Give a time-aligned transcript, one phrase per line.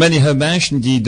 [0.00, 1.02] Die.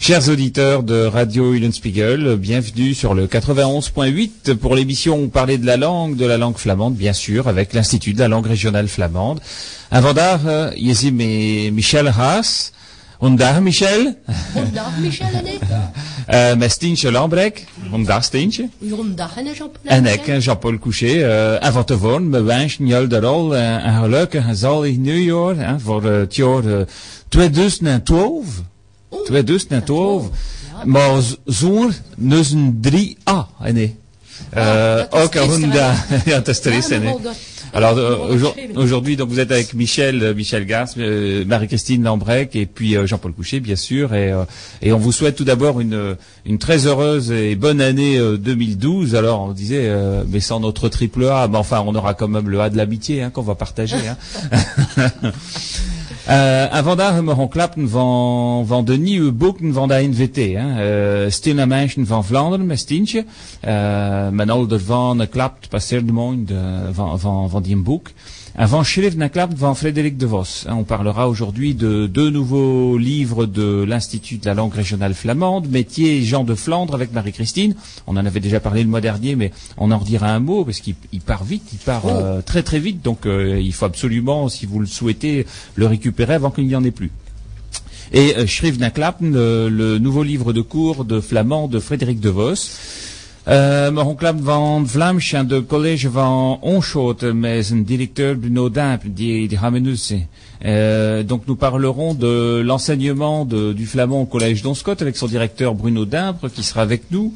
[0.00, 6.16] Chers auditeurs de Radio Ullenspiegel, bienvenue sur le 91.8 pour l'émission parler de la langue,
[6.16, 9.40] de la langue flamande, bien sûr, avec l'Institut de la langue régionale flamande.
[9.90, 10.40] Un vandaag,
[10.74, 12.72] uh, je ziet Michel Haas.
[13.22, 14.14] Goedendag Michel.
[14.52, 15.60] Goedendag Michel en ik.
[16.30, 17.64] Uh, met Stientje Lambrek.
[17.82, 18.68] Goedendag Stientje.
[18.80, 19.70] En Jean-Paul.
[19.84, 21.06] En ik, Jean-Paul Couché.
[21.06, 25.56] Uh, en van tevoren, we wensen jullie de rol uh, een gelukkig en zalig nieuwjaar
[25.56, 26.80] uh, voor uh, het jaar uh,
[27.28, 28.46] 2012.
[29.08, 30.28] Oh, 2012.
[30.72, 31.94] Ja, maar zo'n
[32.88, 33.32] 3A,
[33.72, 33.96] nee.
[34.52, 36.08] Ah, ook een goedendag.
[36.24, 37.16] ja, het is trist, nee.
[37.74, 38.36] Alors euh,
[38.76, 43.06] aujourd'hui, donc vous êtes avec Michel, euh, Michel Gars, euh, Marie-Christine Lambrec et puis euh,
[43.06, 44.44] Jean-Paul Coucher, bien sûr, et, euh,
[44.82, 49.14] et on vous souhaite tout d'abord une, une très heureuse et bonne année 2012.
[49.14, 49.90] Alors on disait,
[50.28, 53.22] mais sans notre triple A, mais enfin on aura quand même le A de l'amitié
[53.22, 53.96] hein, qu'on va partager.
[54.06, 55.30] Hein.
[56.24, 60.36] Vandaag hebben we gewoon klappen van, van de nieuwe boeken van de NVT.
[60.36, 61.24] Hè.
[61.24, 63.24] Uh, Stille Mensen van Vlaanderen met Stientje.
[63.64, 66.44] Uh, met al daarvan klapt passeerde mooi
[66.92, 68.10] van, van, van die boek.
[68.84, 70.66] Schrift en klapt van Frédéric de Vos.
[70.68, 76.22] On parlera aujourd'hui de deux nouveaux livres de l'Institut de la langue régionale flamande, Métier
[76.22, 77.74] Jean de Flandre avec Marie-Christine.
[78.06, 80.80] On en avait déjà parlé le mois dernier, mais on en redira un mot parce
[80.80, 83.00] qu'il part vite, il part euh, très très vite.
[83.00, 86.84] Donc euh, il faut absolument, si vous le souhaitez, le récupérer avant qu'il n'y en
[86.84, 87.10] ait plus.
[88.12, 92.54] Et euh, le nouveau livre de cours de flamand de Frédéric de Vos.
[93.44, 99.02] Maar on klapt van Vlaams en de college van Onschot met zijn directeur Bruno Dimp,
[99.04, 100.26] die, die zien.
[100.64, 106.04] Uh, donc nous parlerons de l'enseignement du flamand au collège d'Onscott avec son directeur Bruno
[106.04, 107.32] Dimbre qui sera avec nous.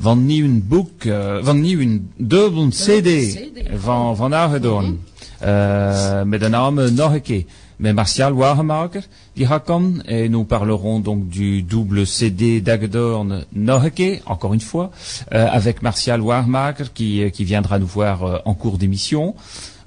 [0.00, 3.38] Van nieuw boek, uh, van nieuw dubbel CD
[3.76, 4.98] van, van Agedoorn.
[5.44, 7.44] Uh, met de naam nog een keer.
[7.78, 9.02] Mais Martial Warmaker,
[9.36, 14.90] die Hakon, et nous parlerons donc du double CD d'Agdorn Noheke, encore une fois,
[15.32, 19.34] euh, avec Martial Warmaker qui, qui viendra nous voir euh, en cours d'émission.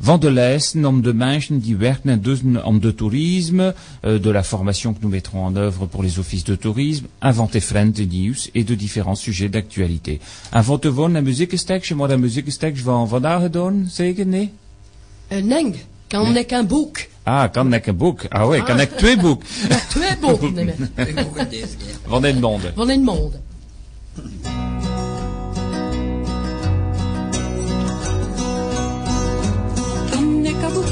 [0.02, 2.22] Van de om de mensen die werken
[2.64, 3.74] om de tourisme,
[4.06, 7.60] euh, de la formation que nous mettrons en œuvre pour les offices de tourisme, inventer
[7.60, 10.20] friend news et de différents sujets d'actualité.
[10.54, 14.52] Invente van een muziekstekje, maar een muziekstekje van vandaag doen, zeker nee?
[15.28, 15.76] Een eng,
[16.08, 16.98] kan ik een boek.
[17.30, 18.26] Ah, kan ik een boek?
[18.30, 19.42] Ah oui, kan ik twee boek?
[19.70, 20.94] Ja, twee boeken nemen.
[22.08, 22.72] Van in monde.
[22.76, 23.40] Van in monde.
[30.12, 30.88] Kan ik een boek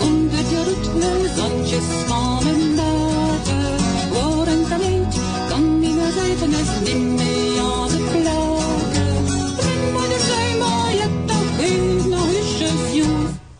[0.00, 3.72] onder je roet zandjes van een water?
[4.12, 5.14] Worden talent,
[5.48, 7.29] kan niet meer zijn is niet meer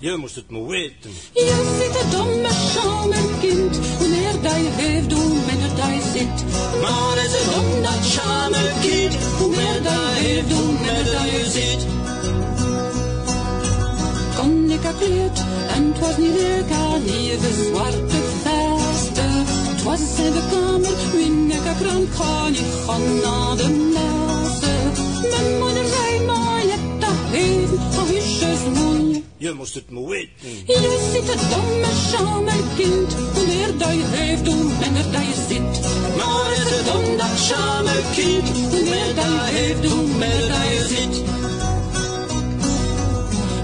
[0.00, 1.10] Je moest het maar weten.
[1.32, 3.76] Je zit een domme schamelkind.
[3.98, 6.36] Hoe meer dat je heeft, hoe minder dat je zit.
[6.82, 9.14] Maar is het om dat schamelkind?
[9.38, 11.82] Hoe meer dat je heeft, hoe minder dat je zit.
[14.38, 15.38] Kon ik gekleed
[15.74, 19.26] en het was niet leuk, haar lieve zwarte veste.
[19.70, 24.82] Het was in de kamer, wien ik krant kan ik gaan naar de lessen.
[25.30, 28.74] Mijn moeder zei, maar je hebt dat even, of is het
[29.36, 30.50] Je moest het maar weten.
[30.66, 33.12] Je zit een domme schamelkind.
[33.34, 35.80] Hoe meer dat je heeft, hoe minder dat je zit.
[36.16, 38.48] Maar is het om dat schamelkind?
[38.48, 41.22] Hoe meer dat je heeft, hoe minder dat je zit.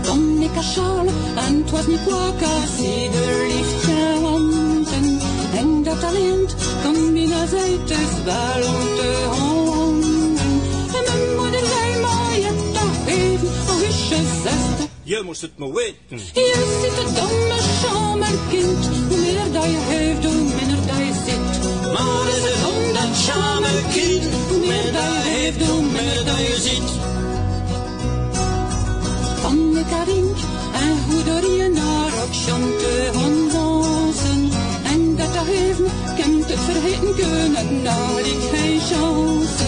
[0.08, 5.18] Kom ik als Charles, en het was niet waar, als ieder liefst je wanten.
[5.54, 10.36] En dat talent kan binnen zij te wel om te houden.
[10.96, 14.95] En mijn moeder zei, maar je hebt dat even, al is je zesde.
[15.06, 16.18] Je moest het maar weten.
[16.32, 18.86] Je zit een domme schamelkind.
[19.08, 21.52] Hoe meer dat je heeft, hoe minder dat je zit.
[21.92, 24.24] Maar is het om dat schamelkind?
[24.48, 26.90] Hoe meer dat je heeft, hoe minder dat je zit.
[29.42, 30.36] Van ik rink
[30.84, 34.50] en hoe door je naar ook chante gaan dansen.
[34.92, 39.64] En dat dat heeft me, kent het vergeten kunnen, nou ik geen chance.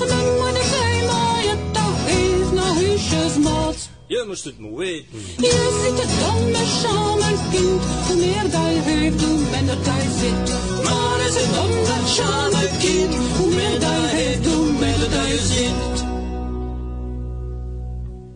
[0.00, 3.87] En mijn moeder zei, maar je dat heeft naar huisjes maat.
[4.08, 5.18] Je moest het maar weten.
[5.36, 7.82] Je zit een domme schamelkind.
[8.06, 10.48] Hoe meer dat je heeft, hoe minder dat je zit.
[10.84, 13.14] Maar is het om dat schamelkind?
[13.36, 16.06] Hoe meer dat je heeft, hoe minder dat je zit.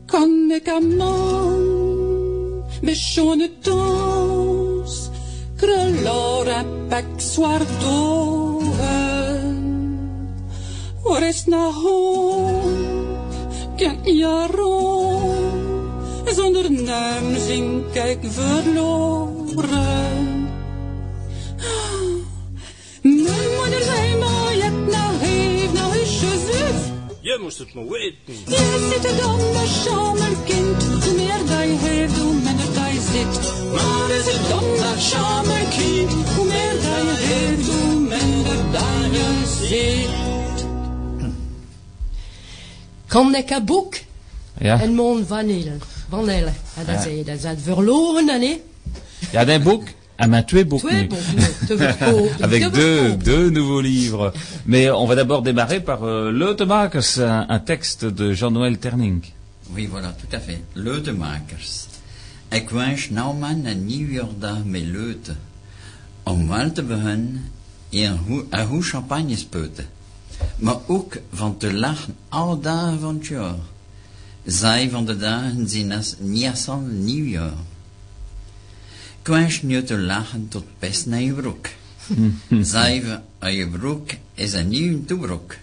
[0.06, 1.72] Kan ik een man
[2.82, 5.08] met schone dans,
[5.56, 9.12] krullar en pek zwart ogen.
[11.04, 13.00] reis naar home.
[13.76, 15.41] Kijk je rond,
[16.34, 19.50] zonder naam zink ik verloren.
[23.02, 26.80] Mijn moeder zei maar, je hebt nou heeft nou is je zus.
[27.20, 28.34] Je moest het maar weten.
[28.46, 33.00] Je zit er dan maar schamerkind, hoe meer dat je heeft, hoe minder dat je
[33.12, 33.34] zit.
[33.72, 39.26] Maar is het dan dat Schamerkind, hoe meer dat je heeft, hoe minder dat je
[39.66, 40.66] zit.
[43.06, 43.94] Kan ik een boek
[44.62, 45.72] Ja, en mon vanille.
[46.08, 46.52] Vanille.
[46.76, 48.60] En dat, is, dat is het verloren, hè?
[49.30, 49.82] ja d'un boek
[50.16, 51.08] à main twee boeken.
[52.40, 54.32] Avec deux, deux nouveaux livres.
[54.64, 59.22] Mais on va d'abord démarrer par euh, Le Temakers, un, un texte de Jean-Noël Terning.
[59.74, 60.60] Oui, voilà, tout à fait.
[60.74, 61.86] Leutemakers.
[62.50, 65.38] Ik wens nou man een nieuwjaardag met leuten.
[66.22, 67.50] Om wel te beginnen
[67.90, 69.86] een hoe, een hoe champagne spuiten.
[70.56, 73.54] Maar ook van te lachen alle dagen van het jaar.
[74.44, 77.52] Zij van de dagen zijn als Niasan nieuwjaar.
[79.20, 81.68] Ik wens nu te lachen tot best naar je broek.
[82.72, 85.54] Zij van je broek is een nieuw toebroek.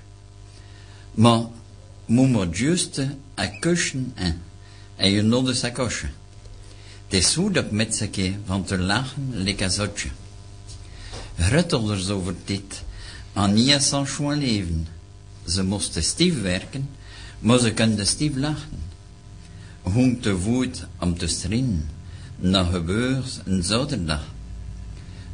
[1.12, 1.42] Maar
[2.06, 2.98] moet maar juist
[3.36, 4.42] een kussen en,
[4.96, 6.10] en je nodde sacoche.
[7.08, 10.10] Het is dat met z'n keer van te lachen lekker zotje.
[11.38, 12.84] Gruttelders over dit,
[13.34, 14.88] aan zijn schoon leven.
[15.48, 16.90] Ze moesten stief werken,
[17.40, 18.80] maar ze konden stief lachen.
[19.82, 21.90] Hong te voet om te stringen,
[22.36, 24.24] na gebeurt een zaterdag.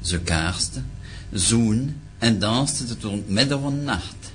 [0.02, 0.86] Ze kaarsten,
[1.32, 4.34] zoen en dansten tot midden van nacht.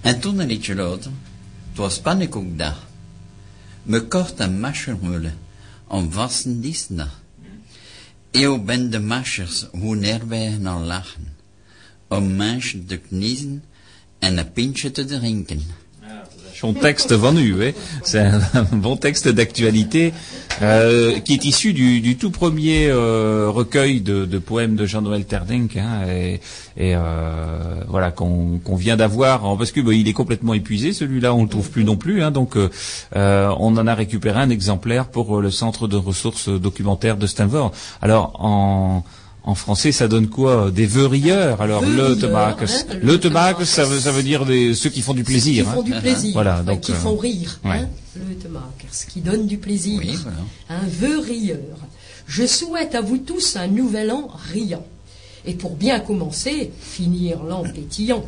[0.00, 1.10] En toen een liedje later,
[1.68, 2.86] het was pannenkoekdag.
[3.82, 5.38] Me kort een mascher mullen,
[5.86, 7.22] om vasten dienstdag.
[8.30, 11.36] Eeuw ben de maschers, hoe neerbij naar lachen.
[12.08, 13.64] Om mensen te kniezen
[14.18, 15.62] en een pintje te drinken.
[16.54, 17.72] Son texte van u, hein.
[18.04, 18.20] c'est
[18.54, 20.12] un, bon texte d'actualité
[20.62, 25.24] euh, qui est issu du, du tout premier euh, recueil de, de poèmes de Jean-Noël
[25.24, 26.34] Terdink, hein, et,
[26.76, 31.42] et, euh, voilà qu'on vient d'avoir, parce que bah, il est complètement épuisé, celui-là on
[31.42, 32.70] le trouve plus non plus, hein, donc euh,
[33.16, 37.26] euh, on en a récupéré un exemplaire pour euh, le centre de ressources documentaires de
[37.26, 37.72] Stanford.
[38.00, 39.04] Alors en
[39.46, 41.60] en français, ça donne quoi Des vœux rieurs.
[41.60, 42.56] Alors, le hein,
[43.02, 45.64] Le le ça veut, ça veut dire des, ceux qui font du plaisir.
[45.64, 45.74] Qui hein.
[45.74, 46.32] font du plaisir.
[46.32, 47.60] Voilà, donc, qui euh, font rire.
[47.64, 47.70] ouais.
[47.72, 50.00] Hein, le temakers, qui donne du plaisir.
[50.02, 50.38] Oui, voilà.
[50.70, 51.58] Un vœu rieur.
[52.26, 54.86] Je souhaite à vous tous un nouvel an riant.
[55.44, 58.24] Et pour bien commencer, finir l'an pétillant.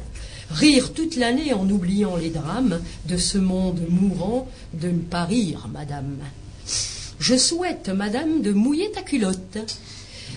[0.51, 2.79] Rire toute l'année en oubliant les drames
[3.09, 6.19] de ce monde mourant, de ne pas rire, madame.
[7.19, 9.59] Je souhaite, madame, de mouiller ta culotte.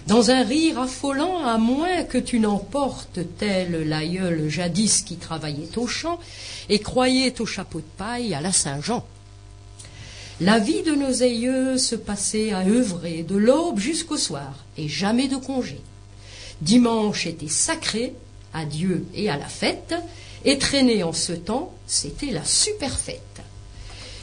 [0.10, 5.86] Dans un rire affolant, à moins que tu n'emportes tel l'aïeul jadis qui travaillait au
[5.86, 6.20] champ
[6.68, 9.06] et croyait au chapeau de paille à la Saint-Jean.
[10.42, 15.28] La vie de nos aïeux se passait à œuvrer de l'aube jusqu'au soir, et jamais
[15.28, 15.80] de congé.
[16.62, 18.16] Dimanche était sacré
[18.52, 19.94] à Dieu et à la fête,
[20.44, 23.42] et traîner en ce temps, c'était la super fête.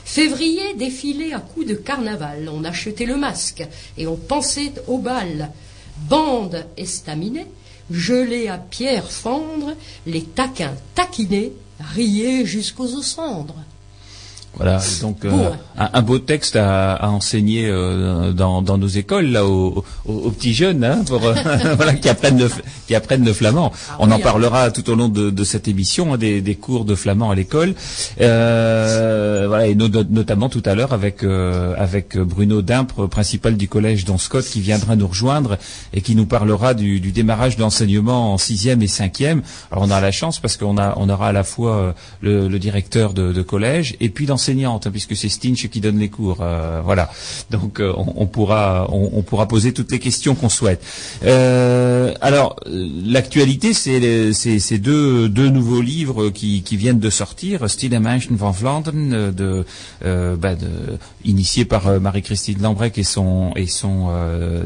[0.05, 3.65] Février défilait à coups de carnaval, on achetait le masque,
[3.97, 5.53] et on pensait au bal.
[5.97, 7.47] Bande estaminée,
[7.91, 9.75] gelée à pierre fendre,
[10.07, 13.63] les taquins taquinés, riaient jusqu'aux cendres.
[14.57, 19.27] Voilà, donc euh, un, un beau texte à, à enseigner euh, dans, dans nos écoles
[19.27, 21.35] là aux, aux- aux petits jeunes, hein, pour euh,
[21.77, 23.71] voilà qui apprennent le f- qui apprennent le flamand.
[23.91, 24.21] Ah On oui, en hein.
[24.23, 27.35] parlera tout au long de, de cette émission hein, des, des cours de flamand à
[27.35, 27.75] l'école.
[28.37, 34.05] Euh, voilà et no- notamment tout à l'heure avec avec Bruno Dimpre, principal du collège
[34.05, 35.59] Don Scott, qui viendra nous rejoindre
[35.93, 39.43] et qui nous parlera du, du démarrage de l'enseignement en sixième et cinquième.
[39.71, 42.59] Alors on a la chance parce qu'on a on aura à la fois le, le
[42.59, 46.39] directeur de, de collège et puis l'enseignante, hein, puisque c'est Stinch qui donne les cours.
[46.41, 47.11] euh, voilà.
[47.51, 50.83] Donc euh, on, on pourra on, on pourra poser toutes les questions qu'on souhaite.
[51.25, 57.99] Euh, alors l'actualité, c'est ces deux deux nouveaux livres qui, qui viennent de sortir, Stille
[57.99, 59.65] Menschen van Vlaanderen, de,
[60.05, 64.09] euh, bah, de initié par Marie-Christine Lambrec et son et son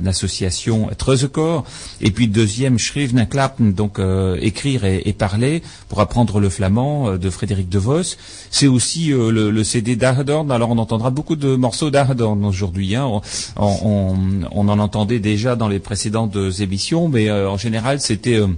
[0.07, 1.65] association Treuzecorps,
[2.01, 3.99] et puis deuxième Schrijven en Klappen, donc
[4.41, 8.17] écrire et, et parler pour apprendre le flamand de Frédéric De Vos.
[8.51, 10.51] C'est aussi euh, le, le CD d'Ahedorn.
[10.51, 12.95] Alors on entendra beaucoup de morceaux d'Ahedorn aujourd'hui.
[12.97, 13.07] Hein.
[13.07, 13.21] On,
[13.57, 14.17] on,
[14.51, 18.49] on en entendait déjà dans les précédentes émissions, mais euh, en général c'était euh,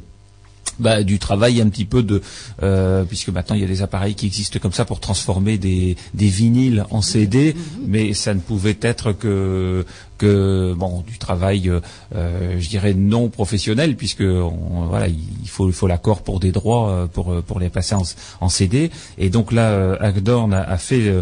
[0.78, 2.22] bah, du travail un petit peu de
[2.62, 5.96] euh, puisque maintenant il y a des appareils qui existent comme ça pour transformer des,
[6.14, 7.54] des vinyles en CD,
[7.87, 9.84] mais ça ne pouvait être que
[10.24, 11.70] bon du travail,
[12.14, 17.42] je dirais non professionnel puisque voilà il faut il faut l'accord pour des droits pour
[17.42, 17.94] pour les passer
[18.40, 21.12] en, CD et donc là Agdorn a, fait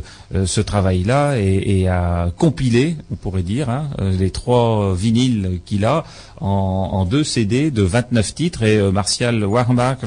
[0.44, 6.04] ce travail là et, a compilé on pourrait dire hein, les trois vinyles qu'il a
[6.40, 8.62] en, deux CD de 29 titres.
[8.62, 9.98] Et Martial Warmbach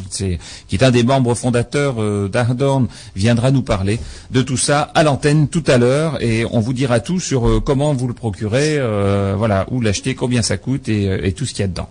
[0.68, 1.96] qui est un des membres fondateurs
[2.30, 4.00] d'Agdorn viendra nous parler
[4.32, 6.22] de tout ça à l'antenne tout à l'heure.
[6.22, 10.16] Et on vous dira tout sur euh, comment vous le procurez, euh, voilà, où l'acheter,
[10.16, 11.90] combien ça coûte et, euh, tout ce qu'il y a dedans.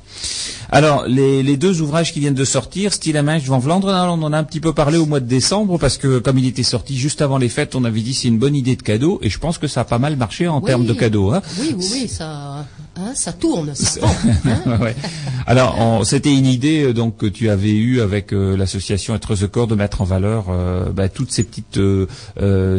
[0.71, 4.33] Alors, les, deux ouvrages qui viennent de sortir, Style à main, Van Vlandre, on en
[4.33, 6.97] a un petit peu parlé au mois de décembre parce que comme il était sorti
[6.97, 9.39] juste avant les fêtes, on avait dit c'est une bonne idée de cadeau et je
[9.39, 11.33] pense que ça a pas mal marché en termes de cadeaux.
[11.33, 11.43] Hein.
[11.61, 12.65] Oui, oui, oui, ça,
[12.97, 14.15] hein, ça tourne, ça vend.
[14.47, 14.79] Hein.
[15.47, 19.75] Alors, c'était une idée donc que tu avais eue avec l'association Être the Corps de
[19.75, 20.47] mettre en valeur
[20.95, 21.81] bah, toutes ces petites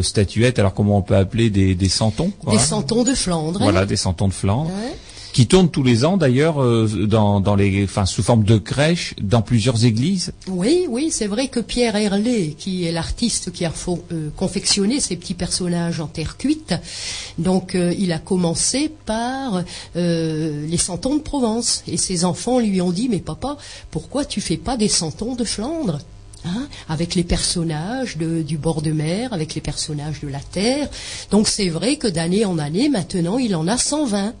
[0.02, 3.60] statuettes, alors comment on peut appeler des, des santons Des santons de Flandre.
[3.60, 4.70] Voilà, des santons de Flandre.
[5.32, 9.16] Qui tournent tous les ans d'ailleurs euh, dans, dans les, enfin sous forme de crèche
[9.20, 10.30] dans plusieurs églises.
[10.46, 15.16] Oui, oui, c'est vrai que Pierre Herlé, qui est l'artiste qui a euh, confectionné ces
[15.16, 16.74] petits personnages en terre cuite,
[17.36, 19.64] donc euh, il a commencé par
[19.96, 23.56] les santons de Provence et ses enfants lui ont dit mais papa,
[23.90, 25.98] pourquoi tu fais pas des santons de Flandre?
[26.46, 30.90] Hein, avec les personnages du bord de mer, avec les personnages de la terre.
[31.30, 34.34] Donc c'est vrai que d'année en année, maintenant, il en a 120.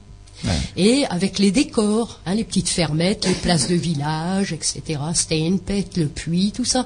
[0.76, 6.06] Et avec les décors, hein, les petites fermettes, les places de village, etc., Steinpet, le
[6.06, 6.84] puits, tout ça.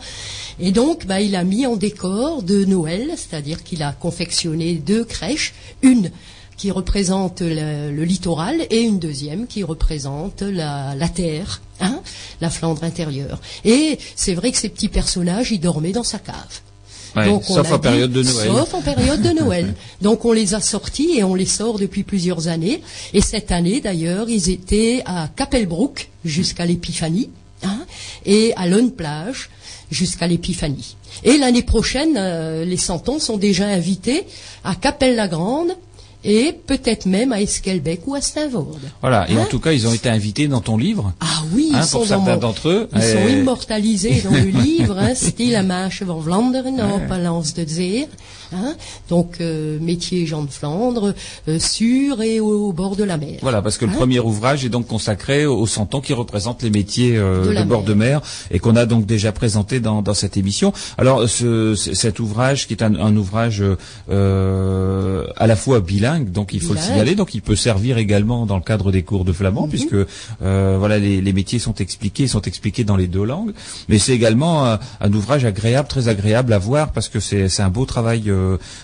[0.60, 5.04] Et donc, bah, il a mis en décor de Noël, c'est-à-dire qu'il a confectionné deux
[5.04, 6.12] crèches, une
[6.56, 12.00] qui représente le, littoral et une deuxième qui représente la, terre, hein,
[12.40, 13.40] la Flandre intérieure.
[13.64, 17.42] Et c'est vrai que ces petits personnages, ils dormaient dans sa cave.
[17.42, 18.48] sauf en période de Noël.
[18.48, 19.74] Sauf en période de Noël.
[20.02, 22.82] Donc on les a sortis et on les sort depuis plusieurs années.
[23.14, 27.30] Et cette année d'ailleurs, ils étaient à Capelbrook jusqu'à l'Épiphanie
[27.62, 27.80] hein,
[28.26, 29.50] et à Lone Plage
[29.90, 30.96] jusqu'à l'Épiphanie.
[31.24, 34.24] Et l'année prochaine, euh, les Santons sont déjà invités
[34.64, 35.76] à Capelle-la-Grande
[36.24, 38.90] et peut-être même à Esquelbec ou à Saint-Vorde.
[39.00, 41.12] Voilà, et en hein tout cas, ils ont été invités dans ton livre.
[41.20, 42.88] Ah oui, hein, pour certains d'entre eux.
[42.94, 47.64] Ils sont immortalisés dans le livre, hein, style la marche van Vlaanderen, op Lance de
[47.66, 48.08] Zeer.
[48.52, 48.76] Hein
[49.10, 51.14] Donc euh, métier Jean de Flandre,
[51.48, 53.38] euh, sur et au, bord de la mer.
[53.42, 57.16] Voilà, parce que le premier ouvrage est donc consacré aux santons qui représentent les métiers
[57.16, 60.72] euh, de, bord de mer et qu'on a donc déjà présenté dans, dans cette émission.
[60.96, 63.62] Alors ce, cet ouvrage qui est un, un ouvrage
[64.10, 68.46] euh, à la fois bilingue, donc il faut le signaler, donc il peut servir également
[68.46, 69.70] dans le cadre des cours de flamand, mhm.
[69.70, 69.96] puisque
[70.40, 73.52] voilà les, les, métiers sont expliqués, sont expliqués dans les deux langues,
[73.88, 77.84] mais c'est également un ouvrage agréable, très agréable à voir parce que c'est un beau
[77.84, 78.30] travail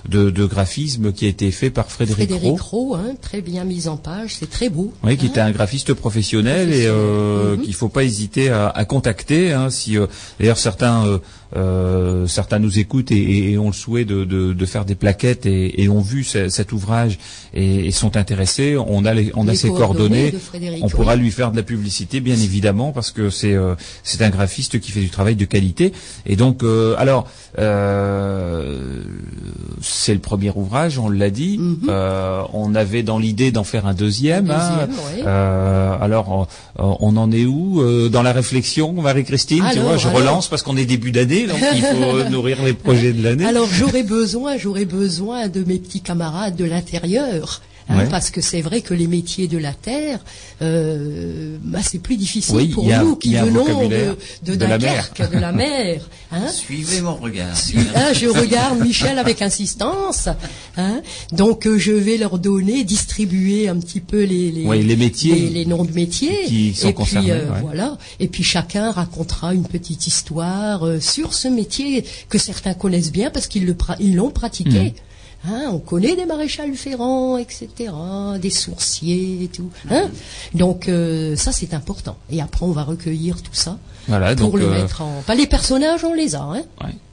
[0.08, 2.94] de, graphisme qui a été fait par Frédéric, Frédéric Roux.
[2.94, 4.92] Hein, très bien mis en page, c'est très beau.
[5.02, 7.62] Oui, qui était un graphiste professionnel, et euh, mhm.
[7.62, 9.52] qu'il faut pas hésiter à, contacter.
[9.52, 10.06] Hein, si euh,
[10.38, 11.20] d'ailleurs certains
[11.56, 16.00] euh, euh, certains nous écoutent et, ont le souhait de, faire des plaquettes et, ont
[16.00, 17.18] vu cet ouvrage
[17.52, 18.76] et, sont intéressés.
[18.76, 20.34] On a, on a ses coordonnées.
[20.82, 24.30] On pourra lui faire de la publicité, bien évidemment, parce que c'est euh, c'est un
[24.30, 25.92] graphiste qui fait du travail de qualité.
[26.26, 27.28] Et donc, euh, alors,
[29.80, 31.58] c'est le premier ouvrage, on l'a dit.
[31.58, 31.90] Mhm.
[32.52, 34.50] on avait dans l'idée d'en faire un deuxième.
[34.50, 34.88] Hein.
[36.00, 40.76] alors, on en est où dans la réflexion, Marie-Christine Tu vois, je relance parce qu'on
[40.76, 43.44] est début d'année donc il faut nourrir les projets de l'année.
[43.44, 48.62] Alors j'aurais besoin, j'aurais besoin de mes petits camarades de l'intérieur Hein, parce que c'est
[48.62, 50.20] vrai que les métiers de la terre,
[50.62, 56.08] euh, bah, c'est plus difficile pour nous qui venons de, de, Dunkerque, de la mer.
[56.32, 56.48] Hein.
[56.48, 57.54] Suivez mon regard.
[57.94, 60.28] Hein, je regarde Michel avec insistance.
[60.76, 61.00] Hein.
[61.30, 65.64] Donc euh, je vais leur donner, distribuer un petit peu les, les, les métiers, les,
[65.64, 66.44] noms de métiers.
[66.46, 67.30] Qui sont et concernés.
[67.30, 67.98] Puis, euh, voilà.
[68.18, 73.30] Et puis chacun racontera une petite histoire euh, sur ce métier que certains connaissent bien
[73.30, 73.76] parce qu'ils
[74.14, 74.90] l'ont pratiqué.
[74.90, 75.13] Mmh.
[75.46, 77.92] Hein, on connaît des maréchals ferrants, etc.,
[78.40, 79.70] des sourciers et tout.
[79.90, 80.10] Hein
[80.54, 82.16] Donc euh, ça c'est important.
[82.30, 85.22] Et après on va recueillir tout ça voilà, pour le euh, mettre en.
[85.26, 86.62] Pas les personnages, on les a, hein.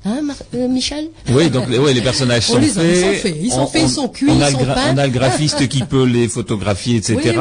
[0.03, 0.21] Hein,
[0.55, 1.09] euh, Michel?
[1.29, 3.37] Oui, donc les personnages sont, faits, ils sont faits.
[3.39, 5.83] Ils sont faits, ils sont cuits, on a, ils sont on a le graphiste qui
[5.83, 7.35] peut les photographier, etc.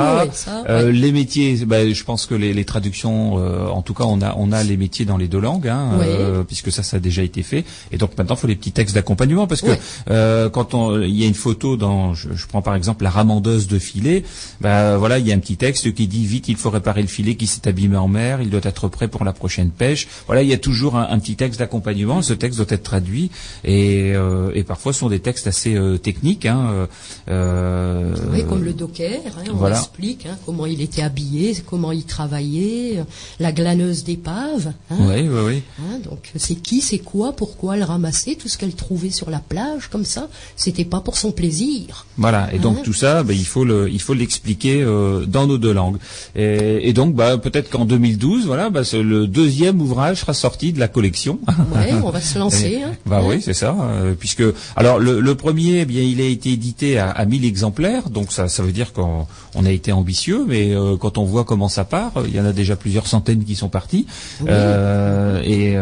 [0.68, 4.20] euh, Les métiers, bah, je pense que les, les traductions, euh, en tout cas, on
[4.20, 7.00] a on a les métiers dans les deux langues, hein, euh, puisque ça, ça a
[7.00, 7.64] déjà été fait.
[7.92, 9.70] Et donc maintenant, il faut les petits textes d'accompagnement, parce que
[10.10, 13.10] euh, quand on, il y a une photo dans, je, je, prends par exemple la
[13.10, 14.22] ramandeuse de filet,
[14.60, 17.08] bah voilà, il y a un petit texte qui dit vite, il faut réparer le
[17.08, 20.06] filet qui s'est abîmé en mer, il doit être prêt pour la prochaine pêche.
[20.26, 22.20] Voilà, il y a toujours un, un petit texte d'accompagnement.
[22.22, 23.30] Ce texte doit être traduit
[23.64, 24.12] et,
[24.54, 26.46] et parfois ce sont des textes assez techniques.
[26.46, 26.88] Hein,
[27.26, 33.04] oui, comme le Docker, hein, on explique hein, comment il était habillé, comment il travaillait,
[33.38, 34.72] la glaneuse d'épave.
[34.90, 34.96] Hein.
[35.00, 36.02] oui, oui, oui.
[36.04, 39.88] donc c'est qui, c'est quoi, pourquoi elle ramassait tout ce qu'elle trouvait sur la plage
[39.88, 40.28] comme ça.
[40.56, 42.06] C'était pas pour son plaisir.
[42.18, 42.52] Voilà.
[42.52, 44.84] Et donc tout ça, ben, il faut le, il faut l'expliquer
[45.26, 45.98] dans nos deux langues.
[46.34, 50.88] Et, donc, bah, peut-être qu'en 2012, voilà, bah, le deuxième ouvrage sera sorti de la
[50.88, 51.38] collection.
[51.74, 52.80] Ouais, on va se lancer.
[52.82, 52.92] Hein.
[53.06, 53.76] Bah oui, c'est ça.
[53.80, 54.42] Euh, puisque,
[54.76, 58.48] alors, le, premier, eh bien, il a été édité à, à 1000 exemplaires, donc ça,
[58.48, 61.84] ça veut dire qu'on on a été ambitieux, mais euh, quand on voit comment ça
[61.84, 64.06] part, il y en a déjà plusieurs centaines qui sont partis,
[64.46, 65.76] euh, et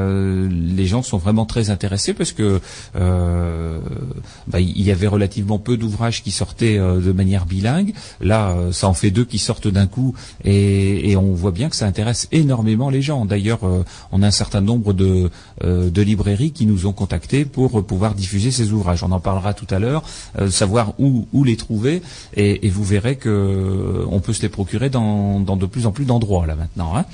[0.77, 2.61] les gens sont vraiment très intéressés parce que
[2.95, 7.95] bah, il y avait relativement peu d'ouvrages qui sortaient de manière bilingue.
[8.21, 10.15] Là, ça en fait deux qui sortent d'un coup
[10.45, 13.25] et, on voit bien que ça intéresse énormément les gens.
[13.25, 15.31] D'ailleurs, euh, on a un certain nombre de,
[15.65, 19.03] euh, de, librairies qui nous ont contactés pour pouvoir diffuser ces ouvrages.
[19.03, 20.03] On en parlera tout à l'heure,
[20.39, 22.03] euh, savoir où, où, les trouver
[22.37, 26.05] et, vous verrez que on peut se les procurer dans, dans de plus en plus
[26.05, 26.95] d'endroits là maintenant.
[26.97, 27.05] Hein.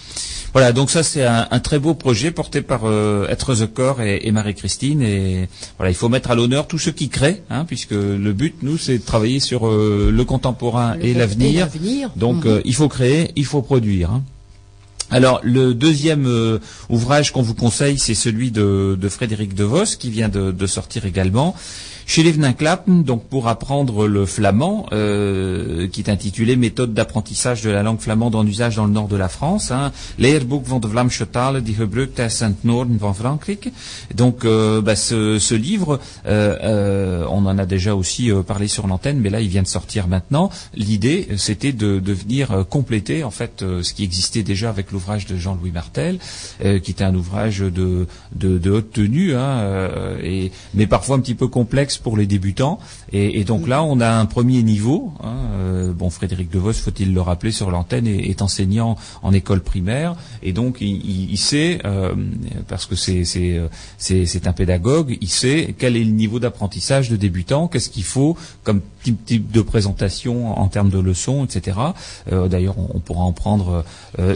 [0.52, 2.82] Voilà, donc ça c'est un, très beau projet porté par
[3.28, 7.08] Être the Corps et, Marie-Christine et voilà, il faut mettre à l'honneur tous ceux qui
[7.08, 11.68] créent, hein, puisque le but nous c'est de travailler sur le contemporain et l'avenir.
[12.16, 12.62] Donc mhm.
[12.64, 14.10] il faut créer, il faut produire.
[14.10, 14.22] Hein.
[15.10, 16.58] Alors le deuxième euh,
[16.88, 21.54] ouvrage qu'on vous conseille, c'est celui de, Frédéric De Vos qui vient de sortir également.
[22.06, 27.70] Chez les Venenklappen, donc pour apprendre le flamand, euh, qui est intitulé Méthode d'apprentissage de
[27.70, 30.86] la langue flamande en usage dans le nord de la France, hein, Leerboek van de
[30.86, 33.72] Vlaamse talen die gebruikt is in het noorden van Frankrijk.
[34.14, 39.30] Donc euh, bah, ce, livre, euh, on en a déjà aussi parlé sur l'antenne, mais
[39.30, 40.50] là il vient de sortir maintenant.
[40.74, 45.72] L'idée, c'était de, venir compléter en fait ce qui existait déjà avec l'ouvrage de Jean-Louis
[45.72, 46.18] Martel,
[46.60, 48.06] qui était un ouvrage de,
[48.70, 50.16] haute tenue, hein,
[50.74, 52.78] mais parfois un petit peu complexe pour les débutants.
[53.12, 55.12] Et, donc là, on a un premier niveau.
[55.22, 60.16] Hein, euh, bon, Frédéric Devos, faut-il le rappeler sur l'antenne, est, enseignant en école primaire,
[60.42, 62.14] et donc il, sait, euh,
[62.68, 67.68] parce que c'est c'est un pédagogue, il sait quel est le niveau d'apprentissage de débutants,
[67.68, 71.78] qu'est-ce qu'il faut comme type, de présentation en termes de leçons, etc.
[72.32, 73.84] Euh, d'ailleurs, on, pourra en prendre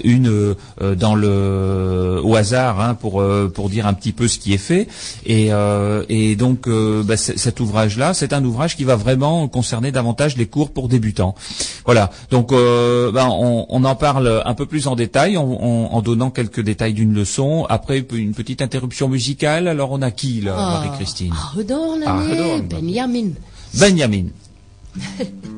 [0.04, 0.54] une
[0.96, 3.22] dans le au hasard hein, pour
[3.54, 4.88] pour dire un petit peu ce qui est fait.
[5.26, 5.50] Et,
[6.08, 10.70] et donc, bah, cet ouvrage-là, c'est un ouvrage qui va vraiment concerner davantage les cours
[10.70, 11.34] pour débutants.
[11.84, 12.10] Voilà.
[12.30, 16.94] Donc, euh, ben, on, en parle un peu plus en détail en, donnant quelques détails
[16.94, 17.66] d'une leçon.
[17.68, 19.68] Après, une petite interruption musicale.
[19.68, 21.34] Alors, on a qui là, ah, Marie-Christine?
[22.06, 23.30] ah, Benjamin.
[23.74, 24.26] Benjamin.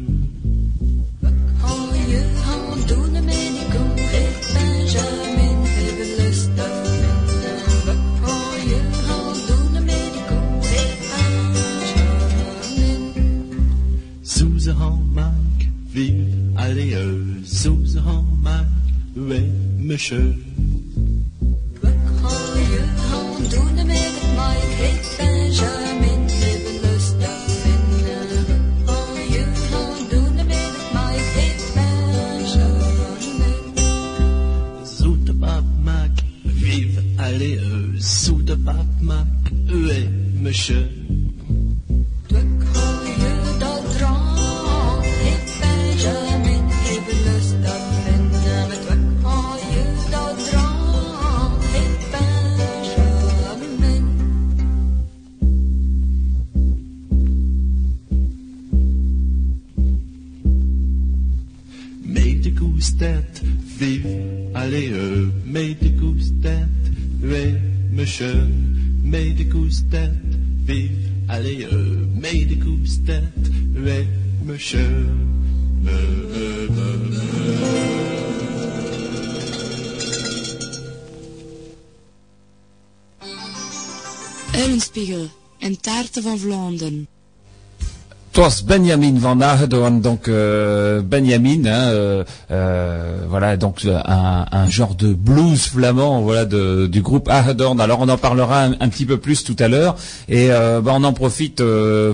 [88.71, 95.13] Benjamin van Ahedorn, donc euh, Benjamin, hein, euh, euh, voilà, donc un, un, genre de
[95.13, 97.81] blues flamand, voilà, de, du groupe Ahedorn.
[97.81, 99.97] Alors on en parlera un, petit peu plus tout à l'heure,
[100.29, 101.61] et bah, on en profite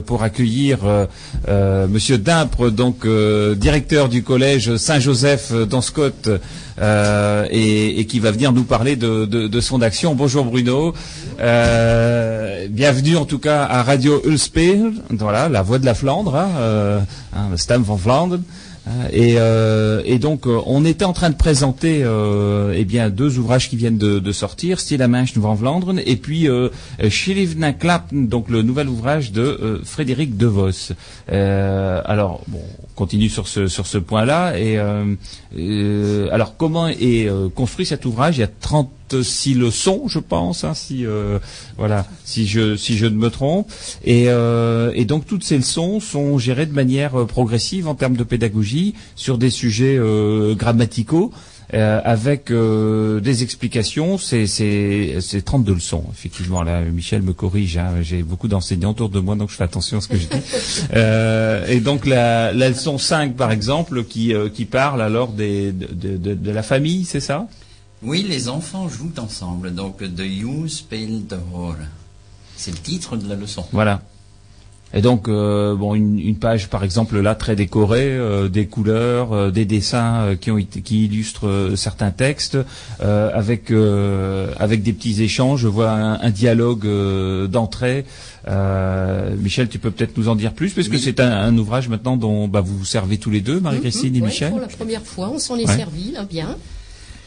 [0.08, 0.80] pour accueillir
[1.48, 3.06] Monsieur Dimpre, donc
[3.56, 6.28] directeur du collège Saint-Joseph dans Scott.
[6.80, 10.14] Euh, et, qui va venir nous parler de, son action.
[10.14, 10.94] Bonjour Bruno.
[11.40, 16.50] Euh, bienvenue en tout cas à Radio Ulspeel, voilà, la voix de la Flandre, hein,
[16.60, 17.00] euh,
[17.36, 18.44] hein, Stem van Vlaanderen.
[19.14, 23.70] Euh, et, donc, euh, on était en train de présenter euh, eh bien deux ouvrages
[23.70, 26.70] qui viennent de, sortir, Stille Mensch van Vlaanderen, et puis euh,
[27.10, 27.74] Schilivna
[28.12, 30.94] donc le nouvel ouvrage de Frédéric De Vos.
[31.28, 34.58] alors, bon, on continue sur ce sur ce point-là.
[34.60, 34.78] Et
[36.32, 38.38] alors, comment est construit cet ouvrage?
[38.38, 41.40] Il y a 30 six leçons, je pense, hein, si euh,
[41.78, 43.70] voilà, si je si je ne me trompe.
[44.04, 48.16] Et, euh, et donc toutes ces leçons sont gérées de manière euh, progressive en termes
[48.18, 50.00] de pédagogie sur des sujets
[50.56, 51.32] grammaticaux.
[51.72, 56.64] avec des explications, c'est c'est c'est 32 leçons effectivement.
[56.64, 57.78] Là, Michel me corrige.
[57.78, 60.28] Hein, J'ai beaucoup d'enseignants autour de moi, donc je fais attention à ce que je
[60.28, 61.74] dis.
[61.74, 66.34] et donc la, la leçon 5, par exemple, qui qui parle alors des de, de,
[66.34, 67.48] de la famille, c'est ça?
[68.04, 69.74] Oui, les enfants jouent ensemble.
[69.74, 71.76] Donc, The You Spell the Horror.
[72.56, 73.66] C'est le titre de la leçon.
[73.72, 74.02] Voilà.
[74.94, 79.52] Et donc, euh, bon, une, page, par exemple, là, très décorée, euh, des couleurs, euh,
[79.52, 82.58] des dessins qui, ont qui illustrent certains textes,
[83.00, 85.62] avec avec des petits échanges.
[85.62, 86.88] Je vois un, dialogue
[87.48, 88.06] d'entrée.
[88.48, 92.48] Michel, tu peux peut-être nous en dire plus, parce que c'est un, ouvrage maintenant dont
[92.48, 94.52] bah, vous vous servez tous les deux, Marie-Christine et Michel.
[94.52, 96.56] Pour la première fois, on s'en est servi, là, bien.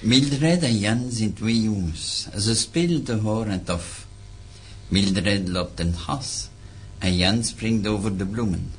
[0.00, 2.28] Mildred en Jan zijn twee jongens.
[2.38, 4.06] Ze speelden hoor en tof.
[4.88, 6.48] Mildred loopt in has
[6.98, 8.70] en Jan springt over de bloemen.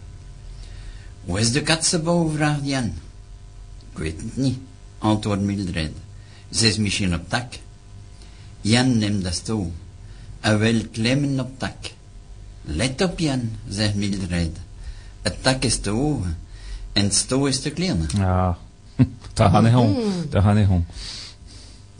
[1.25, 2.93] Hoe is de katsenbouw, vraagt Jan.
[3.91, 4.57] Ik weet het niet,
[4.97, 5.91] antwoordt Mildred.
[6.49, 7.53] Ze is misschien op tak.
[8.61, 9.73] Jan neemt de stoel
[10.39, 11.91] en wil klimmen op tak.
[12.61, 14.57] Let op Jan, zegt Mildred.
[15.21, 16.25] Het tak is te hoog
[16.93, 18.09] en het stoel is te klein.
[18.13, 18.57] Ja.
[19.35, 20.83] Tahanehon.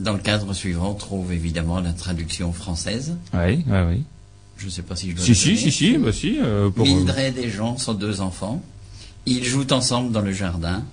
[0.00, 3.16] Dans le cadre suivant, on trouve évidemment la traduction française.
[3.34, 4.04] Oui, oui, oui.
[4.56, 6.38] Je ne sais pas si je dois Si, si, si, si, bah si.
[6.40, 6.84] Euh, pour...
[6.84, 8.62] Mildred et Jean sont deux enfants.
[9.26, 10.84] Ils jouent ensemble dans le jardin.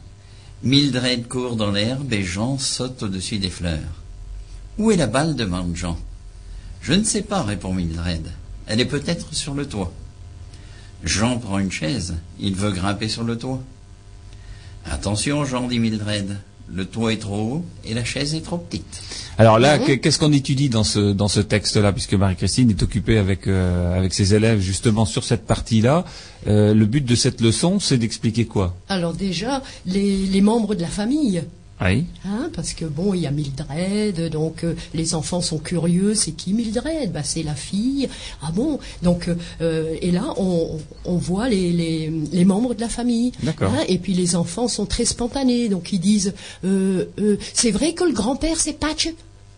[0.63, 3.79] Mildred court dans l'herbe et Jean saute au-dessus des fleurs.
[4.77, 5.97] Où est la balle demande Jean.
[6.81, 8.31] Je ne sais pas, répond Mildred.
[8.67, 9.91] Elle est peut-être sur le toit.
[11.03, 12.15] Jean prend une chaise.
[12.39, 13.62] Il veut grimper sur le toit.
[14.85, 16.37] Attention, Jean, dit Mildred.
[16.71, 19.01] Le toit est trop haut et la chaise est trop petite.
[19.39, 19.99] Alors là, mhm.
[19.99, 24.13] qu'est-ce qu'on étudie dans ce dans ce texte-là, puisque Marie-Christine est occupée avec euh, avec
[24.13, 26.05] ses élèves justement sur cette partie-là.
[26.47, 28.75] Euh, le but de cette leçon, c'est d'expliquer quoi?
[28.87, 31.43] Alors déjà, les, les membres de la famille.
[31.81, 32.05] Oui.
[32.25, 36.13] Hein, parce que bon, il y a Mildred, donc euh, les enfants sont curieux.
[36.13, 37.11] C'est qui Mildred?
[37.11, 38.09] Bah c'est la fille.
[38.41, 38.79] Ah bon?
[39.01, 39.29] Donc
[39.61, 43.31] euh, et là on, on voit les, les, les, membres de la famille.
[43.43, 43.71] D'accord.
[43.73, 46.33] Hein, et puis les enfants sont très spontanés, donc ils disent
[46.65, 47.05] euh,
[47.53, 49.09] c'est vrai que le grand-père c'est Patch?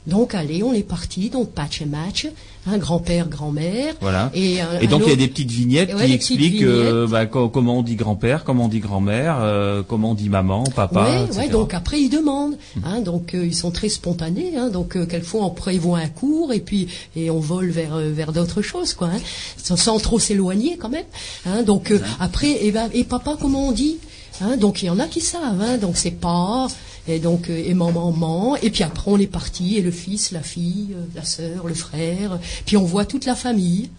[0.07, 2.27] Donc allez, on est parti, donc patch et match,
[2.67, 3.95] un grand-père, grand-mère.
[4.01, 4.31] Voilà.
[4.33, 7.95] Et, donc il y a des petites vignettes qui expliquent euh, bah, comment on dit
[7.95, 11.25] grand-père, comment on dit grand-mère, euh, comment on dit maman, papa.
[11.37, 12.57] Ouais, donc après ils demandent.
[12.77, 12.83] Hum.
[12.85, 14.53] Hein, donc euh, ils sont très spontanés.
[14.57, 18.61] Hein, donc quelquefois on prévoit un cours et puis et on vole vers vers d'autres
[18.61, 19.07] choses quoi.
[19.07, 19.19] Hein,
[19.57, 21.05] sans, trop s'éloigner quand même.
[21.45, 23.97] Hein, donc après et, eh ben, et papa comment on dit
[24.41, 26.67] Hein, donc il y en a qui savent, hein, donc c'est pas
[27.07, 30.31] et donc euh, et maman ment et puis après on est parti et le fils,
[30.31, 33.89] la fille, euh, la sœur, le frère, puis on voit toute la famille.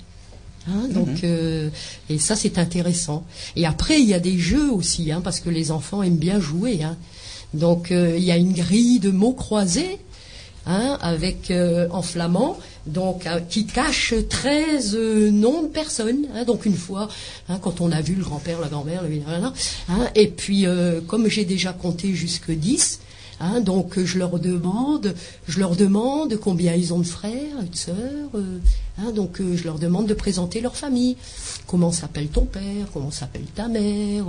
[0.68, 1.20] Hein, donc mhm.
[1.24, 1.70] euh,
[2.08, 3.24] et ça c'est intéressant.
[3.56, 6.38] Et après il y a des jeux aussi, hein, parce que les enfants aiment bien
[6.40, 6.82] jouer.
[6.82, 6.96] Hein.
[7.54, 9.98] Donc il y a une grille de mots croisés
[10.66, 11.52] hein, avec
[11.90, 16.26] en flamand donc euh, qui cache 13 euh, noms de personnes.
[16.34, 17.08] Hein, donc une fois,
[17.48, 19.02] hein, quand on a vu le grand-père, la grand-mère,
[19.88, 23.00] hein, et puis euh, comme j'ai déjà compté jusque 10,
[23.44, 25.16] Hein, donc je leur demande,
[25.48, 27.32] je leur demande combien ils ont de frères,
[27.68, 28.30] de sœurs.
[28.98, 31.16] hein, donc je leur demande de présenter leur famille.
[31.66, 32.86] Comment s'appelle ton père?
[32.92, 34.26] Comment s'appelle ta mère?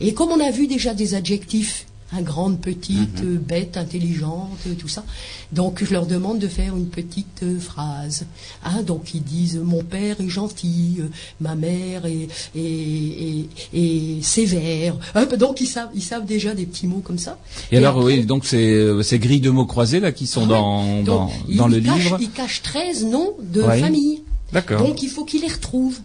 [0.00, 3.36] Et comme on a vu déjà des adjectifs un grande, petite, mhm.
[3.36, 5.04] bête, intelligente, tout ça.
[5.52, 8.24] Donc je leur demande de faire une petite euh, phrase.
[8.64, 11.08] Hein, donc ils disent mon père est gentil, euh,
[11.40, 14.96] ma mère est, est, sévère.
[15.38, 17.38] donc ils savent, ils savent déjà des petits mots comme ça.
[17.72, 20.46] Et, alors oui, donc c'est euh, ces grilles de mots croisés là qui sont ah
[20.46, 21.02] dans,
[21.48, 22.18] dans, le livre.
[22.20, 24.22] Ils cachent 13 noms de famille.
[24.52, 24.80] D'accord.
[24.80, 25.98] Donc il faut qu'ils les retrouvent.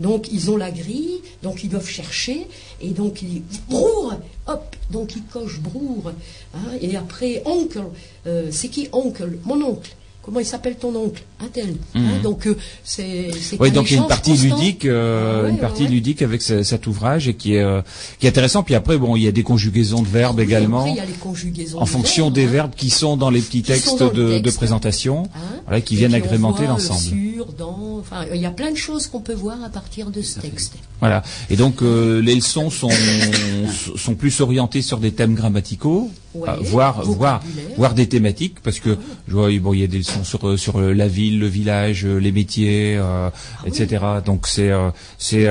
[0.00, 2.46] Donc ils ont la grille, donc ils doivent chercher,
[2.82, 4.12] et donc ils brour,
[4.46, 6.12] hop, donc ils cochent brour.
[6.54, 7.80] Hein, et après, oncle,
[8.26, 9.38] euh, c'est qui oncle?
[9.44, 11.22] Mon oncle comment il s'appelle ton oncle?
[11.40, 12.22] Un tel hein, Mhm.
[12.22, 13.28] donc euh, c'est
[13.60, 14.56] Oui, donc il y a une partie constant.
[14.56, 15.88] ludique, euh, Ah ouais, une partie ouais.
[15.88, 17.64] ludique avec ce- cet ouvrage et qui est
[18.18, 18.64] qui est intéressant.
[18.64, 21.00] Puis après, bon, il y a des conjugaisons de verbes Oui, également, après, il y
[21.00, 22.50] a les conjugaisons en de fonction verbes, des hein.
[22.50, 25.28] verbes qui sont dans les petits Qui textes de, présentation,
[25.66, 27.00] voilà, qui Et viennent agrémenter l'ensemble.
[27.36, 30.22] Sur, dans, enfin, il y a plein de choses qu'on peut voir à partir de
[30.22, 30.76] ce texte.
[31.00, 31.22] Voilà.
[31.50, 32.88] Et donc euh, les leçons sont
[33.96, 37.76] sont plus orientées sur des thèmes grammaticaux, Ouais, euh, voire voire vocabulaire.
[37.76, 40.56] voire des thématiques, parce que je vois bon il y a des leçons sur euh,
[40.56, 43.30] sur la ville, le village, les métiers, euh,
[43.64, 44.04] etc.
[44.24, 44.70] Donc c'est
[45.18, 45.48] c'est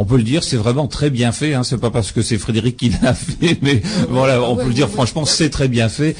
[0.00, 1.54] on peut le dire, c'est vraiment très bien fait.
[1.54, 1.64] Hein.
[1.64, 4.88] C'est pas parce que c'est Frédéric qui l'a fait, mais voilà, on peut le dire
[4.88, 6.16] franchement, c'est très bien fait.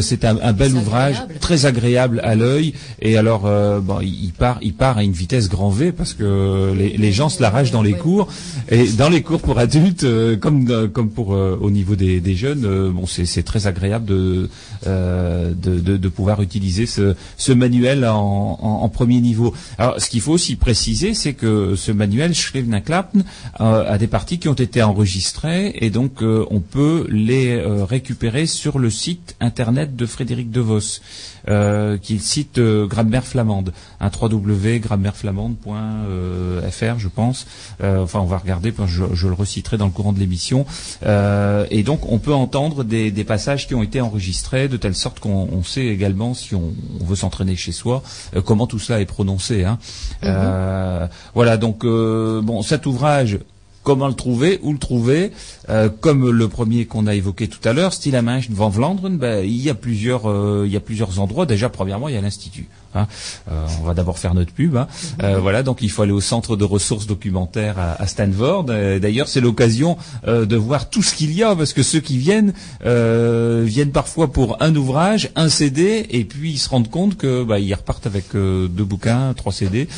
[0.00, 1.38] C'est un, un bel ouvrage, agréable.
[1.40, 2.72] très agréable à l'œil.
[3.02, 3.42] Et alors,
[3.82, 7.12] bon, il il part, il part à une vitesse grand V parce que les, les
[7.12, 8.26] gens se l'arrachent dans les cours.
[8.68, 12.20] Et dans les cours pour adultes, euh, comme euh, comme pour euh, au niveau des,
[12.20, 14.48] des jeunes, euh, bon, c'est c'est très agréable de,
[14.84, 15.54] de,
[15.88, 19.54] de de pouvoir utiliser ce ce manuel en, en, en premier niveau.
[19.78, 23.22] Alors, ce qu'il faut aussi préciser, c'est que ce manuel Schreibner Klappen
[23.60, 27.46] euh, a des parties qui ont été enregistrées et donc on peut les
[27.94, 31.00] récupérer sur le site internet de Frédéric DeVos,
[31.48, 37.46] euh, qui est le site euh, Grammaire Flamande, un www.grammaireflamande.fr, je pense.
[37.82, 40.66] Euh, enfin, on va regarder, je, je le reciterai dans le courant de l'émission.
[41.04, 44.94] Euh, et donc, on peut entendre des, des passages qui ont été enregistrés, de telle
[44.94, 48.02] sorte qu'on on sait également, si on, on veut s'entraîner chez soi,
[48.34, 49.64] euh, comment tout cela est prononcé.
[49.64, 49.78] Hein.
[50.24, 53.38] Euh, voilà, donc euh, bon, cet ouvrage.
[53.86, 55.30] Comment le trouver Où le trouver
[55.68, 59.62] Euh, Comme le premier qu'on a évoqué tout à l'heure, main van Vlaanderen, ben, il
[59.62, 61.46] y a plusieurs, euh, il y a plusieurs endroits.
[61.46, 62.66] Déjà, premièrement, il y a l'institut.
[62.96, 63.06] Hein.
[63.50, 64.76] Euh, on va d'abord faire notre pub.
[64.76, 64.86] hein.
[65.22, 68.66] Euh, voilà, donc il faut aller au centre de ressources documentaires à, Stanford.
[68.68, 72.18] Euh, D'ailleurs, c'est l'occasion de voir tout ce qu'il y a, parce que ceux qui
[72.18, 72.52] viennent
[72.84, 77.58] viennent parfois pour un ouvrage, un CD, et puis ils se rendent compte que bah,
[77.58, 79.88] ils repartent avec deux bouquins, trois CD,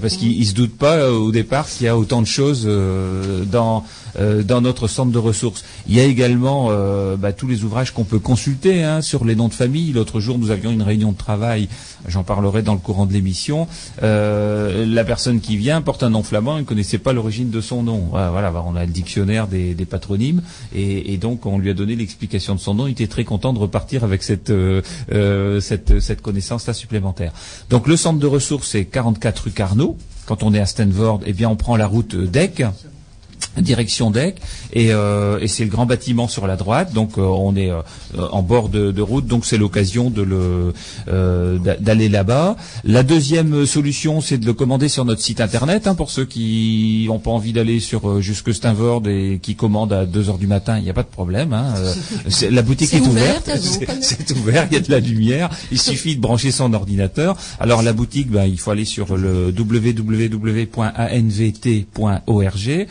[0.00, 2.68] parce qu'ils ils se doutent pas au départ qu'il y a autant de choses
[3.50, 3.84] dans
[4.18, 5.64] euh, dans notre centre de ressources.
[5.88, 9.34] Il y a également euh, bah, tous les ouvrages qu'on peut consulter hein, sur les
[9.34, 9.92] noms de famille.
[9.92, 11.68] L'autre jour, nous avions une réunion de travail.
[12.06, 13.66] J'en parlerai dans le courant de l'émission.
[14.02, 16.56] Euh, la personne qui vient porte un nom flamand.
[16.56, 18.08] Elle ne connaissait pas l'origine de son nom.
[18.10, 20.42] Voilà, voilà, on a le dictionnaire des, des patronymes
[20.74, 22.86] et, et donc on lui a donné l'explication de son nom.
[22.86, 27.32] Il était très content de repartir avec cette euh, euh, cette, cette connaissance-là supplémentaire.
[27.70, 29.96] Donc le centre de ressources c'est 44 rue Carnot.
[30.26, 32.62] Quand on est à Stanford, eh bien on prend la route d'Eck
[33.62, 34.36] direction deck
[34.72, 36.92] et, euh, et c'est le grand bâtiment sur la droite.
[36.92, 37.80] Donc euh, on est euh,
[38.32, 39.26] en bord de, de route.
[39.26, 40.72] Donc c'est l'occasion de le
[41.06, 42.56] d'a- d'aller là-bas.
[42.84, 47.04] La deuxième solution c'est de le commander sur notre site internet hein, pour ceux qui
[47.08, 50.78] n'ont pas envie d'aller sur jusque Stanford et qui commandent à 2 heures du matin
[50.78, 51.74] il n'y a pas de problème hein,
[52.50, 53.50] la boutique est ouvert, ouverte.
[54.00, 55.50] c'est ouvert il y a de la lumière.
[55.72, 57.36] Il suffit de brancher son ordinateur.
[57.60, 59.52] Alors la boutique ben, il faut aller sur le
[61.58, 62.86] www.anvt.org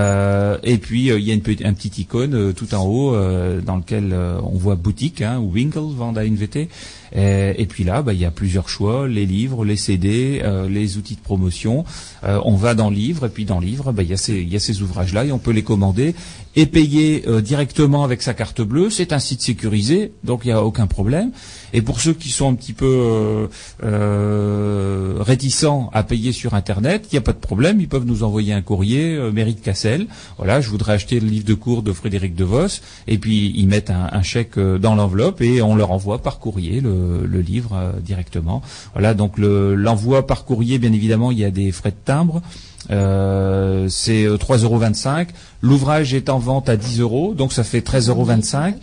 [0.00, 2.86] euh, et puis euh, il y a une petite, un petit icône euh, tout en
[2.86, 3.16] haut
[3.60, 6.68] dans lequel on voit boutique, hein, ou Winkle vend à NVT.
[7.12, 11.16] Et, puis là, bah, il y a plusieurs choix les livres, les CD, les outils
[11.16, 11.84] de promotion.
[12.22, 14.56] On va dans livre et puis dans livre, bah, il y a ces, il y
[14.56, 16.14] a ces ouvrages-là et on peut les commander
[16.56, 18.90] et payer euh, directement avec sa carte bleue.
[18.90, 21.30] C'est un site sécurisé, donc il n'y a aucun problème.
[21.72, 23.46] Et pour ceux qui sont un petit peu euh,
[23.84, 27.80] euh, réticents à payer sur Internet, il n'y a pas de problème.
[27.80, 30.06] Ils peuvent nous envoyer un courrier, euh, mairie de Cassel.
[30.38, 32.80] Voilà, je voudrais acheter le livre de cours de Frédéric DeVos.
[33.06, 36.80] Et puis ils mettent un, chèque euh, dans l'enveloppe et on leur envoie par courrier
[36.80, 38.62] le, le livre directement.
[38.94, 42.42] Voilà, donc le- l'envoi par courrier, bien évidemment, il y a des frais de timbre.
[42.90, 45.28] Euh, c'est euh, 3,25
[45.62, 48.74] L'ouvrage est en vente à 10 euros, donc ça fait 13,25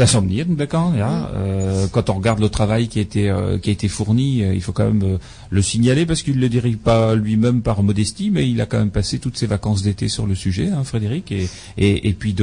[0.00, 0.92] D'assomnier, d'accord.
[0.96, 4.42] là, euh, quand on regarde le travail qui a été euh, qui a été fourni,
[4.42, 5.18] euh, il faut quand même euh,
[5.50, 8.78] le signaler parce qu'il ne le dérive pas lui-même par modestie, mais il a quand
[8.78, 12.34] même passé toutes ses vacances d'été sur le sujet, hein, Frédéric, et et, et puis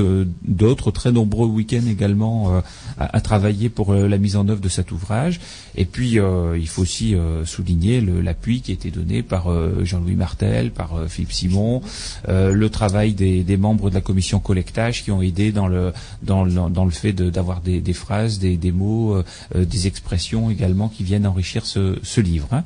[0.46, 2.60] d'autres très nombreux week-ends également euh,
[3.00, 5.40] à, à travailler pour la mise en œuvre de cet ouvrage.
[5.76, 9.48] Et puis euh, il faut aussi euh, souligner l'appui qui a été donné par
[9.84, 11.82] Jean-Louis Martel, par Philippe Simon,
[12.30, 15.92] euh, le travail des, des membres de la commission collectage qui ont aidé dans le
[16.22, 19.24] dans le, dans le fait de- d'avoir des, des phrases, des, des mots, euh,
[19.56, 22.50] euh, des expressions également qui viennent enrichir ce, ce livre.
[22.52, 22.64] hein.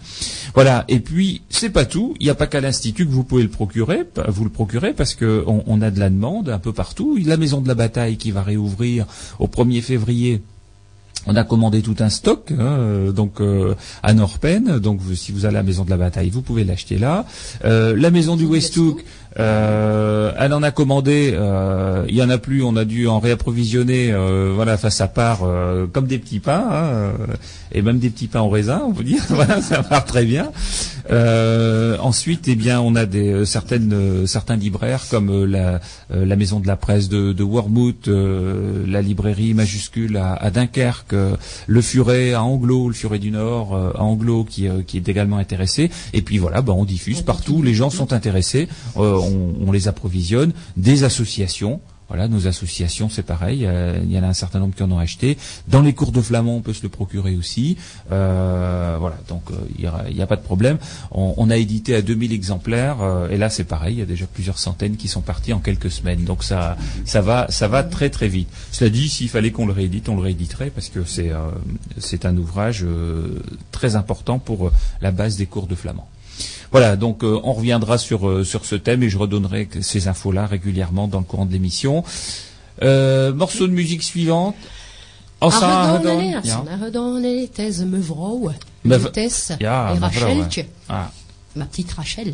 [0.55, 0.85] Voilà.
[0.87, 2.15] Et puis c'est pas tout.
[2.19, 5.13] Il n'y a pas qu'à l'institut que vous pouvez le procurer, vous le procurez parce
[5.13, 7.19] que on, on a de la demande un peu partout.
[7.23, 9.05] La maison de la bataille qui va réouvrir
[9.37, 10.41] au 1er février
[11.27, 13.41] on a commandé tout un stock, hein, donc
[14.01, 14.79] à Norpen.
[14.79, 17.27] Donc si vous allez à la maison de la bataille, vous pouvez l'acheter là.
[17.63, 19.05] la maison du Westhook,
[19.39, 23.19] euh, elle en a commandé, euh, il y en a plus, on a dû en
[23.19, 25.41] réapprovisionner, euh, voilà, face à part,
[25.93, 27.13] comme des petits pains, hein,
[27.71, 29.21] et même des petits pains au raisin, on peut dire.
[29.29, 30.51] voilà, ça part très bien.
[32.01, 36.75] ensuite, eh bien, on a des certaines certains libraires comme la, la maison de la
[36.75, 41.15] presse de, de Wormwood, la librairie majuscule à, Dunkerque,
[41.67, 45.89] le Furet à Anglo, le Furet du Nord à Anglo qui, qui est également intéressé.
[46.13, 48.67] Et puis voilà, bah, on diffuse partout, les gens sont intéressés
[49.21, 51.81] on, les approvisionne, des associations.
[52.07, 53.65] Voilà, nos associations, c'est pareil.
[54.03, 55.37] il y en a un certain nombre qui en ont acheté.
[55.69, 57.77] Dans les cours de flamand, on peut se le procurer aussi.
[58.11, 60.77] Euh, voilà, donc euh, il n'y a, pas de problème.
[61.11, 63.95] On, a édité à 2000 exemplaires, euh, et là c'est pareil.
[63.95, 66.25] Il y a déjà plusieurs centaines qui sont partis en quelques semaines.
[66.25, 68.49] Donc ça, ça va, ça va très très vite.
[68.73, 71.31] Cela dit, s'il fallait qu'on le réédite, on le rééditerait parce que c'est
[71.97, 72.85] c'est un ouvrage
[73.71, 76.09] très important pour la base des cours de flamand.
[76.71, 80.47] Voilà, donc euh, on reviendra sur, euh, sur ce thème et je redonnerai ces infos-là
[80.47, 82.03] régulièrement dans le courant de l'émission.
[82.81, 84.55] Euh, morceau de musique suivante.
[85.41, 86.63] Als ja.
[87.51, 88.51] thèse mevrouw,
[89.11, 90.65] Tess et Racheltje.
[90.87, 91.11] Ah.
[91.55, 92.33] Ma petite Rachel.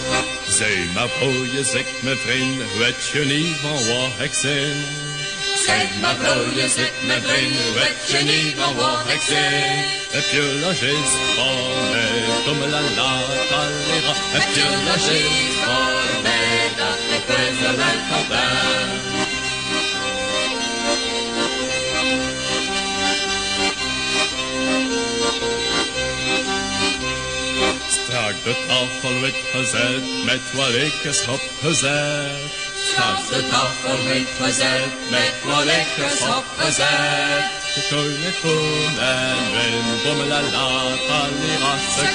[0.61, 1.09] Zij maar
[1.51, 4.73] je zegt mijn vriend, weet je niet van wat ik zin?
[5.65, 6.15] Zeg maar
[6.55, 9.83] je zegt mijn vriend, weet je niet van wat ik zin?
[10.15, 10.59] Heb je
[11.35, 14.13] van mij, comme la la talera?
[14.35, 18.11] Heb je logis van mij, dat ik weet wel een
[28.11, 32.51] Graag de tafel wit gezet met wat ik eens heb gezet.
[33.29, 37.43] De tafel wit gezet met wat ik eens heb.
[37.75, 42.09] De koning groen en win, bommel en laat, al die rassen,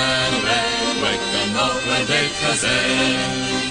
[0.00, 0.34] en
[1.00, 1.18] win.
[1.32, 3.70] Kan nog wat ik gezet.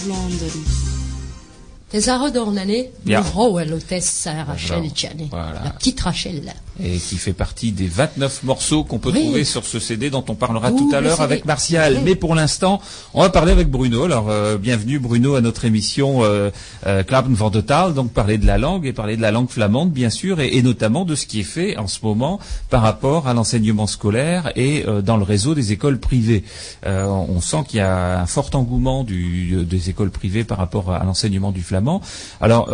[0.00, 0.64] stammen van Vlaanderen.
[3.02, 3.22] Ja.
[5.64, 6.52] La petite Rachel.
[6.82, 10.34] Et qui fait partie des 29 morceaux qu'on peut trouver sur ce CD dont on
[10.34, 12.00] parlera tout à l'heure avec Martial.
[12.04, 12.80] Mais pour l'instant,
[13.12, 14.04] on va parler avec Bruno.
[14.04, 16.50] Alors, euh, bienvenue Bruno à notre émission euh,
[16.86, 17.02] euh,
[17.94, 21.04] donc parler de la langue et parler de la langue flamande, bien sûr, et, notamment
[21.04, 25.02] de ce qui est fait en ce moment par rapport à l'enseignement scolaire et euh,
[25.02, 26.44] dans le réseau des écoles privées.
[26.84, 31.04] on sent qu'il y a un fort engouement du, des écoles privées par rapport à
[31.04, 32.00] l'enseignement du flamand
[32.40, 32.70] alors,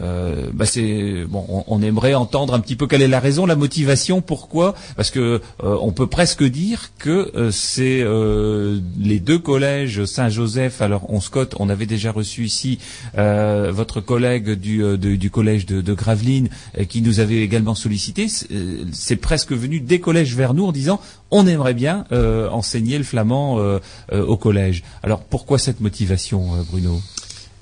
[0.00, 4.20] euh, euh, bah on, aimerait entendre un petit peu quelle est la raison, la motivation,
[4.20, 8.04] pourquoi Parce que euh, on peut presque dire que c'est
[8.98, 10.80] les deux collèges Saint-Joseph.
[10.82, 12.78] Alors, on Scott, on avait déjà reçu ici
[13.14, 16.48] votre collègue du, collège de, de Gravelines
[16.88, 18.26] qui nous avait également sollicité.
[18.92, 22.04] C'est presque venu des collèges vers nous en disant on aimerait bien
[22.52, 23.58] enseigner le flamand
[24.12, 24.82] au collège.
[25.02, 27.00] Alors, pourquoi cette motivation, Bruno?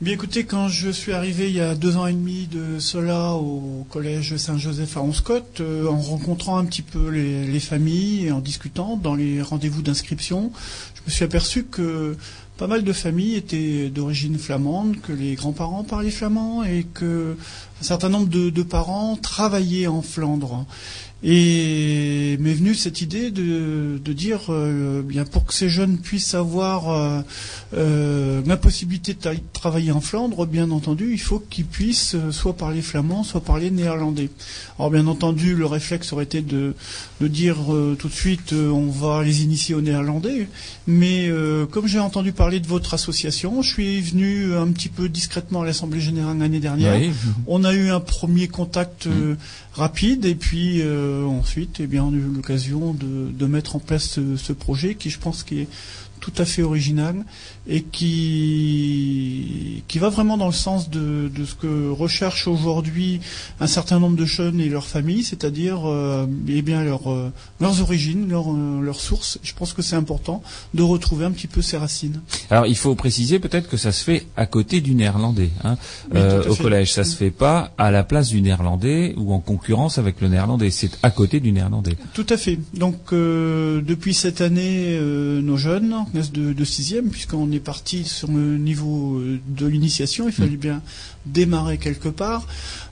[0.00, 3.32] Bien écoutez, quand je suis arrivé il y a deux ans et demi de cela
[3.32, 8.38] au collège Saint-Joseph à Onscott, euh, en rencontrant un petit peu les, familles et en
[8.38, 10.52] discutant dans les rendez-vous d'inscription,
[10.94, 12.16] je me suis aperçu que
[12.58, 17.36] pas mal de familles étaient d'origine flamande, que les grands-parents parlaient flamand et que
[17.80, 20.64] un certain nombre de parents travaillaient en Flandre.
[21.24, 26.34] Et m'est venue cette idée de, de dire, euh, bien pour que ces jeunes puissent
[26.34, 27.20] avoir euh,
[27.74, 29.18] euh, la possibilité de
[29.52, 34.30] travailler en Flandre, bien entendu, il faut qu'ils puissent soit parler flamand, soit parler néerlandais.
[34.78, 36.74] Alors bien entendu, le réflexe aurait été de,
[37.20, 37.56] de dire
[37.98, 40.48] tout de suite, on va les initier au néerlandais.
[40.86, 41.28] Mais
[41.72, 45.66] comme j'ai entendu parler de votre association, je suis venu un petit peu discrètement à
[45.66, 47.00] l'Assemblée générale l'année dernière.
[47.48, 49.36] On a eu un premier contact mm.
[49.74, 54.04] rapide et puis euh, ensuite, eh bien, on a eu l'occasion de, mettre en place
[54.04, 55.68] ce, ce, projet qui, je pense, qui est
[56.20, 57.24] tout à fait original
[57.68, 59.48] et qui,
[59.88, 63.20] qui va vraiment dans le sens de, de ce que recherchent aujourd'hui
[63.60, 67.82] un certain nombre de jeunes et leurs familles, c'est-à-dire euh, eh bien leur, euh, leurs
[67.82, 69.38] origines, leurs euh, leurs sources.
[69.42, 70.42] Je pense que c'est important
[70.72, 72.22] de retrouver un petit peu ces racines.
[72.48, 75.76] Alors il faut préciser peut-être que ça se fait à côté du néerlandais hein,
[76.14, 76.92] euh, au collège.
[76.92, 80.70] Ça se fait pas à la place du néerlandais ou en concurrence avec le néerlandais.
[80.70, 81.96] C'est à côté du néerlandais.
[82.14, 82.58] Tout à fait.
[82.74, 89.18] Donc depuis cette année, nos jeunes, de, de sixième, puisqu'on est parti sur le niveau
[89.18, 90.56] euh, de l'initiation, il fallait mm.
[90.56, 90.82] bien
[91.32, 92.46] démarrer quelque part.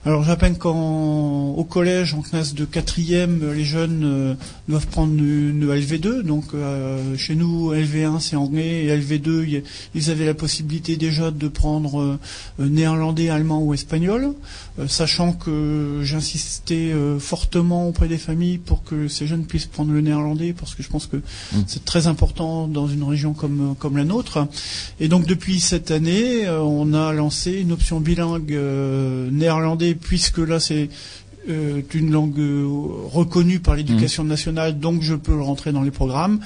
[0.05, 4.33] Alors j'appelle qu'au collège, en classe de quatrième, les jeunes euh,
[4.69, 6.21] doivent prendre une, LV2.
[6.21, 9.63] Donc euh, chez nous, LV1 c'est anglais et LV2,
[9.95, 12.17] ils avaient la possibilité déjà de prendre
[12.59, 14.33] néerlandais, allemand ou espagnol.
[14.87, 20.53] sachant que j'insistais fortement auprès des familles pour que ces jeunes puissent prendre le néerlandais,
[20.53, 21.63] parce que je pense que mm.
[21.67, 24.47] c'est très important dans une région comme, comme la nôtre.
[24.99, 30.39] Et donc depuis cette année, euh, on a lancé une option bilingue euh, néerlandais, puisque
[30.39, 30.89] là c'est
[31.49, 32.39] euh, une langue
[33.11, 34.27] reconnue par l'éducation mmh.
[34.27, 36.39] nationale, donc je peux le rentrer dans les programmes.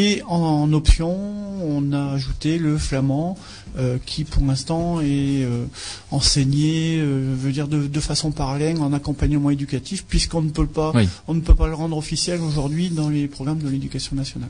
[0.00, 1.12] Et en option,
[1.60, 3.36] on a ajouté le flamand,
[3.78, 5.64] euh, qui pour l'instant est euh,
[6.10, 10.92] enseigné, euh, veut dire de, façon parallèle en accompagnement éducatif, puisqu'on ne peut pas,
[11.26, 14.48] on ne peut pas le rendre officiel aujourd'hui dans les programmes de l'éducation nationale.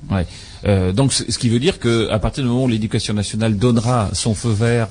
[0.95, 4.51] donc ce qui veut dire qu'à partir du moment où l'éducation nationale donnera son feu
[4.51, 4.89] vert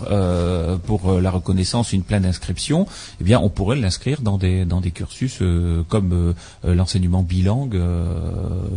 [0.87, 2.87] pour la reconnaissance, une pleine inscription,
[3.21, 5.39] eh bien on pourrait l'inscrire dans des dans des cursus
[5.87, 6.33] comme
[6.63, 7.79] l'enseignement bilingue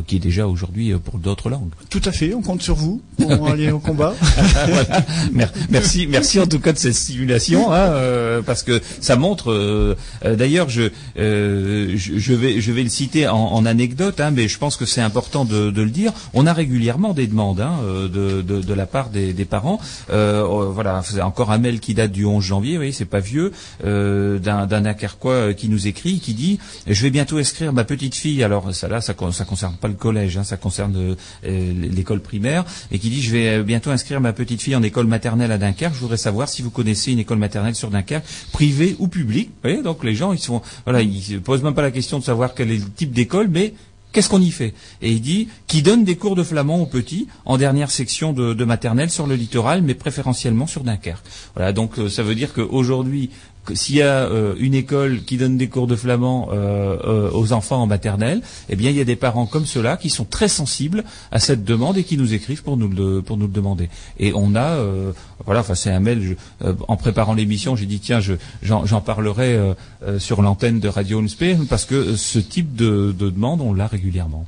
[0.06, 1.69] qui est déjà aujourd'hui pour d'autres langues.
[1.90, 4.14] Tout à fait, on compte sur vous pour aller au combat.
[5.70, 9.50] merci, merci en tout cas de cette stimulation, hein, euh, parce que ça montre.
[9.50, 14.58] Euh, euh, d'ailleurs, je, je, vais, je vais le citer en, anecdote, hein, mais je
[14.58, 16.12] pense que c'est important de, le dire.
[16.32, 19.80] On a régulièrement des demandes hein, de, de, la part des, parents.
[20.08, 23.52] voilà, c'est encore un mail qui date du 11 janvier, oui, c'est pas vieux,
[23.82, 28.44] d'un d'un Akerquois qui nous écrit, qui dit je vais bientôt inscrire ma petite fille.
[28.44, 31.16] Alors ça là, ça, ça concerne pas le collège, ça concerne
[31.60, 35.52] l'école primaire, et qui dit je vais bientôt inscrire ma petite fille en école maternelle
[35.52, 35.94] à Dunkerque.
[35.94, 39.48] Je voudrais savoir si vous connaissez une école maternelle sur Dunkerque, privée ou publique.
[39.48, 42.24] Vous voyez, donc les gens, ils sont, voilà, ils posent même pas la question de
[42.24, 43.74] savoir quel est le type d'école, mais
[44.12, 44.74] Qu'est-ce qu'on y fait?
[45.02, 48.54] Et il dit qui donne des cours de flamand aux petits en dernière section de,
[48.54, 51.24] de maternelle sur le littoral, mais préférentiellement sur Dunkerque.
[51.54, 53.30] Voilà, donc euh, ça veut dire qu'aujourd'hui,
[53.74, 57.52] s'il y a euh, une école qui donne des cours de flamand euh, euh, aux
[57.52, 60.48] enfants en maternelle, eh bien il y a des parents comme ceux-là qui sont très
[60.48, 63.88] sensibles à cette demande et qui nous écrivent pour nous le, demander.
[64.18, 64.78] Et on a,
[65.44, 66.36] voilà, enfin c'est un mail.
[66.88, 68.20] en préparant l'émission, j'ai dit tiens,
[68.62, 69.58] j'en parlerai
[70.18, 74.46] sur l'antenne de Radio Unspe parce que ce type de demande on l'a régulièrement.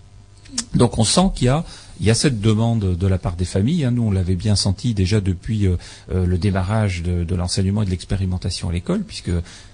[0.75, 1.65] Donc on sent qu'il y a
[2.03, 3.85] il y a cette demande de la part des familles.
[3.85, 3.93] Hein.
[3.93, 5.77] Nous, on l'avait bien senti déjà depuis euh,
[6.11, 9.31] euh, le démarrage de, de l'enseignement et de l'expérimentation à l'école, puisque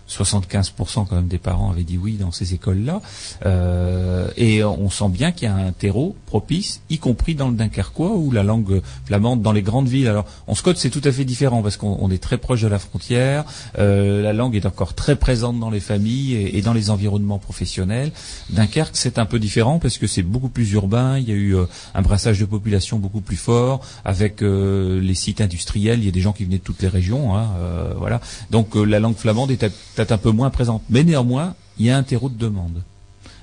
[0.08, 3.00] 75% quand même des parents avaient dit oui dans ces écoles-là.
[3.46, 7.54] Euh, et on sent bien qu'il y a un terreau propice, y compris dans le
[7.54, 10.08] Dunkerquois, où la langue flamande dans les grandes villes.
[10.08, 12.78] Alors, en Scott, c'est tout à fait différent parce qu'on est très proche de la
[12.78, 13.44] frontière.
[13.78, 18.12] Euh, la langue est encore très présente dans les familles et, dans les environnements professionnels.
[18.50, 21.18] Dunkerque, c'est un peu différent parce que c'est beaucoup plus urbain.
[21.18, 25.40] Il y a eu euh, un brassage de population beaucoup plus fort avec les sites
[25.40, 26.00] industriels.
[26.00, 27.36] Il y a des gens qui venaient de toutes les régions.
[27.36, 27.48] Hein,
[27.96, 28.20] voilà.
[28.50, 29.64] Donc, la langue flamande est
[29.98, 30.82] peut-être un peu moins présente.
[30.90, 32.82] Mais néanmoins, il y a un terreau de demande.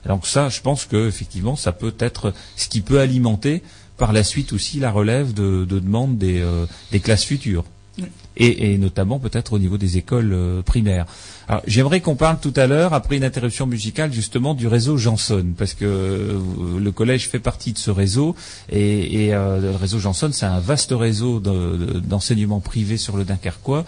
[0.06, 3.62] Donc ça, je pense que effectivement, ça peut être ce qui peut alimenter
[3.97, 7.66] par la suite aussi la relève de, de demande des, euh, des classes futures
[8.38, 11.05] et, notamment peut-être au niveau des écoles euh, primaires.
[11.47, 15.45] Alors, j'aimerais qu'on parle tout à l'heure, après une interruption musicale, justement du réseau Janson,
[15.57, 16.39] parce que euh,
[16.79, 18.36] le collège fait partie de ce réseau,
[18.71, 23.86] et, euh, le réseau Janson, c'est un vaste réseau d'enseignement privé sur le Dunkerquois,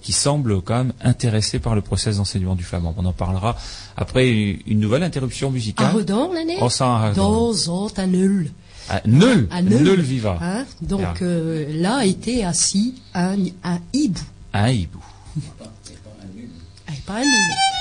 [0.00, 2.94] qui semble quand même intéressé par le process d'enseignement du flamand.
[2.96, 3.56] On en parlera
[3.96, 5.86] après une, nouvelle interruption musicale.
[6.34, 6.58] l'année
[7.14, 7.52] Dans
[8.88, 10.38] à Neul, à Neul, Viva.
[10.40, 14.20] Hein Donc euh, là été assis un, un hibou.
[14.52, 15.00] Un hibou.
[16.88, 17.73] Et pas un nul.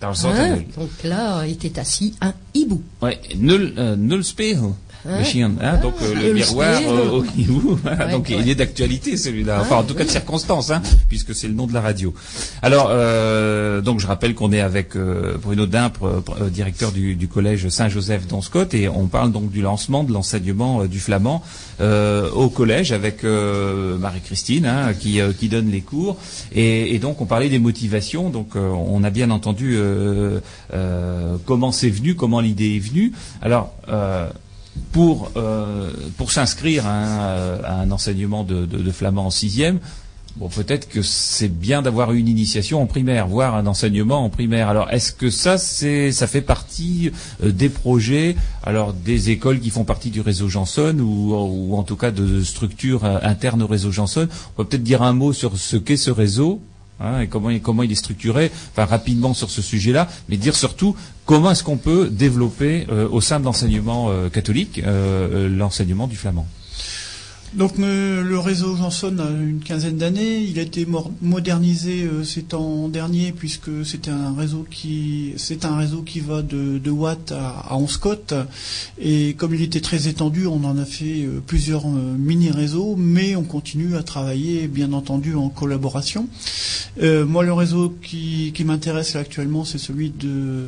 [0.00, 0.64] Dans à nul.
[0.66, 0.80] Hein?
[0.80, 2.82] Donc là était assis un hibou.
[3.00, 4.24] Ouais, nul, euh, nul
[5.18, 7.78] le chien, hein, donc euh, le miroir euh, au hibou.
[8.10, 9.58] donc il est d'actualité celui-là.
[9.60, 12.14] Enfin, en tout cas de circonstance, hein, puisque c'est le nom de la radio.
[12.62, 14.96] Alors, euh, donc je rappelle qu'on est avec
[15.42, 20.12] Bruno Dimpre, directeur du, du collège Saint-Joseph d'Onscott, et on parle donc du lancement de
[20.12, 21.42] l'enseignement du flamand
[21.80, 26.16] au collège avec Marie-Christine, hein, qui, qui donne les cours.
[26.52, 28.30] Et, et, donc on parlait des motivations.
[28.30, 29.78] Donc on a bien entendu
[31.46, 33.12] comment c'est venu, comment l'idée est venue.
[33.40, 33.74] Alors
[34.92, 39.80] pour, euh, pour s'inscrire à, un enseignement de, flamand en sixième,
[40.36, 44.68] bon, peut-être que c'est bien d'avoir une initiation en primaire, voire un enseignement en primaire.
[44.68, 47.10] Alors, est-ce que ça, c'est, ça fait partie
[47.42, 51.82] euh, des projets, alors des écoles qui font partie du réseau Janson ou, ou en
[51.82, 55.32] tout cas de structures euh, internes au réseau Janson On peut peut-être dire un mot
[55.32, 56.60] sur ce qu'est ce réseau
[57.00, 60.94] Hein, et comment, il est structuré, enfin rapidement sur ce sujet-là, mais dire surtout
[61.26, 66.16] comment est-ce qu'on peut développer euh, au sein de l'enseignement euh, catholique euh, l'enseignement du
[66.16, 66.46] flamand.
[67.54, 70.40] Donc le réseau Janson a une quinzaine d'années.
[70.40, 70.86] Il a été
[71.20, 76.42] modernisé euh, ces temps derniers puisque c'était un réseau qui c'est un réseau qui va
[76.42, 78.34] de, de Watt à, à Onscott
[78.98, 82.94] et comme il était très étendu, on en a fait euh, plusieurs euh, mini réseaux,
[82.96, 86.28] mais on continue à travailler bien entendu en collaboration.
[87.02, 90.64] Euh, moi, le réseau qui, qui m'intéresse actuellement, c'est celui de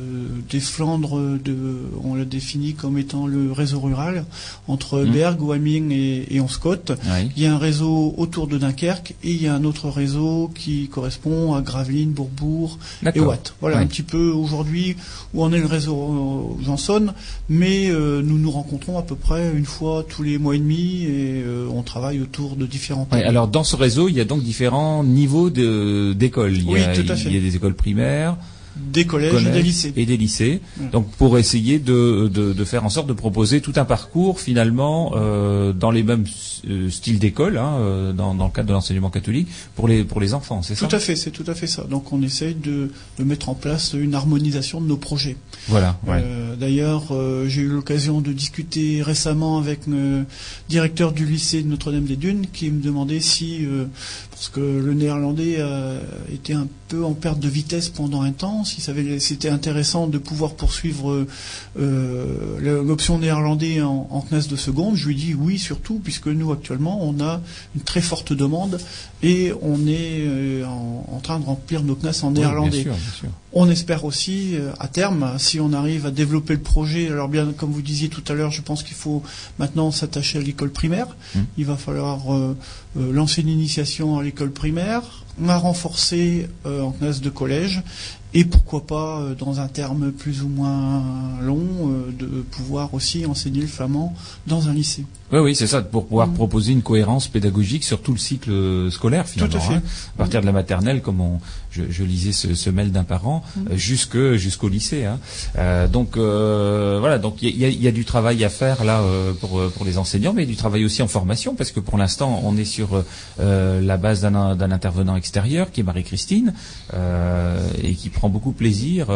[0.49, 1.19] des Flandres.
[1.43, 1.55] De,
[2.03, 4.25] on l'a défini comme étant le réseau rural
[4.67, 5.11] entre mmh.
[5.11, 6.74] Berg, Waming et, et Onscott.
[7.35, 10.51] Il y a un réseau autour de Dunkerque et il y a un autre réseau
[10.53, 12.77] qui correspond à Gravelines, Bourbourg
[13.13, 13.53] et Watt.
[13.61, 14.95] Voilà un petit peu aujourd'hui
[15.33, 17.13] où on est le réseau Janson,
[17.49, 21.03] mais euh, nous nous rencontrons à peu près une fois tous les mois et demi
[21.03, 23.07] et euh, on travaille autour de différents.
[23.11, 26.57] Ouais, alors dans ce réseau, il y a donc différents niveaux d'écoles.
[26.67, 27.29] Oui, tout à fait.
[27.29, 28.37] Il y a des écoles primaires.
[28.75, 29.93] Des collèges, et des lycées.
[29.95, 30.61] Et des lycées.
[30.91, 35.71] Donc pour essayer de, de, faire en sorte de proposer tout un parcours finalement euh,
[35.71, 36.25] dans les mêmes
[36.69, 40.19] euh, styles d'école, hein, euh, dans, dans, le cadre de l'enseignement catholique, pour les, pour
[40.19, 40.87] les enfants, c'est ça?
[40.87, 41.83] Tout à fait, c'est tout à fait ça.
[41.83, 45.37] Donc on essaye de, de, mettre en place une harmonisation de nos projets.
[45.67, 45.97] Voilà.
[46.59, 47.13] D'ailleurs,
[47.47, 50.25] j'ai eu l'occasion de discuter récemment avec le
[50.69, 53.65] directeur du lycée de Notre-Dame des Dunes qui me demandait si,
[54.35, 55.59] parce que le néerlandais
[56.29, 58.81] était un peu en perte de vitesse pendant un temps, si
[59.19, 61.25] c'était intéressant de pouvoir poursuivre
[61.79, 64.97] euh, l'option néerlandais en, en de seconde.
[64.97, 67.39] Je lui dis oui, surtout, puisque nous, actuellement, on a
[67.75, 68.77] une très forte demande
[69.25, 72.85] et on est euh, en, train de remplir nos classes en néerlandais.
[73.53, 77.51] On espère aussi, euh, à terme, si on arrive à développer le projet, alors bien,
[77.57, 79.23] comme vous disiez tout à l'heure, je pense qu'il faut
[79.57, 81.07] maintenant s'attacher à l'école primaire.
[81.33, 81.39] Mmh.
[81.57, 82.19] Il va falloir
[82.95, 85.01] lancer une initiation à l'école primaire,
[85.47, 87.81] a renforcé en classe de collège
[88.35, 91.01] et pourquoi pas, euh, dans un terme plus ou moins
[91.41, 94.13] long, euh, de pouvoir aussi enseigner le flamand
[94.45, 95.05] dans un lycée.
[95.31, 96.33] Oui, oui, c'est ça, pour pouvoir mm.
[96.33, 99.53] proposer une cohérence pédagogique sur tout le cycle scolaire finalement.
[99.53, 99.73] Tout à, fait.
[99.75, 99.81] Hein.
[100.15, 101.39] à partir de la maternelle, comme on,
[101.89, 103.59] je, lisais ce, mail d'un parent, mm.
[103.59, 105.05] euh, jusque jusqu'au lycée.
[105.05, 105.19] Hein.
[105.57, 109.01] Euh, donc euh, voilà, donc il y a, du travail à faire là
[109.39, 112.57] pour pour les enseignants, mais du travail aussi en formation, parce que pour l'instant on
[112.57, 113.03] est sur
[113.39, 116.53] la base d'un intervenant extérieur qui est Marie-Christine
[117.83, 119.09] et qui prend beaucoup plaisir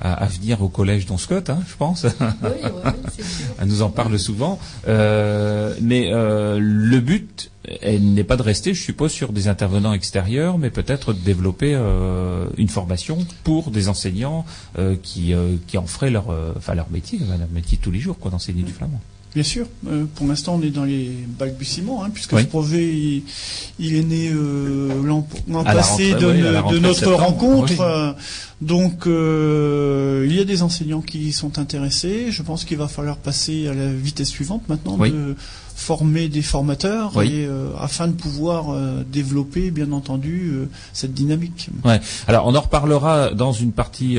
[0.00, 2.06] à, venir au collège Don Scott, hein, je pense.
[2.20, 2.90] Oui, oui,
[3.60, 4.58] Elle nous en parle souvent.
[4.88, 7.50] Euh, mais euh, le but
[7.82, 11.74] elle n'est pas de rester, je suppose, sur des intervenants extérieurs, mais peut-être de développer
[11.74, 14.44] euh, une formation pour des enseignants
[15.02, 15.34] qui,
[15.66, 18.72] qui en feraient leur, enfin leur métier, leur métier tous les jours, quoi, d'enseigner du
[18.72, 19.00] flamand.
[19.34, 19.66] Bien sûr.
[20.16, 22.84] pour l'instant, on est dans les balbutiements, hein, puisque ce projet,
[23.78, 24.32] il, est né
[25.04, 25.24] l'an
[25.64, 28.16] passé de, notre rencontre.
[28.60, 32.26] donc, il y a des enseignants qui sont intéressés.
[32.30, 35.36] Je pense qu'il va falloir passer à la vitesse suivante maintenant de
[35.80, 41.70] former des formateurs et, euh, afin de pouvoir euh, développer, bien entendu, euh, cette dynamique.
[41.84, 42.00] Ouais.
[42.28, 44.18] Alors, on en reparlera dans une partie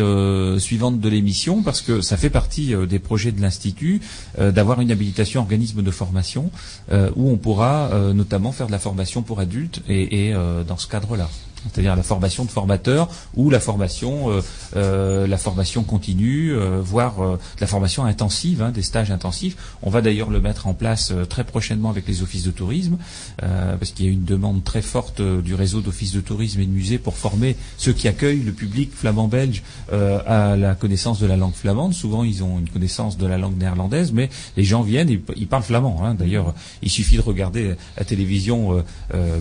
[0.58, 4.02] suivante de l'émission parce que ça fait partie des projets de l'institut
[4.40, 6.50] d'avoir une habilitation organisme de formation
[6.92, 10.34] où on pourra notamment faire de la formation pour adultes et
[10.68, 11.30] dans ce cadre-là
[11.70, 14.42] c'est-à-dire la formation de formateurs ou la formation, euh,
[14.76, 17.16] euh, la formation continue, euh, voire
[17.60, 19.58] la formation intensive, hein, des stages intensifs.
[19.84, 22.98] On va d'ailleurs le mettre en place très prochainement avec les offices de tourisme,
[23.38, 26.72] parce qu'il y a une demande très forte du réseau d'offices de tourisme et de
[26.72, 31.54] musées pour former ceux qui accueillent le public flamand-belge à la connaissance de la langue
[31.54, 31.94] flamande.
[31.94, 35.48] Souvent, ils ont une connaissance de la langue néerlandaise, mais les gens viennent, ils, ils
[35.48, 36.04] parlent flamand.
[36.04, 36.16] Hein.
[36.16, 38.84] D'ailleurs, il suffit de regarder la télévision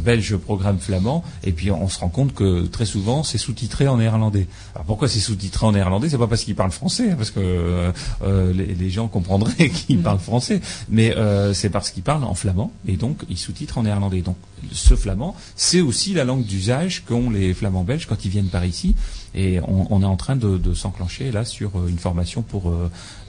[0.03, 3.97] belge programme flamand, et puis on se rend compte que très souvent c'est sous-titré en
[3.99, 4.47] néerlandais.
[4.75, 6.09] Alors pourquoi c'est sous-titré en néerlandais?
[6.09, 7.93] C'est pas parce qu'ils parlent français, hein, parce que euh,
[8.23, 12.73] euh, les, gens comprendraient qu'ils parlent français, mais euh, c'est parce qu'ils parlent en flamand
[12.87, 14.21] et donc ils sous-titrent en néerlandais.
[14.21, 14.37] Donc
[14.73, 18.65] ce flamand, c'est aussi la langue d'usage qu'ont les flamands belges quand ils viennent par
[18.65, 18.95] ici.
[19.33, 22.75] Et on, est en train de, s'enclencher là sur une formation pour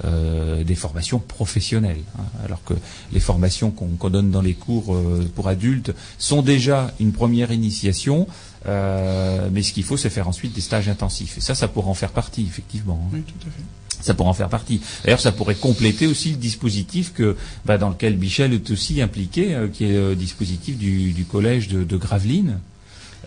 [0.04, 2.02] des formations professionnelles.
[2.18, 2.24] Hein.
[2.44, 2.74] alors que
[3.14, 4.98] les formations qu'on donne dans les cours
[5.36, 8.28] pour adultes sont déjà une première initiation.
[8.68, 11.38] Euh, mais ce qu'il faut, c'est faire ensuite des stages intensifs.
[11.38, 13.09] Et ça, ça pourrait en faire partie, effectivement.
[13.14, 13.64] Oui, tout à fait.
[14.01, 14.82] Ça pourrait en faire partie.
[15.03, 17.36] D'ailleurs, ça pourrait compléter aussi le dispositif que,
[17.66, 21.97] bah, dans lequel Michel est aussi impliqué, euh, qui est le dispositif du, collège de,
[21.97, 22.59] Gravelines.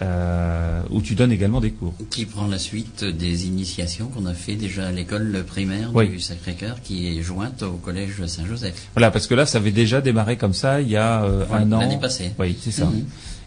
[0.03, 1.95] Euh, où tu donnes également des cours.
[2.11, 6.83] Qui prend la suite des initiations qu'on a fait déjà à l'école primaire du Sacré-Cœur,
[6.83, 8.75] qui est jointe au collège Saint-Joseph.
[8.95, 11.79] Voilà, parce que là, ça avait déjà démarré comme ça il y a un an.
[11.79, 12.33] L'année passée.
[12.41, 12.91] Oui, c'est ça.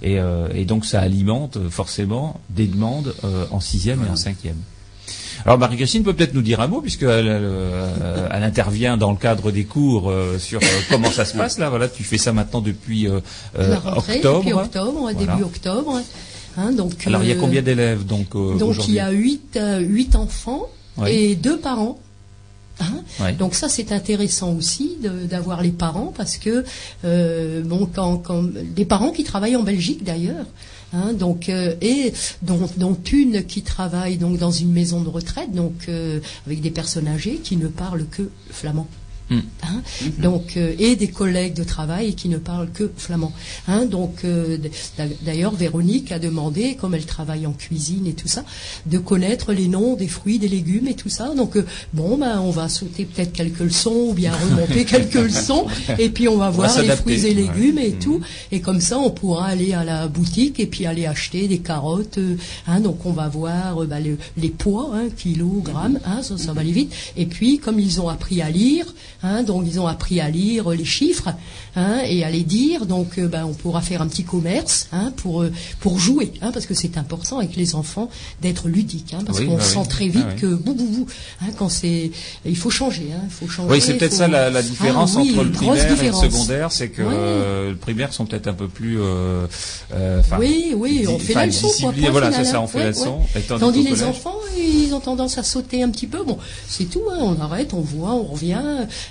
[0.03, 4.57] Euh, et, donc ça alimente euh, forcément des demandes euh, en sixième et en cinquième.
[5.45, 9.65] Alors Marie-Christine peut peut-être nous dire un mot puisqu'elle elle intervient dans le cadre des
[9.65, 11.69] cours sur comment ça se passe là.
[11.69, 14.39] Voilà, tu fais ça maintenant depuis octobre.
[14.39, 16.01] Depuis octobre, début octobre.
[16.57, 20.15] Hein, donc, Alors il y a combien d'élèves donc Donc il y a huit, huit
[20.15, 20.67] enfants
[21.05, 21.99] et deux parents.
[22.79, 26.63] Hein Donc ça c'est intéressant aussi d'avoir les parents parce que
[27.05, 30.45] euh, bon quand, quand des parents qui travaillent en Belgique d'ailleurs.
[30.93, 32.13] Hein, donc euh, et
[32.43, 36.71] dont, dont, une qui travaille donc dans une maison de retraite donc euh, avec des
[36.71, 38.87] personnes âgées qui ne parlent que flamand.
[39.29, 40.21] Hein mm-hmm.
[40.21, 43.33] donc euh, et des collègues de travail qui ne parlent que flamand.
[43.67, 44.57] Hein donc euh,
[45.21, 48.45] d'ailleurs Véronique a demandé, comme elle travaille en cuisine et tout ça,
[48.85, 51.33] de connaître les noms des fruits, des légumes et tout ça.
[51.35, 55.67] Donc euh, bon ben on va sauter peut-être quelques leçons ou bien remonter quelques leçons
[55.99, 57.99] et puis on va voir les fruits et légumes et mm-hmm.
[57.99, 58.21] tout
[58.53, 62.19] et comme ça on pourra aller à la boutique et puis aller acheter des carottes.
[62.65, 64.01] hein, donc on va voir ben,
[64.37, 66.93] les, poids, hein, kilogrammes, hein, ça, ça va aller vite.
[67.17, 68.85] Et puis comme ils ont appris à lire
[69.23, 71.29] Hein, donc ils ont appris à lire les chiffres
[71.77, 72.85] hein, et à les dire.
[72.85, 76.51] Donc euh, ben, on pourra faire un petit commerce hein, pour euh, pour jouer, hein,
[76.51, 78.09] parce que c'est important avec les enfants
[78.41, 81.07] d'être ludique, hein, parce qu'on bah sent très vite que bou bou bou,
[81.57, 82.11] quand c'est
[82.45, 83.71] il faut changer, il faut changer.
[83.71, 87.03] Oui, c'est peut-être ça la, différence ah entre le primaire et le secondaire, c'est que
[87.05, 88.99] euh, le primaire sont peut-être un peu plus.
[90.39, 91.69] oui, oui, on fait la leçon.
[91.79, 93.19] Quoi, voilà, c'est ça, on fait la leçon.
[93.47, 96.23] Tandis les enfants, ils ont tendance à sauter un petit peu.
[96.23, 97.01] Bon, c'est tout.
[97.19, 98.57] on arrête, on voit, on revient.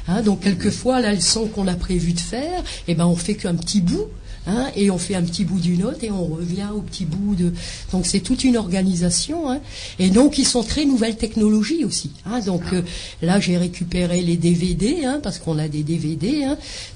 [0.08, 2.55] Hein, donc quelquefois la leçon qu'on a prévu de faire,
[2.88, 4.08] eh ben on fait qu'un petit bout.
[4.46, 7.34] Hein, et on fait un petit bout d'une autre et on revient au petit bout
[7.34, 7.52] de.
[7.90, 9.50] Donc c'est toute une organisation.
[9.50, 9.58] Hein.
[9.98, 12.12] Et donc ils sont très nouvelles technologies aussi.
[12.26, 12.38] Hein.
[12.40, 12.82] Donc euh,
[13.22, 16.46] là j'ai récupéré les DVD parce qu'on a des DVD.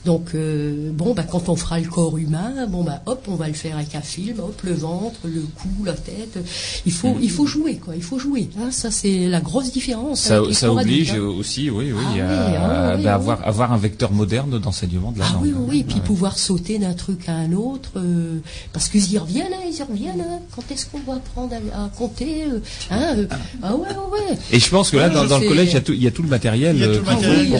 [0.05, 3.49] Donc euh, bon bah quand on fera le corps humain, bon bah hop on va
[3.49, 6.39] le faire avec un film, hop le ventre, le cou, la tête.
[6.87, 7.97] Il faut il faut jouer quoi.
[7.97, 8.49] Il faut jouer.
[8.71, 10.21] Ça c'est la grosse différence.
[10.21, 15.11] Ça, ça oblige aussi oui oui, ah à, ah avoir avoir un vecteur moderne d'enseignement
[15.11, 15.43] de la ah, langue.
[15.43, 15.85] Oui oui, oui.
[15.85, 18.39] puis pouvoir sauter d'un truc à un autre, euh,
[18.73, 20.21] parce qu'ils y reviennent, hein, ils y reviennent.
[20.21, 20.41] Hein.
[20.55, 22.61] Quand est-ce qu'on va apprendre à, compter euh,
[22.91, 23.27] hein, euh,
[23.63, 24.39] Ah ouais, ouais.
[24.53, 26.77] Et je pense que là, dans, le collège, il y, a tout, le matériel.
[26.77, 27.53] Il y a tout le matériel.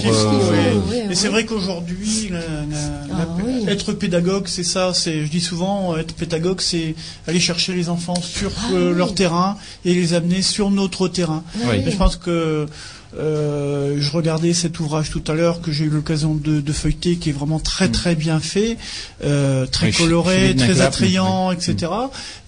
[1.11, 2.31] Et c'est vrai qu'aujourd'hui,
[3.13, 3.27] ah
[3.69, 4.93] être pédagogue, c'est ça.
[4.95, 6.95] C'est, je dis souvent, être pédagogue, c'est
[7.27, 11.43] aller chercher les enfants sur ah leur terrain et les amener sur notre terrain.
[11.65, 12.67] je pense que
[13.19, 17.17] euh, je regardais cet ouvrage tout à l'heure que j'ai eu l'occasion de, de, feuilleter,
[17.17, 17.93] qui est vraiment très mm.
[17.93, 18.77] très bien fait,
[19.25, 21.93] euh, très coloré, très attrayant, etc.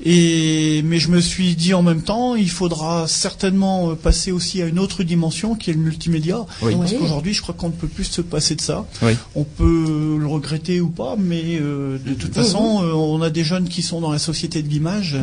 [0.04, 4.62] Et mais je me suis dit en même temps, il faudra certainement euh, passer aussi
[4.62, 7.88] à une autre dimension qui est le multimédia, parce qu'aujourd'hui, je crois qu'on ne peut
[7.88, 8.86] plus se passer de ça.
[9.34, 13.44] On peut le regretter ou pas, mais euh, de toute façon, euh, on a des
[13.44, 15.16] jeunes qui sont dans la société de l'image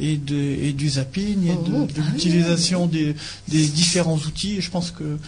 [0.00, 3.14] et, et du zapping et de, oh, de ah l'utilisation des,
[3.48, 4.56] des différents outils.
[4.56, 5.18] Et je pense que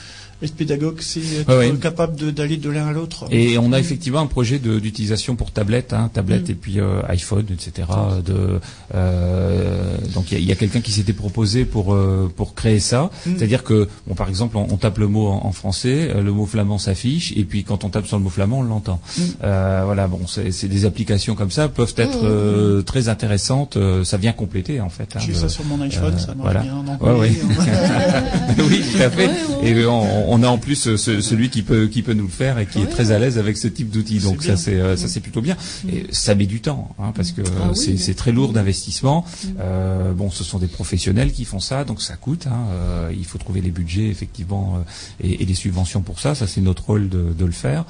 [0.43, 3.27] être pédagogue, c'est être capable d'aller de, l'un à l'autre.
[3.31, 6.53] Et on a effectivement un projet d'utilisation pour tablette, hein, tablette mm.
[6.53, 7.89] et puis euh, iPhone, etc.
[8.25, 8.61] De,
[8.95, 13.11] euh, donc il y a, quelqu'un qui s'était proposé pour euh, pour créer ça.
[13.27, 13.31] Mm.
[13.37, 17.33] C'est-à-dire que, bon, par exemple, on, tape le mot en, français, le mot flamand s'affiche,
[17.37, 19.01] et puis quand on tape sur le mot flamand, on l'entend.
[19.17, 19.23] Mm.
[19.41, 23.77] voilà, bon, c'est des applications comme ça peuvent être très intéressantes.
[24.05, 25.17] ça vient compléter en fait.
[25.17, 26.61] Hein, J'ai ça sur mon iPhone, ça marche voilà.
[26.61, 27.39] bien oui.
[28.59, 29.31] oui, tout à fait.
[29.63, 32.59] Et on, on a en plus euh, celui qui peut qui peut nous le faire
[32.59, 34.19] et qui est très à l'aise avec ce type d'outils.
[34.19, 35.57] Donc ça c'est euh, ça c'est plutôt bien.
[35.85, 35.89] Mm.
[35.91, 39.25] Et ça met du temps hein, parce que ah c'est très lourd d'investissement.
[39.25, 39.49] Mm.
[39.61, 42.47] Euh, bon, ce sont des professionnels qui font ça, donc ça coûte.
[42.47, 43.11] Hein.
[43.17, 44.85] il faut trouver les budgets effectivement
[45.23, 46.35] et, les subventions pour ça.
[46.35, 47.85] Ça c'est notre rôle de, de le faire.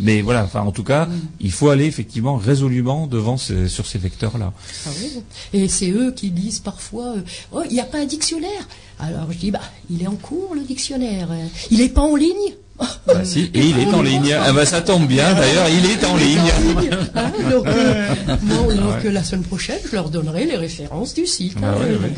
[0.00, 1.20] mais voilà, enfin en tout cas, mm.
[1.40, 4.52] il faut aller effectivement résolument devant sur ces vecteurs là.
[4.86, 4.90] Ah
[5.52, 7.14] et c'est eux qui disent parfois,
[7.52, 8.68] oh il n'y a pas un dictionnaire.
[8.98, 11.28] Alors je dis, bah, il est en cours le dictionnaire.
[11.70, 12.54] Il n'est pas en ligne
[13.06, 14.36] bah si, et il est en ligne.
[14.36, 16.40] Ah bah ça tombe bien d'ailleurs, il est en ligne.
[17.14, 21.56] Ah, donc, euh, donc la semaine prochaine, je leur donnerai les références du site.
[21.62, 22.08] Ah, hein.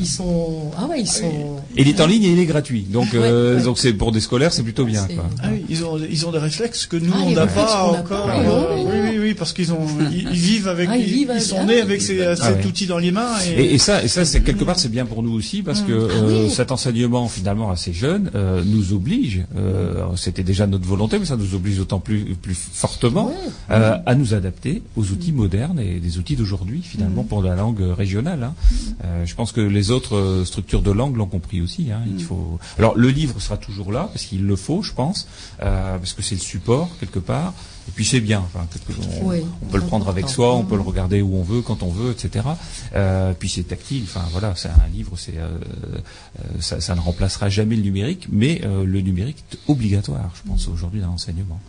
[0.00, 1.58] ils sont, ah ouais, ils sont.
[1.76, 2.86] Et il est en ligne et il est gratuit.
[2.88, 5.06] Donc euh, donc c'est pour des scolaires, c'est plutôt bien.
[5.06, 5.26] Quoi.
[5.42, 8.30] Ah, oui, ils ont ils ont des réflexes que nous on n'a pas encore.
[8.74, 12.86] oui, oui, oui, parce qu'ils ont ils, vivent avec ils, sont nés avec cet outil
[12.86, 13.32] dans les mains.
[13.56, 15.92] Et, et, ça et ça c'est quelque part c'est bien pour nous aussi parce que
[15.92, 18.30] euh, cet enseignement finalement assez jeune
[18.64, 19.44] nous oblige
[20.16, 23.32] c'était déjà notre volonté, mais ça nous oblige d'autant plus, plus fortement
[23.70, 27.26] euh, à nous adapter aux outils modernes et des outils d'aujourd'hui, finalement, mm.
[27.26, 28.42] pour la langue régionale.
[28.42, 28.54] Hein.
[28.56, 28.74] Mm.
[29.04, 31.88] Euh, je pense que les autres euh, structures de langue l'ont compris aussi.
[31.92, 32.00] Hein.
[32.06, 32.20] Il mm.
[32.20, 32.58] faut.
[32.78, 36.34] Alors, le livre sera toujours là, parce qu'il le faut, je pense, parce que c'est
[36.34, 37.54] le support, quelque part.
[37.88, 38.40] Et puis c'est bien.
[38.40, 38.66] Enfin,
[39.62, 41.90] on, peut le prendre avec soi, on peut le regarder où on veut, quand on
[41.90, 42.44] veut, etc.
[42.94, 44.02] Euh, puis c'est tactile.
[44.04, 45.46] Enfin voilà, c'est un livre, c'est euh,
[45.94, 50.50] euh, ça, ça, ne remplacera jamais le numérique, mais euh, le numérique est obligatoire, je
[50.50, 51.60] pense, aujourd'hui dans l'enseignement.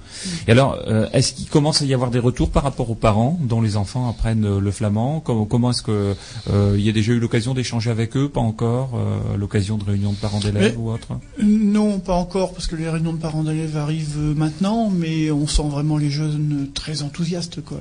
[0.47, 0.77] Et alors,
[1.13, 4.09] est-ce qu'il commence à y avoir des retours par rapport aux parents dont les enfants
[4.09, 5.19] apprennent le flamand?
[5.19, 6.15] Comment, comment est-ce que
[6.49, 8.97] il y a déjà eu l'occasion d'échanger avec eux Pas encore
[9.37, 11.19] L'occasion de réunions de parents d'élèves ou autre?
[11.41, 15.67] Non, pas encore, parce que les réunions de parents d'élèves arrivent maintenant, mais on sent
[15.69, 17.61] vraiment les jeunes très enthousiastes.
[17.61, 17.79] Quoi.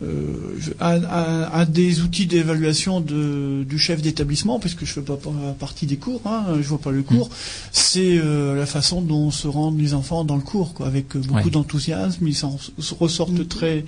[0.00, 5.18] Euh, un, des outils d'évaluation du chef d'établissement, puisque je fais pas
[5.58, 7.32] partie des cours, hein, je vois pas le cours, mm.
[7.72, 11.50] c'est euh, la façon dont se rendent les enfants dans le cours, quoi, avec beaucoup
[11.50, 12.28] d'enthousiasme.
[12.28, 12.56] Ils s'en
[13.00, 13.46] ressortent mm.
[13.46, 13.84] très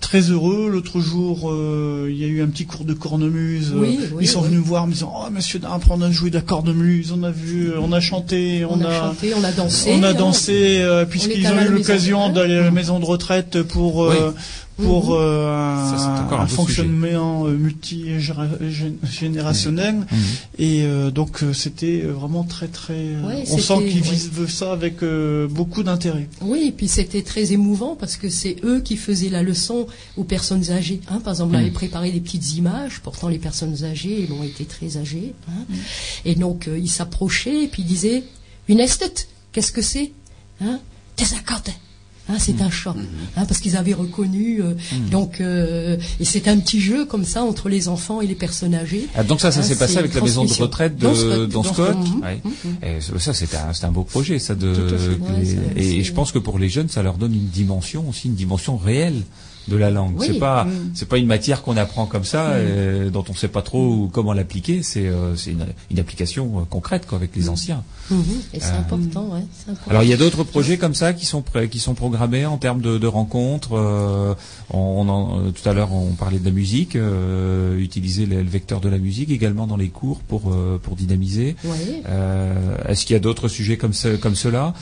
[0.00, 0.68] très heureux.
[0.70, 3.72] L'autre jour, euh, il y a eu un petit cours de cornemuse.
[4.20, 7.22] ils sont venus voir, me disant "Oh, Monsieur on a joué de la cornemuse, on
[7.22, 11.46] a vu, on a chanté, on, a, chanté, on a dansé, on a dansé, puisqu'ils
[11.46, 14.06] ont eu l'occasion d'aller à la maison de retraite pour
[14.76, 15.82] pour euh,
[16.30, 19.94] un, fonctionnement euh, multigénérationnel.
[19.94, 20.06] Mhm.
[20.58, 23.14] Et euh, donc c'était vraiment très très.
[23.50, 25.02] on sent qu'ils vivent ça avec
[25.50, 26.28] beaucoup d'intérêt.
[26.42, 30.24] Oui, et puis c'était très émouvant parce que c'est eux qui faisaient la leçon aux
[30.24, 31.00] personnes âgées.
[31.08, 31.20] Hein.
[31.20, 31.72] Par exemple, on avait mhm.
[31.72, 33.00] préparé des petites images.
[33.02, 35.34] Pourtant, les personnes âgées ont été très âgées.
[35.48, 35.64] Hein.
[36.24, 38.24] Et donc ils s'approchaient et puis ils disaient
[38.68, 40.12] une esthète, qu'est-ce que c'est
[40.60, 40.80] hein?
[42.28, 42.94] Hein, c'est un chat,
[43.36, 44.60] hein, parce qu'ils avaient reconnu.
[44.60, 44.74] Euh,
[45.12, 48.74] donc, euh, et c'est un petit jeu comme ça entre les enfants et les personnes
[48.74, 49.06] âgées.
[49.14, 51.96] Ah, donc ça, ça hein, s'est passé avec la maison de retraite de dans Scott.
[52.22, 52.40] Ouais.
[53.18, 54.56] ça, c'était un, un, beau projet, ça.
[54.56, 54.74] De,
[55.76, 58.34] et, et je pense que pour les jeunes, ça leur donne une dimension aussi, une
[58.34, 59.22] dimension réelle
[59.68, 60.16] de la langue.
[60.20, 60.90] C'est pas mm.
[60.94, 62.52] c'est pas une matière qu'on apprend comme ça, mm.
[62.54, 64.82] euh, dont on ne sait pas trop comment l'appliquer.
[64.82, 67.48] C'est euh, c'est une, une, application euh, concrète quoi avec les mm.
[67.48, 67.84] anciens.
[68.12, 68.54] Mm-hmm.
[68.54, 71.78] Et c'est important, ouais, Alors il y a d'autres projets comme ça qui sont qui
[71.78, 73.72] sont programmés en termes de, de rencontres.
[73.72, 76.96] on, on tout à l'heure on parlait de la musique,
[77.78, 81.56] utiliser le, vecteur de la musique également dans les cours pour pour dynamiser.
[82.88, 84.74] Est-ce qu'il y a d'autres sujets comme ce, comme cela?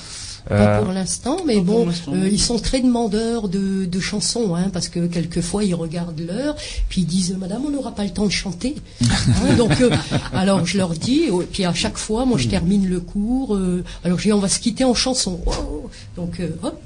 [0.49, 4.69] Pas euh, pour l'instant, mais bon, euh, ils sont très demandeurs de, de chansons, hein,
[4.73, 6.55] parce que quelquefois ils regardent l'heure,
[6.89, 8.77] puis ils disent Madame, on n'aura pas le temps de chanter.
[9.45, 9.91] Hein, donc, euh,
[10.33, 13.59] alors je leur dis, puis à chaque fois, moi je termine le cours,
[14.05, 15.41] alors je dis on va se quitter en chanson.
[15.47, 16.81] Oh, donc hop.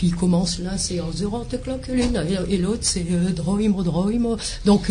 [0.00, 4.90] Puis il commence là, c'est et l'autre c'est euh, Droim, Donc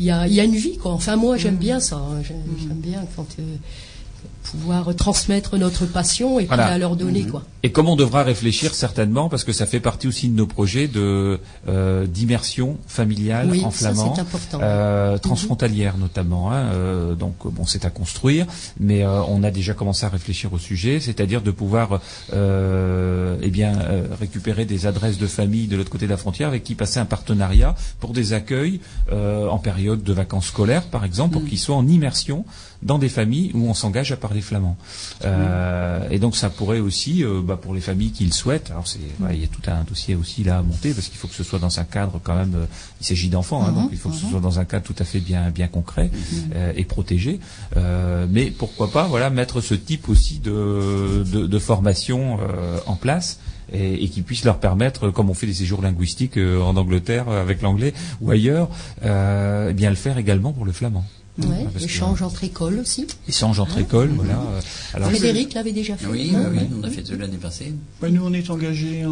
[0.00, 0.90] il y, a, y a une vie quoi.
[0.90, 1.58] Enfin moi j'aime mm.
[1.58, 1.94] bien ça.
[1.94, 2.22] Hein.
[2.24, 3.36] J'aime bien quand
[4.50, 7.44] pouvoir transmettre notre passion et puis à leur donner quoi.
[7.62, 10.88] Et comme on devra réfléchir certainement parce que ça fait partie aussi de nos projets
[10.88, 14.14] de euh, d'immersion familiale en flamand,
[14.54, 15.18] euh, mhm.
[15.20, 16.52] transfrontalière notamment.
[16.52, 18.46] Hein, euh, donc bon, c'est à construire,
[18.78, 22.00] mais euh, on a déjà commencé à réfléchir au sujet, c'est-à-dire de pouvoir
[22.32, 23.72] euh, eh bien
[24.18, 27.04] récupérer des adresses de famille de l'autre côté de la frontière avec qui passer un
[27.04, 28.80] partenariat pour des accueils
[29.10, 31.48] en période de vacances scolaires par exemple, pour mhm.
[31.48, 32.44] qu'ils soient en immersion
[32.82, 34.76] dans des familles où on s'engage à parler flamand.
[35.24, 38.86] Euh, et donc ça pourrait aussi, euh, bah, pour les familles qui le souhaitent, alors
[38.86, 39.00] c'est,
[39.30, 41.42] il y a tout un dossier aussi là à monter parce qu'il faut que ce
[41.42, 42.54] soit dans un cadre quand même.
[42.54, 42.66] Euh,
[43.00, 44.30] il s'agit d'enfants, hein, donc il faut que ce uh-huh.
[44.30, 46.72] soit dans un cadre tout à fait bien bien concret uh-huh.
[46.76, 47.40] et protégé.
[48.28, 52.38] mais pourquoi pas, voilà, mettre ce type aussi de de, de formation
[52.86, 53.38] en place
[53.72, 57.62] et, et, qui puisse leur permettre, comme on fait des séjours linguistiques en Angleterre avec
[57.62, 58.68] l'anglais ou ailleurs,
[59.02, 61.04] eh bien le faire également pour le flamand.
[61.38, 63.06] Ouais, échange entre écoles aussi.
[63.28, 64.40] Échange entre écoles, voilà.
[64.94, 66.06] Alors, Frédéric l'avait déjà fait.
[66.06, 67.72] Oui, oui, on a fait deux l'année passée.
[68.02, 69.04] nous, on est engagés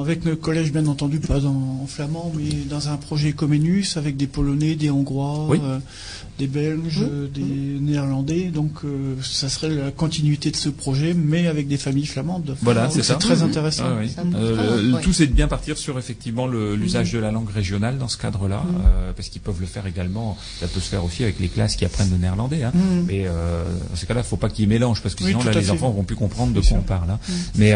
[0.00, 4.26] avec notre collège, bien entendu, pas en, flamand, mais dans un projet Comenus avec des
[4.26, 5.78] Polonais, des Hongrois, euh,
[6.38, 7.28] des Belges, mmh.
[7.32, 7.84] des mmh.
[7.84, 8.44] Néerlandais.
[8.44, 12.56] Donc, euh, ça serait la continuité de ce projet, mais avec des familles flamandes.
[12.62, 13.14] Voilà, c'est ça.
[13.14, 13.42] très mmh.
[13.42, 13.84] intéressant.
[14.34, 18.18] Euh, tout, c'est de bien partir sur effectivement l'usage de la langue régionale dans ce
[18.18, 18.62] cadre-là,
[19.16, 20.36] parce qu'ils peuvent le faire également.
[20.60, 22.62] Ça peut se faire aussi avec les classes qui apprennent le néerlandais.
[22.64, 22.72] Hein.
[23.06, 25.90] Mais dans ces cas-là, il faut pas qu'ils mélangent, parce que sinon, là, les enfants
[25.90, 27.10] vont plus comprendre de quoi on parle.
[27.10, 27.18] Hein.
[27.56, 27.74] Mais,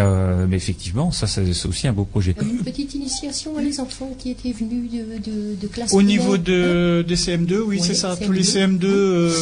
[0.49, 2.35] mais effectivement, ça, c'est aussi un beau projet.
[2.41, 5.93] Une petite initiation à les enfants qui étaient venus de, de, classe.
[5.93, 8.17] Au niveau de, des CM2, oui, c'est ça.
[8.17, 9.33] Tous les CM2 euh,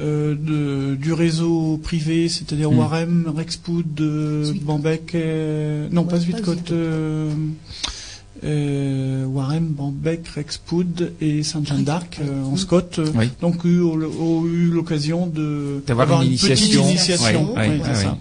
[0.00, 2.78] euh, de, du réseau privé, c'est-à-dire hmm.
[2.78, 5.16] Warem, Rexpood, euh, Bambec,
[5.90, 6.72] non pas Zuidcote,
[8.44, 13.00] euh, Warren, Bambeck, Rexpood et Saint-Jean d'Arc euh, en Scott.
[13.14, 13.30] Oui.
[13.40, 17.54] Donc ont eu l'occasion de d'avoir une, initiation, initiation.
[17.56, 18.18] Oui, ça.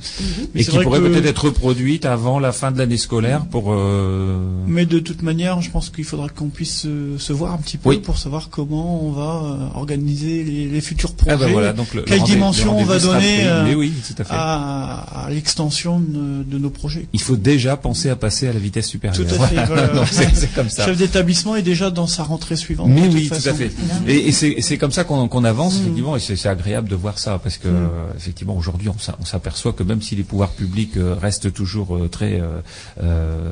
[0.54, 3.74] Mais qui pourrait peut-être être reproduite avant la fin de l'année scolaire pour.
[3.74, 4.38] Euh...
[4.68, 8.00] Mais de toute manière, je pense qu'il faudra qu'on puisse se voir un petit peu
[8.00, 11.32] pour savoir comment on va euh, organiser les, les, futurs projets.
[11.34, 13.94] Ah ben voilà, donc le, Quelle dimension on va donner euh, oui,
[14.30, 17.08] à, à, l'extension de, de, nos projets.
[17.14, 19.26] Il faut déjà penser à passer à la vitesse supérieure.
[19.26, 19.66] Tout à fait.
[19.66, 20.06] Voilà.
[20.34, 20.86] c'est comme ça.
[20.86, 22.90] Le chef d'établissement est déjà dans sa rentrée suivante.
[22.90, 23.72] Mais oui, tout à fait.
[24.08, 25.82] Et, et c'est comme ça qu'on avance mm.
[25.82, 27.90] effectivement, et c'est agréable de voir ça parce que mm.
[28.18, 32.40] effectivement aujourd'hui on s'aperçoit que même si les pouvoirs publics euh, restent toujours euh, très
[32.40, 32.62] euh,
[33.02, 33.52] euh,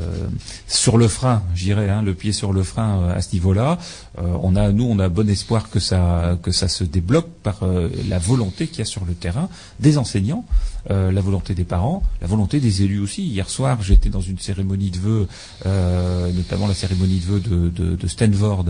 [0.67, 3.77] sur le frein, j'irais, hein, le pied sur le frein à ce niveau-là,
[4.17, 7.61] on a nous on a bon espoir que ça que ça se débloque par
[8.09, 9.47] la volonté qu'il y a sur le terrain
[9.79, 10.45] des enseignants
[10.89, 13.23] euh, la volonté des parents, la volonté des élus aussi.
[13.23, 15.27] Hier soir, j'étais dans une cérémonie de vœux,
[15.65, 18.65] euh, notamment la cérémonie de vœux de, de, de Stanford,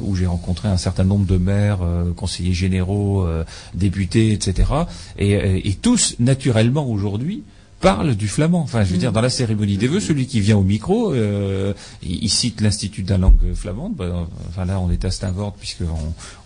[0.00, 1.80] où j'ai rencontré un certain nombre de maires,
[2.16, 3.26] conseillers généraux,
[3.74, 4.70] députés, etc.
[5.18, 7.42] Et, et tous, naturellement, aujourd'hui,
[7.80, 8.60] parle du flamand.
[8.60, 11.72] Enfin, je veux dire, dans la cérémonie des vœux, celui qui vient au micro, euh,
[12.02, 13.94] il, cite l'Institut de la langue flamande.
[13.96, 15.86] Ben, enfin là, on est à Stanford puisqu'on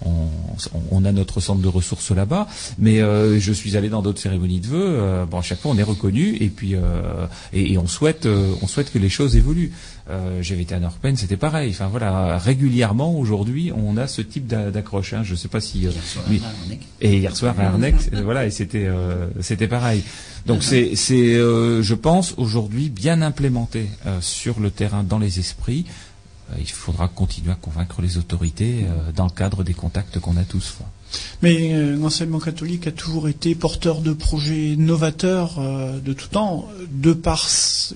[0.05, 0.29] on,
[0.91, 2.47] on, a notre centre de ressources là-bas.
[2.79, 4.97] Mais euh, je suis allé dans d'autres cérémonies de vœux.
[4.99, 6.75] Euh, bon, à chaque fois, on est reconnu et puis
[7.53, 9.73] et, et, on souhaite on souhaite que les choses évoluent.
[10.11, 11.71] Euh, J'avais été à Norpen, c'était pareil.
[11.71, 15.15] Enfin voilà, régulièrement aujourd'hui, on a ce type d'accroche.
[15.15, 15.23] Hein.
[15.25, 15.87] Je ne sais pas si.
[15.87, 15.91] Euh,
[17.01, 20.03] et hier soir à Arnec, voilà, et c'était euh, c'était pareil.
[20.47, 23.89] Donc c'est c'est je pense aujourd'hui bien implémenté
[24.21, 25.87] sur le terrain dans les esprits.
[26.59, 28.85] il faudra continuer à convaincre les autorités
[29.17, 30.77] dans le cadre des contacts qu'on a tous.
[31.43, 36.69] Mais euh, l'enseignement catholique a toujours été porteur de projets novateurs euh, de tout temps,
[36.91, 37.49] de par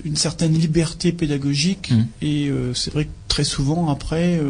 [0.05, 1.91] une certaine liberté pédagogique.
[1.91, 2.03] Mmh.
[2.21, 4.41] Et euh, c'est vrai que très souvent après,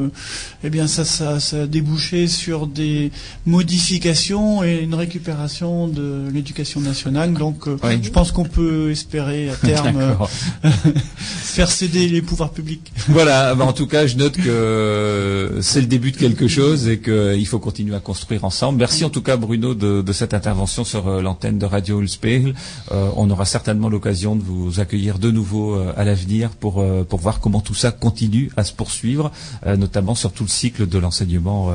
[0.64, 3.12] eh bien ça, ça, ça, a débouché sur des
[3.46, 7.34] modifications et une récupération de l'éducation nationale.
[7.34, 10.18] Donc je pense qu'on peut espérer à terme
[11.18, 12.92] faire céder les pouvoirs publics.
[13.10, 17.00] Voilà, bah, en tout cas je note que c'est le début de quelque chose et
[17.00, 21.10] qu'il faut continuer à construire ensemble Merci en tout cas Bruno de, cette intervention sur
[21.10, 22.56] euh, l'antenne de Radio Ulspegel.
[22.94, 27.20] Euh, on aura certainement l'occasion de vous accueillir de nouveau euh, à l'avenir pour, pour
[27.20, 29.32] voir comment tout ça continue à se poursuivre,
[29.66, 31.72] notamment sur tout le cycle de l'enseignement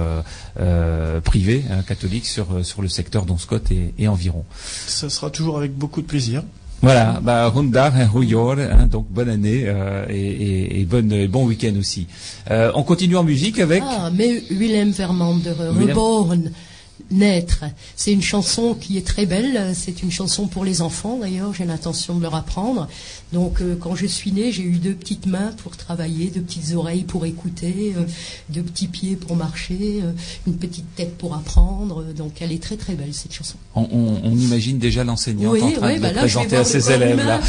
[1.24, 4.44] privé hein, catholique sur, sur le secteur d'Onscott et, et environ.
[4.86, 6.42] Ça sera toujours avec beaucoup de plaisir.
[6.82, 9.66] Voilà, bah, Rundar, hein, donc bonne année
[10.10, 12.06] et, et, bonne, bon week-end aussi.
[12.50, 13.82] on continue en musique avec...
[13.86, 16.50] Ah, mais Willem Vermander, Reborn
[17.10, 17.64] naître.
[17.96, 19.72] C'est une chanson qui est très belle.
[19.74, 21.52] C'est une chanson pour les enfants d'ailleurs.
[21.54, 22.88] J'ai l'intention de leur apprendre.
[23.32, 26.74] Donc euh, quand je suis née, j'ai eu deux petites mains pour travailler, deux petites
[26.74, 28.04] oreilles pour écouter, euh,
[28.48, 30.12] deux petits pieds pour marcher, euh,
[30.46, 32.04] une petite tête pour apprendre.
[32.14, 33.56] Donc elle est très très belle cette chanson.
[33.74, 37.40] On, imagine déjà l'enseignante en train de bah présenter à ses élèves là.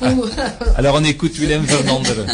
[0.76, 2.24] Alors on écoute Willem Vermander.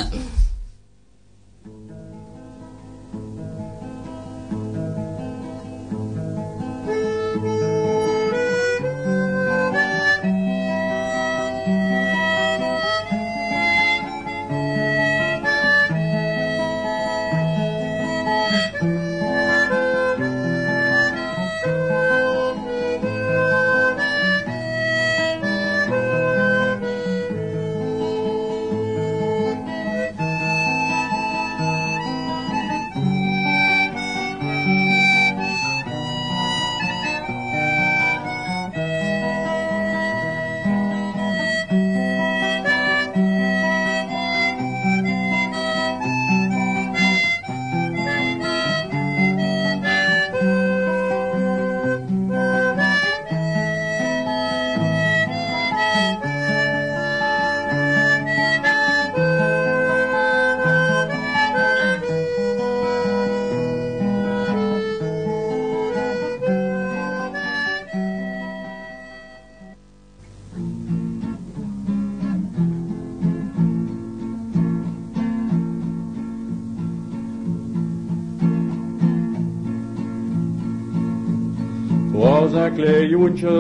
[82.75, 83.59] Klejoentje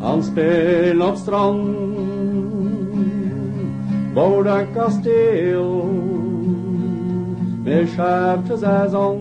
[0.00, 1.76] aan speel op strand.
[4.14, 5.90] Bouwde een kasteel
[7.62, 9.20] met scherpjes en zand.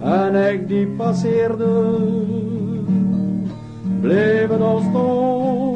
[0.00, 1.96] En ik die passeerde,
[4.00, 5.68] bleef het al staan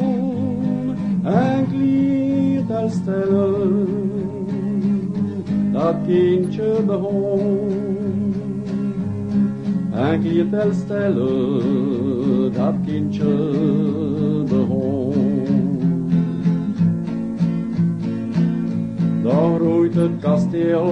[1.22, 4.10] en kliert al stellen.
[5.72, 7.61] Dat kindje begon
[10.22, 13.34] en kliëtel stelle dat kindje
[14.48, 15.80] begon.
[19.22, 20.90] Dan roeit het kasteel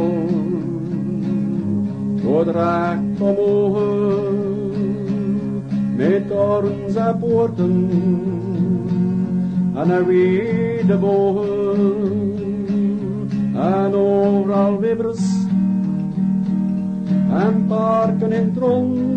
[2.22, 3.78] wordt recht omhoog
[5.96, 7.90] met torens en poorten
[9.74, 12.28] en een wiede bogen
[13.54, 15.40] en overal wibbers
[17.30, 19.09] en parken en tron,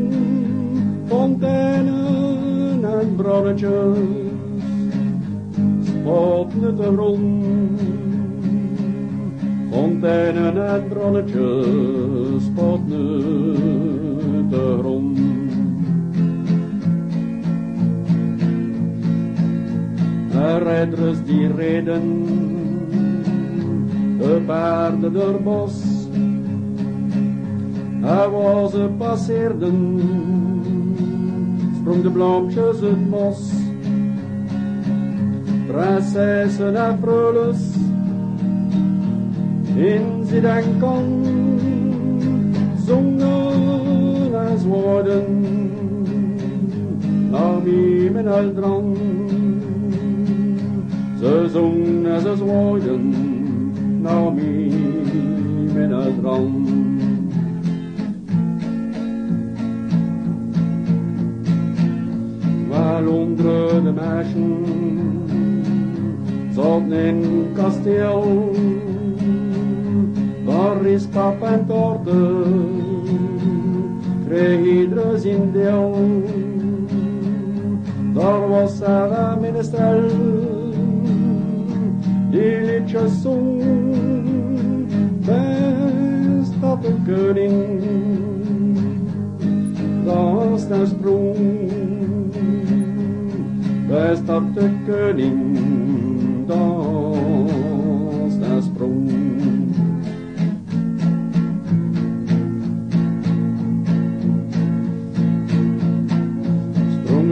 [5.84, 7.82] Spot op te rond.
[9.72, 12.90] Fonteinen en bronnetjes het
[14.82, 15.18] rond.
[20.32, 20.60] De
[21.26, 22.26] die reden,
[24.18, 25.84] de paarden door bos,
[28.02, 29.98] hij was passeerden.
[32.24, 33.52] Sprong de bloempjes het bos.
[35.68, 37.62] Prinsessen en freules,
[39.76, 41.06] in sie denken,
[42.86, 45.26] zongen en zworden,
[47.32, 48.54] naar mij met al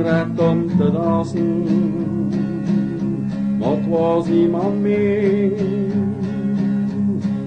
[0.04, 1.66] Recht om te dansen,
[3.60, 5.52] het was niemand meer.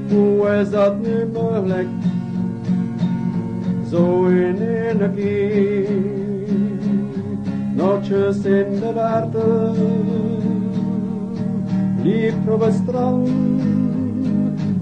[0.08, 1.88] Hoe is dat nu mogelijk?
[3.90, 5.88] Zo in een keer,
[7.74, 9.72] noches in de verte,
[12.02, 13.28] liep op het strand,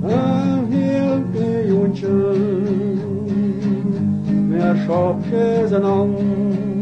[0.02, 2.36] een heel kleintje,
[4.48, 6.80] met schopjes en.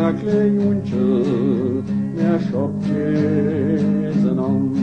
[0.00, 0.96] Een kleintje,
[2.14, 4.78] met schopjes en aan.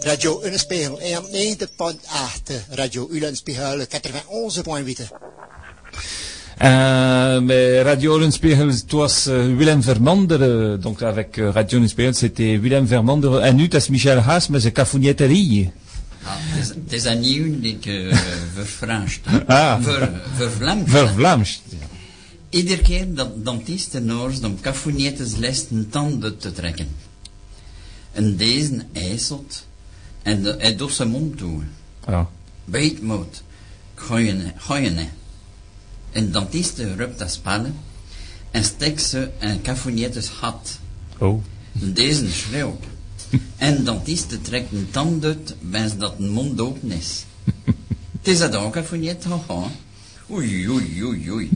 [0.00, 5.33] Radio Ulenspiegel, AM 90.8, Radio Ulenspiegel 91.8.
[6.64, 12.86] Euh, mais Radio Ulenspiegel, toi, Willem Vermander, euh, donc avec euh, Radio Ulenspiegel, c'était Willem
[12.86, 15.70] Vermander, en nu, tas Michel Haas, mais c'est Cafounieterie.
[16.26, 18.14] Ah, het is een nieuw die ik uh.
[19.46, 19.82] Ah.
[19.82, 20.10] Ver.
[20.86, 21.62] Vervlamst.
[22.50, 26.86] Iedere keer dat dentisten noors om kafoenietes lesten tanden te trekken.
[28.12, 29.66] En deze ijselt
[30.22, 31.62] en de- hij doet zijn mond toe.
[32.06, 32.28] Ja.
[32.64, 33.42] Beetmoot,
[33.94, 34.52] gooien.
[36.14, 37.74] En dentiste rupt dat spallen
[38.50, 40.78] en steekt ze een kafoenietes hat.
[41.18, 41.42] Oh.
[41.72, 42.84] Deze schreeuwt.
[43.56, 47.24] En dentiste trekt een tand uit, wijs dat een mond open is.
[48.18, 49.70] Het is dat ook kafoeniet, haha.
[50.30, 51.50] Oei, oei, oei, oei.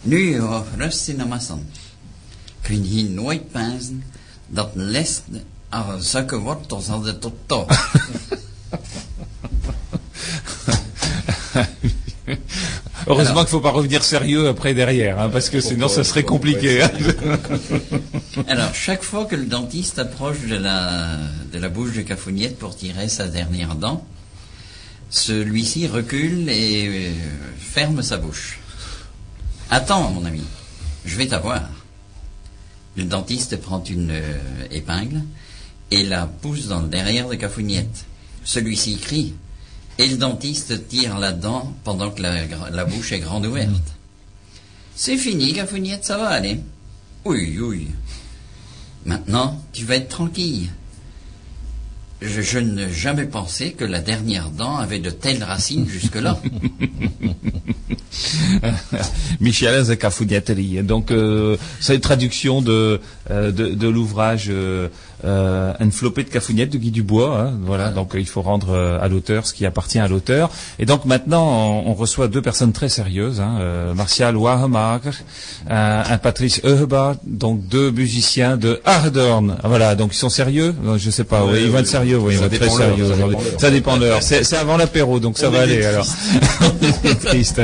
[0.00, 1.66] Nu, ja, rust in de massan.
[2.60, 4.02] Kun je nooit pijzen
[4.46, 5.20] dat een les
[5.68, 7.92] aan zulke wortels hadden tot toch.
[13.06, 16.82] Heureusement qu'il faut pas revenir sérieux après derrière, hein, parce que sinon ça serait compliqué.
[16.82, 16.90] hein.
[18.48, 21.16] Alors, chaque fois que le dentiste approche de la,
[21.52, 24.04] de la bouche de Cafougnette pour tirer sa dernière dent,
[25.10, 27.12] celui-ci recule et euh,
[27.58, 28.60] ferme sa bouche.
[29.70, 30.42] Attends, mon ami,
[31.04, 31.62] je vais t'avoir.
[32.96, 34.38] Le dentiste prend une euh,
[34.70, 35.22] épingle
[35.90, 38.04] et la pousse dans le derrière de Cafougnette.
[38.44, 39.34] Celui-ci crie
[40.00, 43.94] et le dentiste tire la dent pendant que la, bouche est grande ouverte.
[44.96, 46.58] C'est fini, Cafougnette, ça va aller.
[47.26, 47.88] Oui, oui.
[49.04, 50.70] Maintenant, tu vas être tranquille.
[52.22, 56.40] Je, je n'ai jamais pensé que la dernière dent avait de telles racines jusque-là.
[59.40, 60.82] Michel de Cafounieterie.
[60.82, 64.88] Donc, euh, c'est une traduction de, euh, l'ouvrage euh,
[65.24, 67.38] euh, Un flopé de Cafouniette de Guy Dubois.
[67.40, 67.52] hein.
[67.64, 70.50] voilà, donc euh, il faut rendre euh, à l'auteur ce qui appartient à l'auteur.
[70.78, 71.46] Et donc maintenant,
[71.86, 73.40] on, on reçoit deux personnes très sérieuses.
[73.40, 75.14] Hein, euh, Martial Wahemaker,
[75.68, 79.56] un, un Patrice Eubach, donc deux musiciens de Hardorn.
[79.62, 80.74] Ah, Voilà, donc ils sont sérieux?
[80.82, 83.06] Non, Je sais pas, oui, ils vont être sérieux, oui, ils vont être très sérieux
[83.06, 83.36] ça aujourd'hui.
[83.58, 84.22] Ça dépend de l'heure.
[84.22, 86.06] C'est avant l'apéro, donc ça On va aller alors.
[87.24, 87.60] Triste.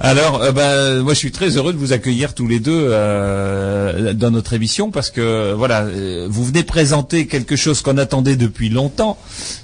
[0.00, 4.12] Alors, euh, ben, moi, je suis très heureux de vous accueillir tous les deux euh,
[4.14, 8.68] dans notre émission parce que voilà, euh, vous venez présenter quelque chose qu'on attendait depuis
[8.68, 9.16] longtemps,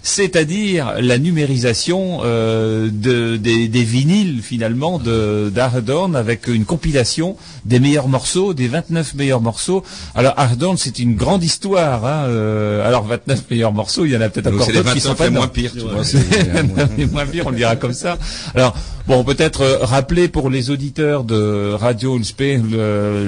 [0.02, 7.36] c'est-à-dire la numérisation euh, de, des, des, vinyles finalement d'Ardorn avec une compilation
[7.66, 9.84] des meilleurs morceaux, des 29 meilleurs morceaux.
[10.14, 12.06] Alors Ardorn, c'est une grande histoire.
[12.06, 15.14] Hein, euh, alors 29 meilleurs morceaux, il y en a peut-être encore d'autres qui sont
[15.14, 15.72] pas moins pire.
[15.72, 16.00] Tu vois,
[16.96, 18.16] les moins pires, on le dira comme ça.
[18.54, 18.74] Alors
[19.06, 22.58] bon, peut-être euh, rappeler pour les auditeurs de Radio Ulspé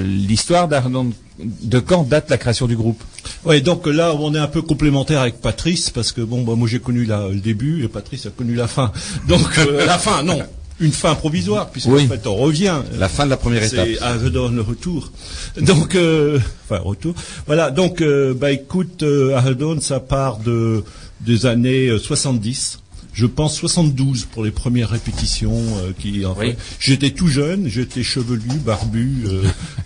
[0.07, 3.03] l'histoire d'Ardorn de quand date la création du groupe?
[3.45, 6.69] Oui, donc là, on est un peu complémentaire avec Patrice, parce que bon, bah, moi
[6.69, 8.93] j'ai connu le début et Patrice a connu la fin.
[9.29, 10.39] Donc euh, la fin, non,
[10.81, 12.81] une fin provisoire, puisque en fait on revient.
[12.99, 13.87] La fin de la première étape.
[13.87, 15.13] C'est Avedon le retour.
[15.61, 17.15] Donc, euh, enfin retour.
[17.47, 17.71] Voilà.
[17.71, 20.83] Donc, euh, bah écoute, euh, ça part de
[21.21, 22.81] des années 70
[23.15, 28.03] je pense 72 pour les premières répétitions euh, qui en fait, j'étais tout jeune, j'étais
[28.03, 29.45] chevelu, barbu, euh,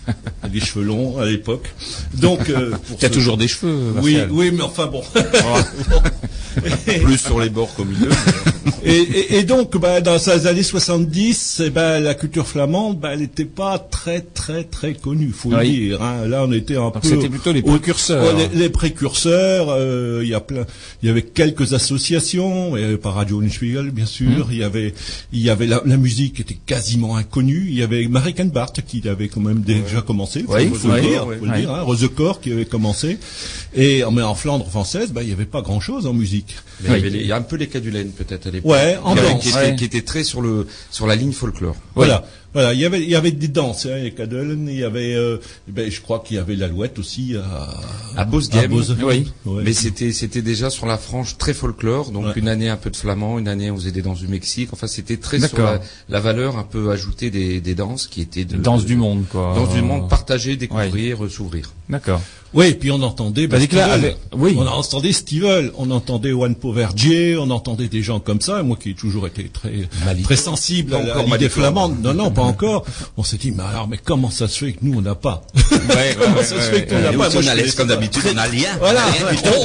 [0.48, 1.72] des cheveux longs à l'époque.
[2.14, 5.02] Donc euh, tu as toujours des cheveux Oui, oui, mais enfin bon.
[7.05, 8.09] Plus sur les bords comme il
[8.85, 13.20] et, et, donc bah, dans ces années 70, eh ben la culture flamande, bah, elle
[13.20, 16.02] n'était pas très très très connue, faut le dire.
[16.02, 16.26] Hein.
[16.26, 17.01] Là, on était un peu.
[17.02, 18.35] C'était plutôt les précurseurs.
[18.55, 19.68] les, précurseurs.
[19.70, 20.64] Euh, il y a plein,
[21.02, 24.47] il y avait quelques associations, et par Radio Unspiegel, bien sûr.
[24.47, 24.52] Mmh.
[24.52, 24.94] Il y avait,
[25.32, 27.66] il y avait la, la, musique était quasiment inconnue.
[27.68, 30.44] Il y avait Marie Bart qui avait quand même déjà commencé.
[30.44, 31.74] Faut, oui, faut, le dire, faut le dire.
[31.74, 33.18] Hein, Rose Corps qui avait commencé.
[33.74, 36.47] Et mais en Flandre française, bah, il n'y avait pas grand chose en musique.
[36.80, 38.70] Mais il, y a un peu les Cadulaines peut-être à l'époque.
[38.70, 41.76] Ouais, en qui, qui, était, très sur le sur la ligne folklore.
[41.94, 42.24] Voilà.
[42.59, 45.36] Voilà, il y avait il y avait des danses, hein, les il y avait euh,
[45.68, 48.72] ben, je crois qu'il y avait l'alouette aussi à à Bosgem.
[49.05, 49.30] Oui.
[49.47, 52.97] Mais c'était c'était déjà sur la frange très folklore, donc une année un peu de
[52.97, 54.70] flamand, une année on faisait des danses du Mexique.
[54.72, 55.56] Enfin, c'était très sur
[56.09, 59.52] la, valeur un peu ajoutée des, des danses qui étaient de danse du monde quoi.
[59.55, 61.70] Danse du monde, partager, découvrir, s'ouvrir.
[61.89, 62.20] D'accord.
[62.55, 63.59] Oui, puis on entendait, bah,
[64.32, 64.56] oui.
[64.56, 68.62] on entendait Stevel, on entendait One Povergier, on entendait des gens comme ça.
[68.62, 69.89] Moi qui ai toujours été très
[70.22, 72.84] très sensible à l'idée flamande, non non pas encore.
[73.16, 75.42] On s'est dit mais alors mais comment ça se fait que nous on n'a pas
[75.54, 78.34] ouais, Comment ça se fait que nous on n'a pas Moi, on comme d'habitude, on
[78.34, 78.70] n'a rien.
[78.78, 79.02] Voilà,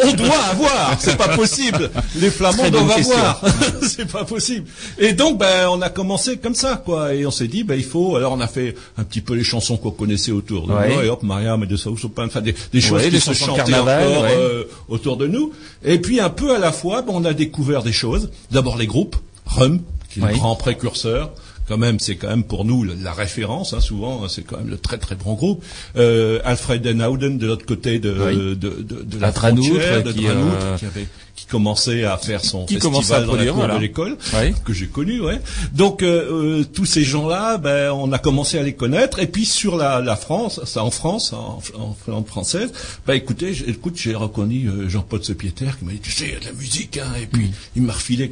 [0.06, 0.98] on, doit avoir.
[1.00, 1.90] C'est pas possible.
[2.16, 3.42] Les Flamands doivent avoir.
[3.82, 4.68] c'est pas possible.
[4.98, 7.14] Et donc ben on a commencé comme ça quoi.
[7.14, 8.16] Et on s'est dit ben il faut.
[8.16, 11.02] Alors on a fait un petit peu les chansons qu'on connaissait autour de nous.
[11.02, 14.64] Et hop Maria mais de ça enfin des des choses qui se chantaient encore euh,
[14.88, 15.54] autour de nous.
[15.84, 18.30] Et puis un peu à la fois, on a découvert des choses.
[18.52, 19.16] D'abord les groupes,
[19.46, 21.32] Rum, qui est le grand précurseur
[21.68, 23.74] quand même, c'est quand même pour nous la référence.
[23.74, 25.64] Hein, souvent, c'est quand même le très très bon groupe.
[25.96, 30.78] Euh, Alfred Denhouden de l'autre côté de, de, de, de, la, frontière, de qui, euh,
[30.78, 34.18] qui avait qui commençait à faire son qui festival à produire, dans la de l'école,
[34.64, 35.40] que j'ai connu, ouais.
[35.74, 39.20] Donc euh, euh, tous ces gens-là, ben, on a commencé à les connaître.
[39.20, 42.72] Et puis sur la, la France, ça en France, en, en Finlande française,
[43.08, 46.36] ben écoutez, écoute, j'ai reconnu euh, Jean-Paul Sepieter qui m'a dit, tu sais, il y
[46.36, 47.12] a de la musique, hein.
[47.22, 48.30] Et puis il m'a refilé,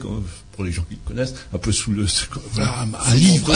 [0.51, 2.05] pour les gens qui le connaissent, un peu sous le,
[2.53, 3.53] voilà, un livre.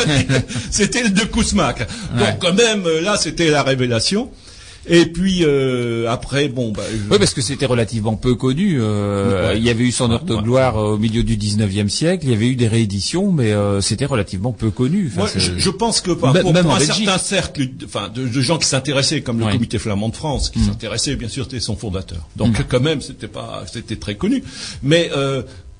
[0.70, 1.86] c'était le de Kousmak.
[2.18, 4.30] Donc quand même, là, c'était la révélation.
[4.88, 8.78] Et puis euh, après, bon, bah, oui, parce que c'était relativement peu connu.
[8.80, 12.24] Euh, il y avait eu son heure de gloire euh, au milieu du 19e siècle.
[12.24, 15.12] Il y avait eu des rééditions, mais c'était relativement peu connu.
[15.14, 19.20] Moi, je, pense que pour, même pour un certain cercle, enfin, de, gens qui s'intéressaient,
[19.20, 20.66] comme le Comité flamand de France, qui mm.
[20.66, 22.26] s'intéressait, bien sûr, c'était son fondateur.
[22.36, 22.64] Donc, mm.
[22.68, 24.42] quand même, c'était pas, c'était très connu.
[24.82, 25.10] Mais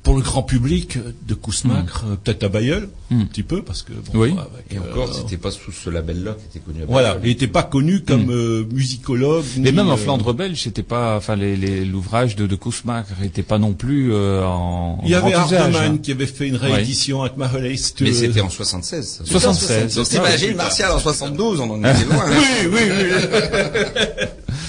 [0.02, 2.16] pour le grand public de Kousmacre, hmm.
[2.16, 3.20] peut-être à Bayeul, hmm.
[3.20, 4.34] un petit peu, parce que bon, oui.
[4.70, 6.82] et encore, euh, c'était pas sous ce label-là qui était connu.
[6.82, 8.30] À voilà, il n'était pas connu comme hmm.
[8.30, 9.44] euh, musicologue.
[9.58, 13.58] Mais même en euh, Flandre belge, c'était pas, enfin, l'ouvrage de, de Kousmacre n'était pas
[13.58, 15.00] non plus en.
[15.04, 18.00] Il y avait Hardeman qui avait fait une réédition avec Maholaist.
[18.00, 19.22] Mais c'était en 76.
[19.24, 19.94] 76.
[19.96, 22.24] Donc t'imagines Martial en 72, on en était loin.
[22.30, 24.24] oui, oui, oui.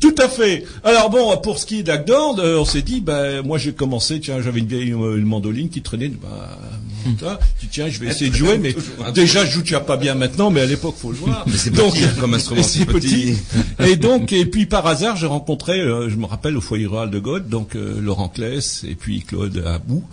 [0.00, 0.64] Tout à fait.
[0.82, 4.18] Alors bon, pour ce qui est d'Agdord, euh, on s'est dit, ben moi j'ai commencé,
[4.18, 6.58] tiens, j'avais une euh, mandoline qui traînait, bah,
[7.06, 7.68] hmm.
[7.70, 8.74] tiens, je vais essayer de jouer, mais
[9.14, 11.44] déjà je joue déjà pas bien maintenant, mais à l'époque faut le voir.
[11.46, 13.36] Mais c'est donc comme instrument, c'est petit.
[13.78, 17.10] et donc et puis par hasard j'ai rencontré, euh, je me rappelle au foyer rural
[17.10, 20.04] de God, donc Laurent Claes et puis Claude Abou.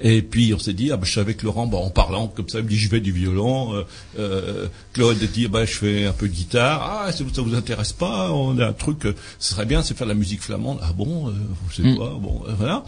[0.00, 2.48] Et puis on s'est dit, ah ben, je suis avec Laurent, bah, en parlant comme
[2.48, 3.74] ça, il me dit je vais du violon.
[3.74, 3.82] Euh,
[4.18, 7.04] euh, Claude dit, bah, je fais un peu de guitare.
[7.06, 8.30] Ah, ça, ça vous intéresse pas?
[8.32, 10.78] On a un truc, euh, ce serait bien, c'est faire de la musique flamande.
[10.82, 11.32] Ah bon, euh,
[11.72, 11.96] sais mm.
[11.96, 12.84] pas, bon, voilà.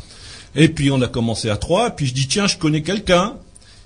[0.57, 1.91] Et puis on a commencé à trois.
[1.91, 3.35] Puis je dis tiens, je connais quelqu'un.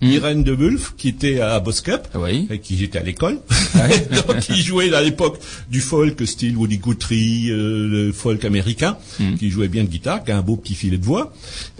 [0.03, 0.07] Hmm.
[0.07, 2.09] Irène de Wulf, qui était à Boskep,
[2.51, 3.39] et qui était à l'école,
[4.41, 5.39] qui jouait à l'époque
[5.71, 9.35] du folk style Woody Guthrie, euh, le folk américain, hmm.
[9.35, 11.33] qui jouait bien de guitare, qui a un beau petit filet de voix.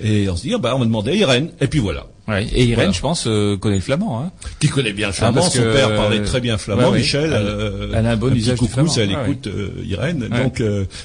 [0.03, 1.51] Et on se dit, ah, bah, on va demander à Irène.
[1.61, 2.07] Et puis voilà.
[2.31, 2.47] Ouais.
[2.53, 4.23] Et Irène, je pense, euh, connaît le flamand.
[4.23, 4.31] Hein.
[4.59, 5.43] Qui connaît bien le ah, flamand.
[5.43, 6.93] Son père parlait très bien flamand.
[6.93, 8.95] Michel, elle, elle, a un bon usage coucou, du flamand.
[8.97, 9.49] elle écoute
[9.85, 10.29] Irène.
[10.29, 10.63] Donc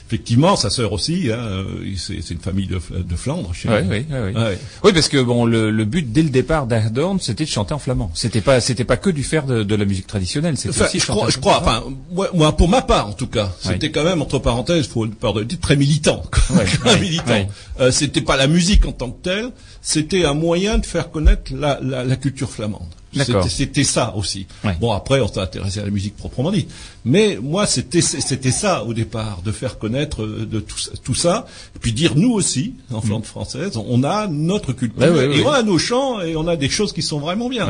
[0.07, 1.29] effectivement, sa sœur aussi.
[1.31, 1.65] Hein,
[1.97, 3.53] c'est une famille de, de Flandre.
[3.53, 4.43] Chez oui, oui, oui,
[4.83, 4.93] oui.
[4.93, 8.11] parce que bon, le, le but dès le départ d'Ardorn, c'était de chanter en flamand.
[8.13, 10.57] C'était pas, c'était pas que du faire de, de la musique traditionnelle.
[10.57, 11.61] C'était enfin, aussi je crois, je crois.
[11.61, 15.45] Enfin, moi, pour ma part, en tout cas, c'était quand même entre parenthèses, faut pardon,
[15.61, 16.23] très militant.
[16.31, 17.47] très militant.
[17.79, 21.53] Euh, c'était pas la musique en tant que telle, c'était un moyen de faire connaître
[21.55, 22.91] la, la, la culture flamande.
[23.47, 24.47] C'était ça aussi.
[24.81, 26.67] Bon, après, on s'est intéressé à la musique proprement dit.
[27.05, 30.75] Mais moi, c'était c'était ça au départ, de faire connaître euh, de tout,
[31.05, 33.35] tout ça, et puis dire nous aussi, en Flandre mm.
[33.35, 36.91] française, on a notre culture, et on a nos chants, et on a des choses
[36.91, 37.65] qui sont vraiment bien.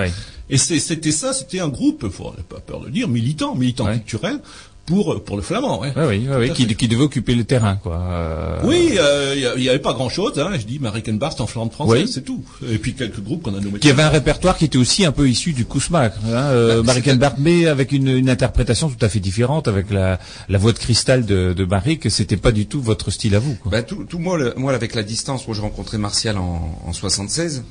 [0.49, 4.39] Et c'était ça, c'était un groupe, faut pas peur de le dire, militant, militant culturel,
[4.85, 5.79] pour pour le flamand.
[5.81, 5.91] Ouais.
[5.95, 7.99] oui, oui, oui qui, qui, devait occuper le terrain, quoi.
[7.99, 10.37] Euh, oui, il euh, y, avait pas grand chose.
[10.37, 12.43] Hein, je dis Marikenbart en Flandre française, c'est tout.
[12.69, 13.79] Et puis quelques groupes qu'on a nommés.
[13.79, 16.13] Qui avait un répertoire qui était aussi un peu issu du Kousmak.
[16.25, 16.93] Hein, euh, bah,
[17.37, 21.25] mais avec une, une, interprétation tout à fait différente, avec la, la voix de cristal
[21.25, 22.09] de, de Marik.
[22.11, 23.55] C'était pas du tout votre style à vous.
[23.55, 23.71] Quoi.
[23.71, 26.93] Bah, tout, tout moi, le, moi, avec la distance, où je rencontrais Martial en, en
[26.93, 27.63] 76,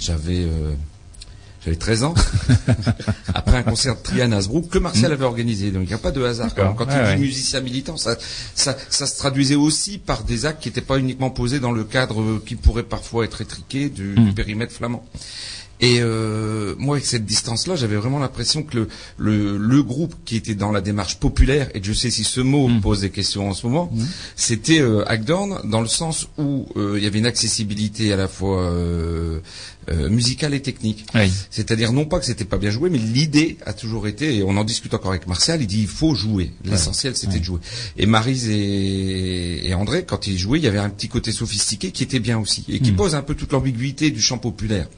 [0.00, 0.72] j'avais euh,
[1.64, 2.14] j'avais 13 ans,
[3.34, 5.70] après un concert de Trian Asbrook que Martial avait organisé.
[5.70, 6.54] Donc il n'y a pas de hasard.
[6.54, 8.16] Quand, quand il dit musicien militant, ça,
[8.54, 11.84] ça, ça, se traduisait aussi par des actes qui n'étaient pas uniquement posés dans le
[11.84, 14.34] cadre qui pourrait parfois être étriqué du, du mm.
[14.34, 15.04] périmètre flamand.
[15.80, 18.88] Et euh, moi, avec cette distance-là, j'avais vraiment l'impression que le,
[19.18, 22.68] le, le, groupe qui était dans la démarche populaire, et je sais si ce mot
[22.68, 22.80] mm.
[22.80, 24.04] pose des questions en ce moment, mm.
[24.36, 28.28] c'était euh, Agdorn, dans le sens où euh, il y avait une accessibilité à la
[28.28, 28.72] fois
[29.90, 31.06] euh, musicale et technique.
[31.50, 34.56] C'est-à-dire non pas que c'était pas bien joué, mais l'idée a toujours été, et on
[34.56, 36.52] en discute encore avec Martial, il dit il faut jouer.
[36.64, 37.60] L'essentiel c'était de jouer.
[37.96, 41.90] Et Marise et, et, André, quand ils jouaient, il y avait un petit côté sophistiqué
[41.90, 42.96] qui était bien aussi, et qui mm.
[42.96, 44.88] pose un peu toute l'ambiguïté du chant populaire.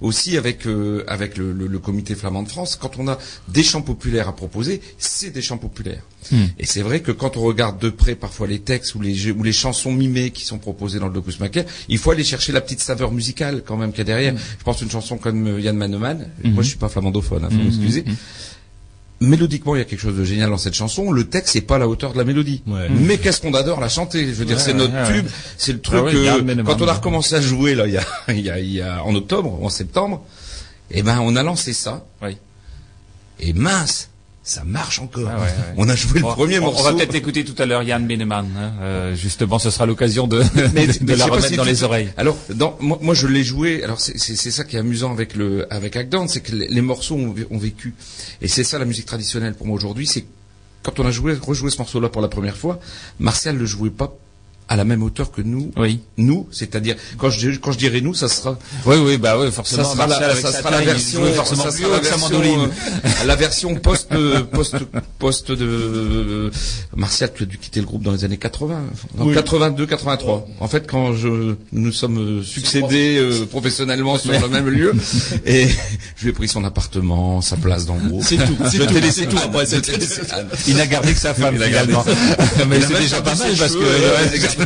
[0.00, 3.18] Aussi avec euh, avec le, le, comité flamand de France, quand on a
[3.48, 6.02] des chants populaires à proposer, c'est des chants populaires.
[6.30, 6.44] Hmm.
[6.58, 9.42] Et c'est vrai que quand on regarde de près parfois les textes ou les ou
[9.42, 12.60] les chansons mimées qui sont proposées dans le Docus Macaire, il faut aller chercher la
[12.60, 14.34] petite saveur musicale quand même qu'il y a derrière.
[14.34, 14.38] Hmm.
[14.58, 16.28] Je pense une chanson comme Yann euh, Manoman.
[16.44, 16.50] Hmm.
[16.50, 18.04] Moi, je suis pas flamandophone, hein, faut m'excuser
[19.20, 21.12] mélodiquement, il y a quelque chose de génial dans cette chanson.
[21.12, 22.62] Le texte n'est pas à la hauteur de la mélodie.
[22.90, 24.26] Mais qu'est-ce qu'on adore la chanter?
[24.26, 25.26] Je veux dire, c'est notre tube.
[25.56, 28.40] C'est le truc ah quand on a recommencé à jouer là, il y a, il
[28.40, 30.24] y a, il y a en octobre, ou en septembre,
[30.90, 32.04] eh ben, on a lancé ça.
[33.42, 34.09] Et mince,
[34.42, 35.28] ça marche encore.
[35.30, 35.46] Ah
[35.76, 36.80] on a joué le premier morceau.
[36.80, 38.46] On va peut-être écouter tout à l'heure Yann Beneman.
[38.56, 38.72] Hein.
[38.80, 40.38] Euh, justement, ce sera l'occasion de,
[41.04, 42.08] de, la remettre dans les oreilles.
[42.16, 43.84] Alors, dans, moi, moi, je l'ai joué.
[43.84, 47.34] Alors, c'est ça qui est amusant avec le avec Agdan, c'est que les, morceaux ont,
[47.50, 47.94] ont, vécu.
[48.40, 50.06] Et c'est ça la musique traditionnelle pour moi aujourd'hui.
[50.06, 50.24] C'est
[50.82, 52.80] quand on a joué, rejoué ce morceau-là pour la première fois,
[53.18, 54.16] Martial le jouait pas
[54.70, 55.72] à la même hauteur que nous.
[55.76, 56.00] Oui.
[56.16, 58.56] Nous, c'est-à-dire quand je quand je dirais nous, ça sera.
[58.86, 59.82] Oui, oui, bah oui, forcément.
[59.82, 62.70] Ça sera la, ça sera la version, forcément ça sera la version,
[63.26, 64.14] la version post
[64.52, 64.76] post
[65.18, 66.52] post de
[66.96, 68.80] Martial, tu as dû quitter le groupe dans les années 80,
[69.18, 70.46] dans 82, 83.
[70.60, 74.94] En fait, quand je nous sommes succédés euh, professionnellement sur le même lieu,
[75.46, 75.66] et
[76.16, 78.22] je lui ai pris son appartement, sa place dans le groupe.
[78.24, 78.56] C'est tout.
[78.72, 79.38] Je t'ai laissé tout.
[79.38, 79.64] Après,
[80.68, 82.04] il n'a gardé que sa femme également.
[82.68, 84.59] Mais c'est déjà pas mal parce que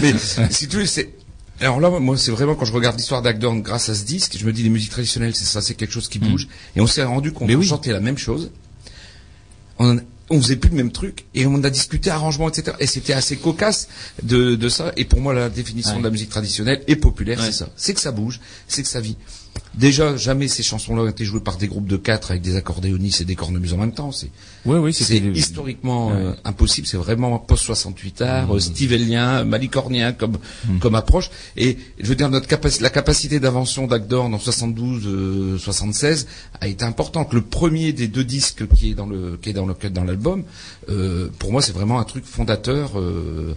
[0.00, 0.14] mais
[0.50, 1.12] si tu veux, c'est
[1.60, 4.44] alors là, moi, c'est vraiment quand je regarde l'histoire d'Agdorn grâce à ce disque, je
[4.44, 6.46] me dis les musiques traditionnelles, c'est ça, c'est quelque chose qui bouge.
[6.46, 6.78] Mm.
[6.78, 8.50] Et on s'est rendu compte qu'on chantait la même chose.
[9.78, 9.98] On,
[10.28, 12.76] on faisait plus le même truc et on a discuté arrangement, etc.
[12.80, 13.88] Et c'était assez cocasse
[14.22, 14.92] de, de ça.
[14.96, 17.70] Et pour moi, la définition de la musique traditionnelle et populaire, c'est ça.
[17.76, 19.16] C'est que ça bouge, c'est que ça vit.
[19.76, 23.20] Déjà, jamais ces chansons-là ont été jouées par des groupes de quatre avec des accordéonistes
[23.20, 24.10] et des cornemuses en même temps.
[24.10, 24.30] C'est
[24.64, 26.86] oui, oui, c'est historiquement euh, impossible.
[26.86, 28.60] C'est vraiment post 68 art, mmh.
[28.60, 30.78] stivelien, malicornien comme mmh.
[30.78, 31.30] comme approche.
[31.56, 36.68] Et je veux dire, notre capacité, la capacité d'invention d'Agdorn en 72, 76 euh, a
[36.68, 37.34] été importante.
[37.34, 40.44] Le premier des deux disques qui est dans le qui est dans le dans l'album,
[40.88, 42.98] euh, pour moi, c'est vraiment un truc fondateur.
[42.98, 43.54] Euh,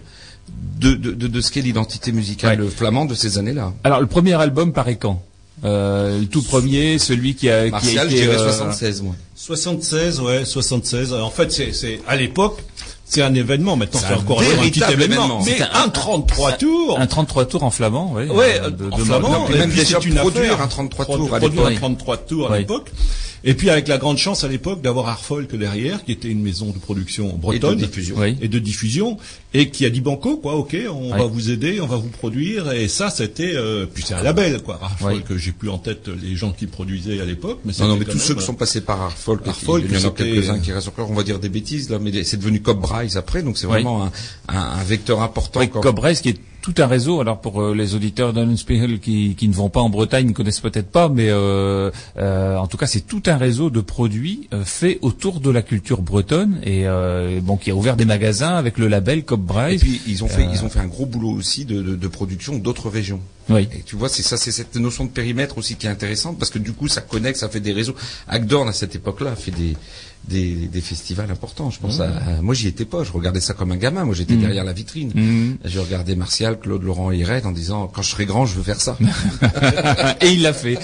[0.80, 3.72] de, de, de, de, ce qu'est l'identité musicale flamande de ces années-là.
[3.84, 5.22] Alors, le premier album paraît quand?
[5.64, 9.14] Euh, le tout premier, celui qui a, Martial, qui a été, 76, moi.
[9.34, 11.12] 76, ouais, 76.
[11.14, 12.62] En fait, c'est, c'est à l'époque,
[13.04, 13.76] c'est un événement.
[13.76, 15.42] Maintenant, c'est encore un petit événement.
[15.44, 16.98] Mais un, 33 tours.
[16.98, 18.28] Un 33 tours en flamand, oui.
[18.28, 19.48] Ouais, de, en flamand.
[19.48, 21.66] Et même déjà produire un 33 tours à l'époque.
[21.66, 22.90] un 33 tours à l'époque.
[23.42, 26.66] Et puis avec la grande chance à l'époque d'avoir Arfolk derrière, qui était une maison
[26.70, 27.78] de production bretonne.
[27.78, 29.16] Et de diffusion, et, de diffusion,
[29.54, 32.70] et qui a dit banco quoi, ok, on va vous aider, on va vous produire,
[32.72, 36.36] et ça c'était, euh, puis c'est un label quoi, Arfolk, j'ai plus en tête les
[36.36, 39.00] gens qui produisaient à l'époque, mais non, non mais tous ceux qui sont passés par
[39.00, 41.88] Arfolk, Arfolk il y en a quelques-uns qui restent encore, on va dire des bêtises
[41.88, 42.84] là, mais c'est devenu Cobb
[43.16, 44.10] après, donc c'est vraiment un,
[44.48, 45.66] un, vecteur important.
[45.66, 47.20] Cobb qui est tout un réseau.
[47.20, 50.60] Alors pour euh, les auditeurs d'Unspiegel qui, qui ne vont pas en Bretagne, ne connaissent
[50.60, 54.64] peut-être pas, mais euh, euh, en tout cas c'est tout un réseau de produits euh,
[54.64, 58.78] faits autour de la culture bretonne et euh, bon qui a ouvert des magasins avec
[58.78, 59.76] le label Cop Braille.
[59.76, 62.08] Et puis ils ont fait ils ont fait un gros boulot aussi de, de, de
[62.08, 63.20] production d'autres régions.
[63.48, 63.68] Oui.
[63.72, 66.52] Et tu vois, c'est ça, c'est cette notion de périmètre aussi qui est intéressante parce
[66.52, 67.96] que du coup, ça connecte, ça fait des réseaux.
[68.28, 69.76] Agdorn à cette époque-là a fait des
[70.28, 71.70] des, des festivals importants.
[71.70, 72.02] Je pense Mmh.
[72.02, 72.04] à,
[72.38, 73.02] à- moi, j'y étais pas.
[73.04, 74.04] Je regardais ça comme un gamin.
[74.04, 74.40] Moi, j'étais Mhm.
[74.42, 75.10] derrière la vitrine.
[75.14, 75.56] Mhm.
[75.64, 78.62] Je regardais Martial, Claude, Laurent et Irène en disant quand je serai grand, je veux
[78.62, 78.96] faire ça.
[80.20, 80.74] et il l'a fait.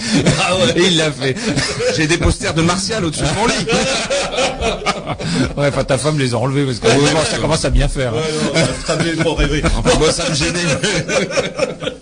[0.75, 1.35] Et il l'a fait.
[1.95, 3.65] J'ai des posters de Martial au-dessus de mon lit.
[5.57, 6.87] ouais, enfin ta femme les a enlevés parce que
[7.31, 8.13] ça commence à bien faire.
[8.15, 8.21] hein.
[9.77, 10.59] Enfin, moi, ça me gênait.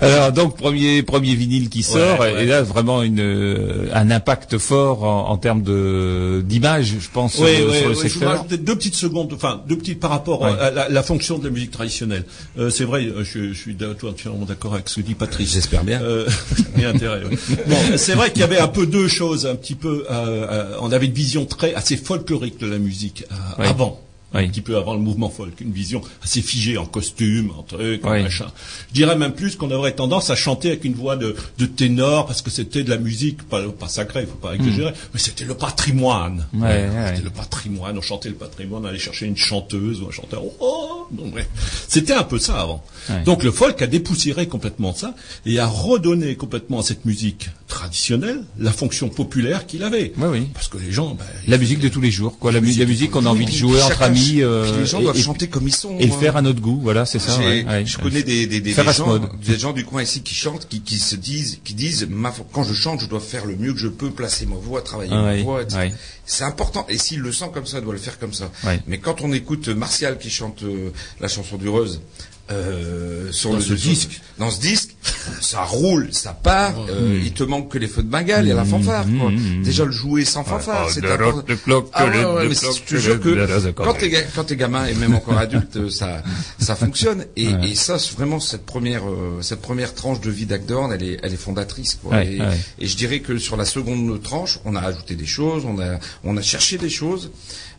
[0.06, 2.42] Alors donc premier premier vinyle qui sort Ouais, ouais.
[2.44, 7.34] et là vraiment une euh, un impact fort en, en termes de d'image je pense
[7.34, 8.44] sur, Oui, le- oui, sur le oui, je vous secteur.
[8.44, 10.50] deux petites secondes, enfin deux petites par rapport Ouais.
[10.58, 12.24] à la, la fonction de la musique traditionnelle.
[12.58, 15.52] Euh, c'est vrai, euh, je, je suis entièrement d'accord avec ce que dit Patrice.
[15.52, 16.00] J'espère bien.
[16.02, 16.26] Euh,
[16.76, 17.22] intérêt.
[17.24, 17.36] ouais.
[17.66, 20.04] Bon, c'est vrai qu'il y avait un peu deux choses, un petit peu.
[20.10, 23.24] euh, euh, on avait une vision très assez folklorique de la musique
[23.60, 24.00] euh, avant.
[24.32, 24.44] Oui.
[24.44, 28.04] Un petit peu avant le mouvement folk, une vision assez figée en costume, en truc,
[28.06, 28.22] en Oui.
[28.22, 28.46] machin.
[28.90, 32.26] Je dirais même plus qu'on aurait tendance à chanter avec une voix de, de ténor
[32.26, 35.54] parce que c'était de la musique, pas, pas sacrée, faut pas exagérer, mais c'était le
[35.54, 36.46] patrimoine.
[36.52, 36.62] Hmm.
[36.62, 37.24] Ouais, ouais, C'était ouais.
[37.24, 40.42] le patrimoine, on chantait le patrimoine, on allait chercher une chanteuse ou un chanteur.
[40.60, 41.46] Oh, bon, ouais.
[41.88, 42.82] C'était un peu ça avant.
[43.08, 43.22] Ouais.
[43.24, 45.14] Donc le folk a dépoussiéré complètement ça
[45.46, 50.12] et a redonné complètement à cette musique traditionnelle la fonction populaire qu'il avait.
[50.18, 50.46] Oui, oui.
[50.54, 52.52] Parce que les gens, ben, La musique de tous les jours, quoi.
[52.52, 54.42] La, mu- la musique qu'on a envie de jouer entre amis.
[54.42, 55.98] euh, les gens et- doivent et- chanter comme ils sont.
[55.98, 56.16] Et le hein.
[56.20, 57.38] faire à notre goût, voilà, c'est ça.
[57.38, 57.86] Ouais, ouais.
[57.86, 60.98] je connais des, des, des, gens, des gens du coin ici qui chantent, qui, qui
[60.98, 63.88] se disent, qui disent, ma, quand je chante, je dois faire le mieux que je
[63.88, 65.62] peux, placer ma voix, travailler Ah ma ouais, voix.
[65.62, 65.92] etc.
[66.30, 66.86] C'est important.
[66.88, 68.52] Et s'il le sent comme ça, il doit le faire comme ça.
[68.62, 68.80] Ouais.
[68.86, 72.02] Mais quand on écoute Martial qui chante euh, la chanson du Reuse,
[72.50, 74.20] euh, sur Dans le ce disque.
[74.38, 74.96] dans ce disque,
[75.40, 76.74] ça roule, ça part.
[76.90, 79.04] euh, Il te manque que les feux de Bengale et la fanfare.
[79.20, 79.30] Quoi.
[79.30, 81.44] mmh, Déjà le jouer sans fanfare, oh, c'est important.
[81.92, 85.14] Ah ouais, ouais, mais je te jure que quand t'es quand t'es gamin et même
[85.14, 86.22] encore adulte, ça
[86.58, 87.24] ça fonctionne.
[87.36, 87.70] Et, Ouais.
[87.70, 91.18] et ça, c'est vraiment cette première euh, cette première tranche de vie d'Agdorn, elle est
[91.22, 91.98] elle est fondatrice.
[92.02, 92.24] Quoi.
[92.24, 92.38] Et,
[92.78, 95.98] et je dirais que sur la seconde tranche, on a ajouté des choses, on a
[96.24, 97.30] on a cherché des choses.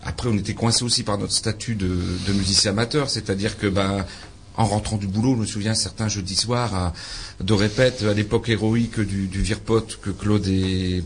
[0.04, 4.04] Après, on était coincé aussi par notre statut de, de musicien amateur, c'est-à-dire que ben
[4.58, 6.94] en rentrant du boulot, je me souviens certains jeudis soirs à-
[7.42, 9.44] de répète à l'époque héroïque du, du
[10.02, 11.04] que Claude et,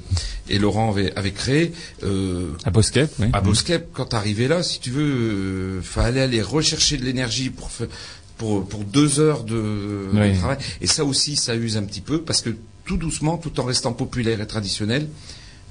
[0.49, 1.71] et Laurent avaient, avaient créé.
[2.03, 3.27] Euh, À Bosquet, oui.
[3.33, 7.69] à Boskep, quand t'arrivais là, si tu veux, euh, fallait aller rechercher de l'énergie pour
[8.37, 10.57] pour pour deux heures de, travail.
[10.81, 12.49] Et ça aussi, ça use un petit peu parce que
[12.85, 15.07] tout doucement, tout en restant populaire et traditionnel,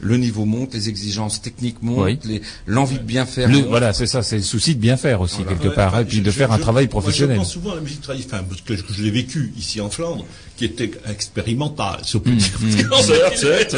[0.00, 2.40] le niveau monte, les exigences techniques montent, Oui.
[2.66, 3.48] l'envie de bien faire.
[3.48, 5.52] Le- voilà, c'est ça, c'est le souci de bien faire aussi Voilà.
[5.52, 7.36] quelque Ouais, part, enfin, et puis je- de je- faire un je- travail moi, professionnel.
[7.36, 9.88] je pense souvent à la musique traditionnelle, enfin, parce que je l'ai vécu ici en
[9.88, 10.26] Flandre,
[10.56, 12.46] qui était expérimentale, si on peut dire.
[12.60, 12.76] mmh.
[12.84, 13.36] Que, certes,
[13.72, 13.76] certes.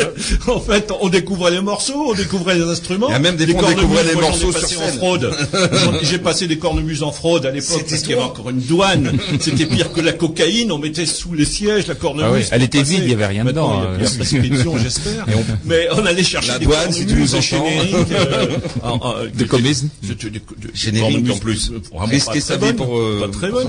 [0.49, 3.09] en fait, on découvrait les morceaux, on découvrait les instruments.
[3.09, 4.97] Il y a même des fois, on découvrait cornemuses, les morceaux sur en scène.
[4.99, 5.31] fraude.
[5.73, 8.51] J'en- J'ai passé des cornemuses en fraude à l'époque, C'était parce qu'il y avait encore
[8.51, 9.19] une douane.
[9.41, 12.27] C'était pire que la cocaïne, on mettait sous les sièges la cornemuse.
[12.29, 12.93] Ah oui, elle était passer.
[12.95, 14.11] vide, il y avait rien Maintenant, dedans, Il y a plus euh.
[14.11, 15.27] de prescription, j'espère.
[15.65, 17.69] Mais on allait chercher La des douane, si tu cornemuses nous entends.
[17.71, 18.47] génériques, euh,
[18.83, 19.89] en- en- De comédie.
[20.07, 21.73] C'était des- des- des Générique, en plus.
[21.95, 23.51] Risquer pas sa très vie pour, euh, pas très.
[23.51, 23.63] Ouais.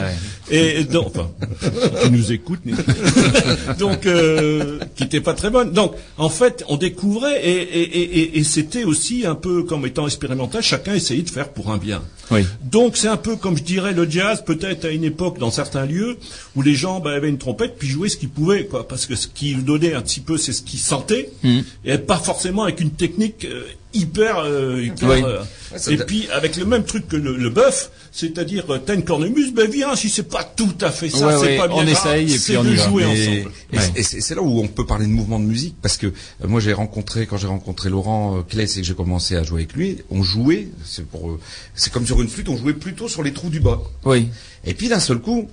[0.51, 1.29] Et donc, enfin,
[2.03, 2.59] qui nous écoute,
[3.79, 5.71] donc, euh, qui était pas très bonne.
[5.71, 9.85] Donc, en fait, on découvrait et, et, et, et- et c'était aussi un peu comme
[9.85, 12.01] étant expérimental, chacun essayait de faire pour un bien.
[12.31, 12.41] Oui.
[12.61, 15.85] Donc c'est un peu comme je dirais le jazz, peut-être à une époque dans certains
[15.85, 16.17] lieux
[16.57, 19.15] où les gens bah, avaient une trompette puis jouaient ce qu'ils pouvaient, quoi, parce que
[19.15, 21.63] ce qu'ils donnaient un petit peu, c'est ce qu'ils sentaient, Mhm.
[21.85, 25.21] et pas forcément avec une technique euh, hyper, euh, hyper, Oui.
[25.25, 25.39] euh,
[25.73, 29.03] Ouais, et puis avec le même truc que le, le bœuf, c'est-à-dire euh, t'as une
[29.03, 31.77] cornemuse, ben viens, si c'est pas tout à fait ça, Ouais, c'est ouais, pas bien
[31.77, 32.87] on essaye et puis on de y va.
[32.87, 33.51] jouer Et, ensemble.
[33.73, 35.97] et c'est- et c'est c'est là où on peut parler de mouvement de musique parce
[35.97, 36.11] que euh,
[36.47, 39.63] moi j'ai rencontré quand j'ai rencontré Laurent euh, Claes et que j'ai commencé à jouer
[39.63, 41.39] avec lui, on jouait, c'est pour euh,
[41.75, 43.81] c'est comme sur une flûte, on jouait plutôt sur les trous du bas.
[44.05, 44.29] Oui.
[44.63, 45.49] Et puis d'un seul coup,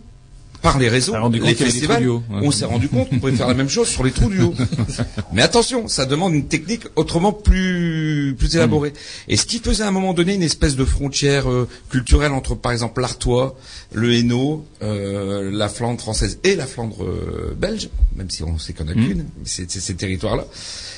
[0.65, 2.21] par les réseaux, les festivals, ouais.
[2.31, 4.55] on s'est rendu compte qu'on pouvait faire la même chose sur les trous du haut.
[5.35, 8.91] Mais attention, ça demande une technique autrement plus plus élaborée.
[8.91, 8.95] Mm.
[9.29, 12.55] Et ce qui faisait à un moment donné une espèce de frontière euh, culturelle entre,
[12.55, 13.57] par exemple, l'Artois,
[13.93, 18.73] le Hainaut, euh, la Flandre française et la Flandre euh, belge, même si on sait
[18.73, 19.07] qu'on a Mm.
[19.07, 20.47] qu'une, mais c'est c'est ces territoires-là.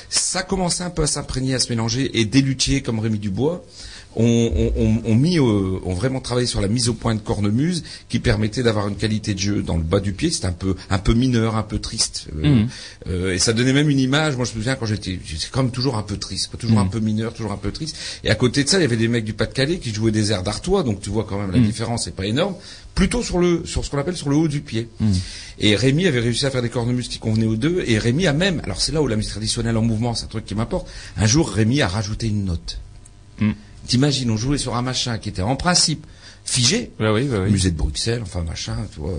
[0.09, 3.64] Ça commençait un peu à s'imprégner, à se mélanger, et des luthiers comme Rémi Dubois
[4.16, 8.88] ont, mis, ont vraiment travaillé sur la mise au point de cornemuse qui permettait d'avoir
[8.88, 10.30] une qualité de jeu dans le bas du pied.
[10.30, 12.28] C'était un peu, un peu mineur, un peu triste.
[12.34, 12.68] Mhm.
[13.30, 14.36] et ça donnait même une image.
[14.36, 16.84] Moi, je me souviens quand j'étais, j'étais quand même toujours un peu triste, toujours un
[16.84, 16.90] mhm.
[16.90, 17.97] peu mineur, toujours un peu triste.
[18.24, 20.32] Et à côté de ça, il y avait des mecs du Pas-de-Calais qui jouaient des
[20.32, 21.66] airs d'Artois, donc tu vois quand même la mhm.
[21.66, 22.55] différence n'est pas énorme.
[22.94, 24.88] Plutôt sur le, sur ce qu'on appelle sur le haut du pied.
[25.59, 27.84] Et Rémi avait réussi à faire des cornemuses qui convenaient aux deux.
[27.86, 30.28] Et Rémi a même, alors c'est là où la musique traditionnelle en mouvement, c'est un
[30.28, 30.88] truc qui m'importe.
[31.18, 32.78] Un jour, Rémi a rajouté une note.
[33.86, 36.06] T'imagines, on jouait sur un machin qui était en principe
[36.44, 36.90] figé.
[37.50, 39.18] Musée de Bruxelles, enfin machin, tu vois.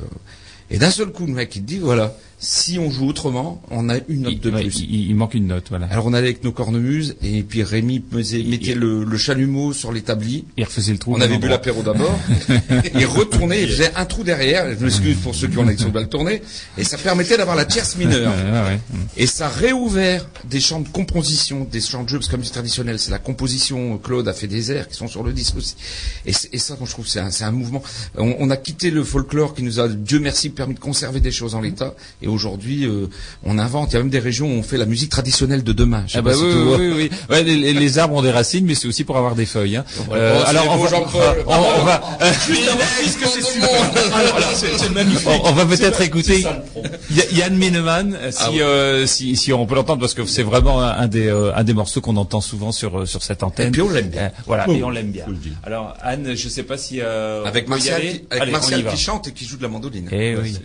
[0.70, 3.96] Et d'un seul coup, le mec, il dit, voilà, si on joue autrement, on a
[4.08, 4.82] une note de plus.
[4.82, 5.88] Il, manque une note, voilà.
[5.88, 10.46] Alors on allait avec nos cornemuses et puis Rémi mettait le, chalumeau sur l'établi.
[10.56, 11.16] Il refaisait le trou.
[11.16, 12.16] On avait bu l'apéro d'abord.
[12.94, 14.68] il retournait, il faisait un trou derrière.
[14.78, 16.44] Je m'excuse pour ceux qui ont l'action de le tourner.
[16.78, 18.32] Et ça permettait d'avoir la tierce mineure.
[19.18, 22.52] Et ça réouvert des chants de composition, des chants de jeu, parce que comme c'est
[22.52, 23.98] traditionnel, c'est la composition.
[23.98, 25.76] Claude a fait des airs qui sont sur le disque aussi.
[26.28, 27.82] Et, ça, moi, je trouve, c'est un, un, mouvement.
[28.16, 31.32] On, on, a quitté le folklore qui nous a, Dieu merci, permis de conserver des
[31.32, 31.96] choses en l'état.
[32.22, 33.08] Et aujourd'hui, euh,
[33.44, 33.92] on invente.
[33.92, 36.06] Il y a même des régions où on fait la musique traditionnelle de demain.
[36.14, 36.46] Ah bah oui,
[36.78, 39.46] oui, oui, ouais, les, les, arbres ont des racines, mais c'est aussi pour avoir des
[39.46, 39.78] feuilles.
[39.78, 39.86] Hein.
[40.12, 40.98] Euh, alors on va,
[41.48, 42.02] on, va,
[44.56, 45.28] c'est magnifique.
[45.44, 46.46] On, va peut-être écouter
[47.32, 51.08] Yann Mineman, si, ah euh, si, si on peut l'entendre, parce que c'est vraiment un
[51.08, 53.70] des, euh, un des morceaux qu'on entend souvent sur, sur cette antenne.
[53.70, 54.32] Et puis on l'aime bien.
[54.46, 55.26] voilà, et on l'aime bien.
[55.64, 59.46] Alors Anne, je sais pas si avec Martial, qui, avec Martial qui chante et qui
[59.46, 60.10] joue de la mandoline.
[60.12, 60.58] Eh oui.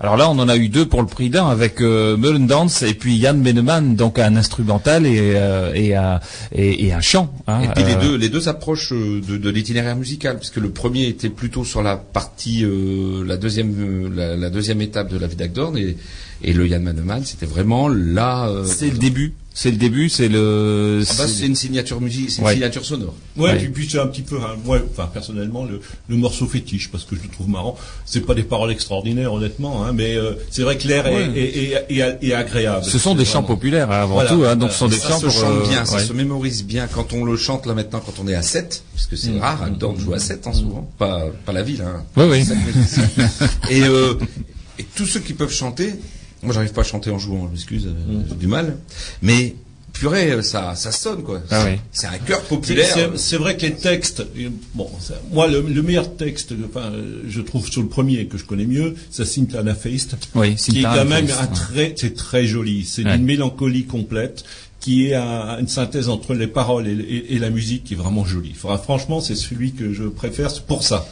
[0.00, 2.94] Alors là, on en a eu deux pour le prix d'un avec euh, Dance et
[2.94, 6.20] puis Jan Beneman, donc un instrumental et, euh, et, un,
[6.54, 7.32] et, un chant.
[7.46, 8.00] Hein, et puis les euh.
[8.00, 11.82] deux, les deux s'approchent euh, de, de l'itinéraire musical, puisque le premier était plutôt sur
[11.82, 12.66] la partie,
[13.24, 15.96] la deuxième, la, deuxième étape de la vie d'Agdorn et,
[16.42, 18.50] et le Jan Beneman, c'était vraiment là.
[18.64, 19.34] c'est le début.
[19.54, 21.02] C'est le début, c'est le.
[21.08, 23.14] Ah bah, c'est une signature musique, c'est une signature sonore.
[23.36, 24.56] Ouais, et puis c'est un petit peu, hein,
[24.90, 27.76] enfin personnellement le, le, morceau fétiche parce que je le trouve marrant.
[28.06, 31.84] C'est pas des paroles extraordinaires honnêtement, hein, mais euh, c'est vrai que l'air est, est,
[31.90, 32.84] est, est, agréable.
[32.84, 35.20] Ce sont des chants populaires hein, avant tout, hein, donc ce sont des ça chants.
[35.20, 38.22] Ça se chante bien, ça se mémorise bien quand on le chante là maintenant quand
[38.22, 39.40] on est à 7 puisque c'est mm.
[39.40, 41.82] rare, hein, de jouer à 7 hein, souvent, pas pas la ville.
[41.82, 42.46] Hein, oui oui.
[43.70, 44.14] et, euh,
[44.78, 45.92] et tous ceux qui peuvent chanter
[46.42, 48.24] moi, j'arrive pas à chanter en jouant, je m'excuse, euh, mm.
[48.28, 48.76] j'ai du mal.
[49.20, 49.54] Mais
[49.92, 51.40] purée, ça, ça sonne quoi.
[51.50, 53.10] Ah c'est un cœur populaire.
[53.16, 54.24] C'est vrai que les textes,
[54.74, 54.90] bon,
[55.30, 56.92] moi le, meilleur texte, enfin,
[57.28, 60.82] je trouve sur le premier que je connais mieux, c'est Sintana Feist, oui, qui est
[60.82, 62.84] quand même un très, c'est très joli.
[62.84, 64.44] C'est une mélancolie complète
[64.82, 68.52] qui est une synthèse entre les paroles et, la musique qui est vraiment jolie.
[68.52, 71.06] franchement, c'est celui que je préfère pour ça.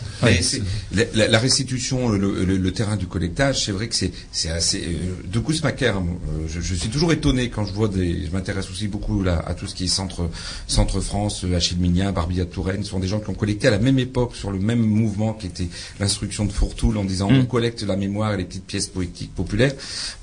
[0.92, 4.82] la, restitution, le, terrain du collectage, c'est vrai que c'est assez.
[4.82, 6.00] Euh, de Kousmaker, euh,
[6.48, 8.26] je, je, suis toujours étonné quand je vois des.
[8.26, 10.28] Je m'intéresse aussi beaucoup là, à tout ce qui est centre
[10.66, 13.78] centre France, Achille Mignien, Barbilla Touraine, ce sont des gens qui ont collecté à la
[13.78, 15.68] même époque sur le même mouvement qui était
[16.00, 17.38] l'instruction de Fourtoul en disant mm.
[17.38, 19.72] on collecte la mémoire et les petites pièces poétiques populaires.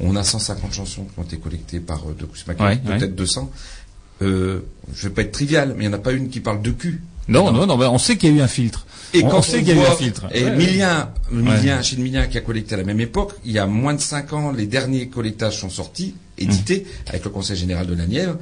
[0.01, 3.36] On a 150 chansons qui ont été collectées par euh, de Kousmaker, peut-être 200
[4.21, 4.61] euh,
[4.93, 6.71] je vais pas être trivial, mais il n'y en a pas une qui parle de
[6.71, 7.01] cul.
[7.27, 8.85] Non, non, non, on sait qu'il y a eu un filtre.
[9.13, 10.27] Et on, quand sait qu'il y a eu un filtre.
[10.33, 13.65] Et Milien, Milien, chez Milien qui a collecté à la même époque, il y a
[13.65, 17.09] moins de 5 ans, les derniers collectages sont sortis, édités, mmh.
[17.09, 18.37] avec le Conseil Général de la Nièvre,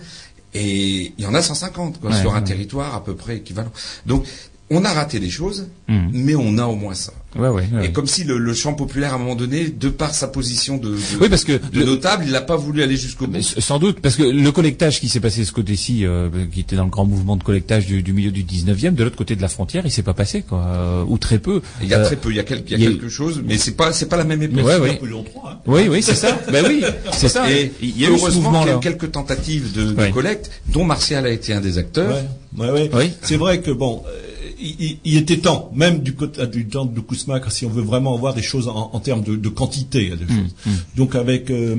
[0.53, 3.71] et il y en a 150, quoi, sur un territoire à peu près équivalent.
[4.05, 4.25] Donc,
[4.71, 6.07] on a raté des choses, hmm.
[6.11, 7.13] mais on a au moins ça.
[7.83, 10.97] et comme si le, chant populaire, à un moment donné, de par sa position de,
[11.85, 13.41] notable, il n'a pas voulu aller jusqu'au bout.
[13.41, 16.75] Sans doute, parce que le collectage qui s'est passé de ce côté-ci, euh, qui était
[16.75, 19.49] dans le grand mouvement de collectage du, milieu du 19e, de l'autre côté de la
[19.49, 21.61] frontière, il s'est pas passé, quoi, euh, ou très peu.
[21.83, 24.17] Il y a très peu, il y a, quelque chose, mais c'est pas, c'est pas
[24.17, 24.65] la même époque.
[24.67, 25.59] Hein.
[25.67, 26.39] Oui, oui, c'est ça.
[26.51, 27.51] ben oui, c'est ça.
[27.51, 31.27] Et il y a heureusement qu'il y a eu quelques tentatives de, collecte, dont Martial
[31.27, 32.17] a été un des acteurs.
[32.57, 34.01] Oui, c'est vrai que bon.
[34.59, 36.15] Euh, il, était temps, même du,
[36.51, 40.09] du temps de Kousmak, si on veut vraiment avoir des choses en, termes de, quantité.
[40.09, 40.53] Des choses.
[40.65, 40.75] Mm, mm.
[40.95, 41.75] Donc avec euh,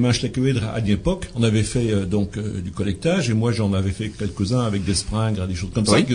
[0.74, 4.08] à l'époque, on avait fait euh, donc euh, du collectage et moi j'en avais fait
[4.08, 6.00] quelques-uns avec des springres, des choses comme ça.
[6.02, 6.14] Qui,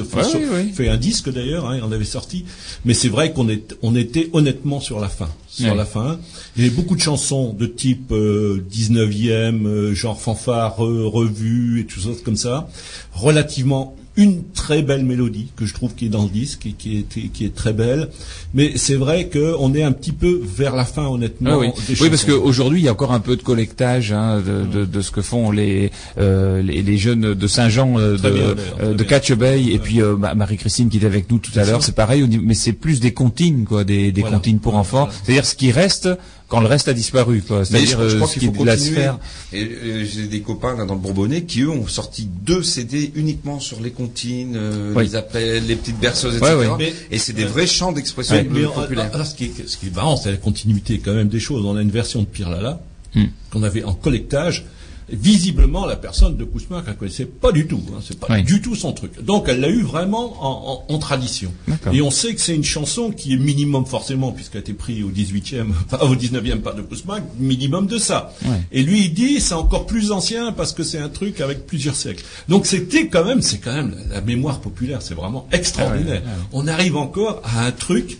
[0.74, 2.46] fait un disque d'ailleurs, hein, on avait sorti.
[2.86, 3.48] Mais c'est vrai qu'on
[3.82, 5.30] on était honnêtement sur la fin.
[5.48, 6.18] Sur la fin,
[6.56, 12.00] il y avait beaucoup de chansons de type 19e, euh, genre fanfare, revue et tout
[12.00, 12.70] ça comme ça,
[13.12, 17.00] relativement une très belle mélodie que je trouve qui est dans le disque et qui
[17.00, 18.10] est, qui est très belle.
[18.54, 21.50] Mais c'est vrai qu'on est un petit peu vers la fin, honnêtement.
[21.54, 21.70] Ah oui.
[22.00, 25.02] oui, parce qu'aujourd'hui, il y a encore un peu de collectage hein, de, de, de,
[25.02, 29.32] ce que font les, euh, les, les, jeunes de Saint-Jean, euh, de, euh, de Catch
[29.34, 31.82] Bay, et puis euh, Marie-Christine qui est avec nous tout à l'heure.
[31.82, 35.10] C'est pareil, mais c'est plus des comptines, quoi, des, des comptines pour enfants.
[35.24, 36.10] C'est-à-dire ce qui reste
[36.52, 37.64] quand le reste a disparu, quoi.
[37.64, 38.96] C'est-à-dire je, je crois ce qu'il qui faut est de la continuer.
[38.98, 39.20] sphère.
[39.54, 43.12] Et, euh, j'ai des copains là dans le Bourbonnais qui eux ont sorti deux CD
[43.16, 45.06] uniquement sur les comptines, euh, Oui.
[45.06, 46.72] les appels, les petites berceuses, Ouais, etc.
[46.78, 46.94] ouais.
[47.10, 49.06] Et c'est des vrais chants d'expression Ouais, euh, populaire.
[49.06, 51.40] euh, alors, ce, qui est, ce qui est marrant, c'est la continuité quand même des
[51.40, 51.66] choses.
[51.66, 52.82] On a une version de Pierre Lala
[53.16, 53.26] Hmm.
[53.52, 54.66] qu'on avait en collectage.
[55.10, 57.82] Visiblement, la personne de Kousma ne connaissait pas du tout.
[57.94, 58.44] Hein, c'est pas Oui.
[58.44, 59.24] du tout son truc.
[59.24, 61.52] Donc, elle l'a eu vraiment en, en- en tradition.
[61.92, 65.04] Et on sait que c'est une chanson qui est minimum forcément, puisqu'elle a été prise
[65.04, 68.34] au 18e, enfin, au 19e par de Kousma, minimum de ça.
[68.72, 71.96] Et lui, il dit, c'est encore plus ancien parce que c'est un truc avec plusieurs
[71.96, 72.24] siècles.
[72.48, 76.22] Donc, c'était quand même, c'est quand même la, la mémoire populaire, c'est vraiment extraordinaire.
[76.26, 76.48] Ah ouais, ouais, ouais.
[76.54, 78.18] On arrive encore à un truc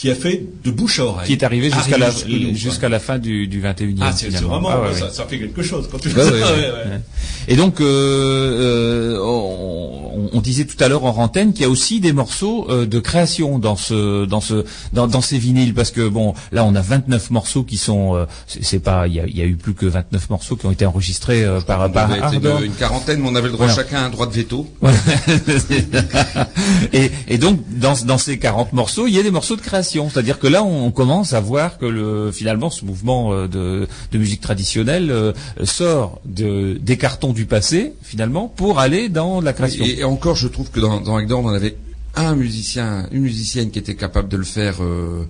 [0.00, 1.26] qui a fait de bouche à oreille.
[1.26, 2.10] Qui est arrivé jusqu'à la,
[2.54, 3.96] jusqu'à la fin du, du 21e.
[3.98, 4.06] quoi.
[4.08, 5.10] Ah, c'est vraiment, Ah, ouais, ça, ouais.
[5.12, 6.32] ça fait quelque chose quand tu fais ça.
[6.32, 6.52] ouais, ouais, ouais.
[6.52, 6.70] ouais.
[6.72, 7.00] Ouais.
[7.48, 11.68] Et donc, euh, euh, on, on disait tout à l'heure en antenne qu'il y a
[11.68, 14.64] aussi des morceaux euh, de création dans ce, dans ce,
[14.94, 18.24] dans, dans ces vinyles, parce que bon, là, on a 29 morceaux qui sont, euh,
[18.46, 20.70] c'est pas, il y a, il y a eu plus que 29 morceaux qui ont
[20.70, 23.82] été enregistrés euh, par, On par une, une quarantaine, mais on avait le droit Voilà.
[23.82, 24.66] chacun à un droit de veto.
[24.80, 24.96] Voilà.
[26.94, 29.89] et, et donc dans, dans ces 40 morceaux, il y a des morceaux de création.
[30.08, 34.40] C'est-à-dire que là, on commence à voir que le, finalement, ce mouvement euh, de, musique
[34.40, 35.32] traditionnelle euh,
[35.64, 39.84] sort de, des cartons du passé, finalement, pour aller dans la création.
[39.84, 41.76] Et, encore, je trouve que dans, dans on avait
[42.16, 45.24] un musicien, une musicienne qui était capable de le faire, euh,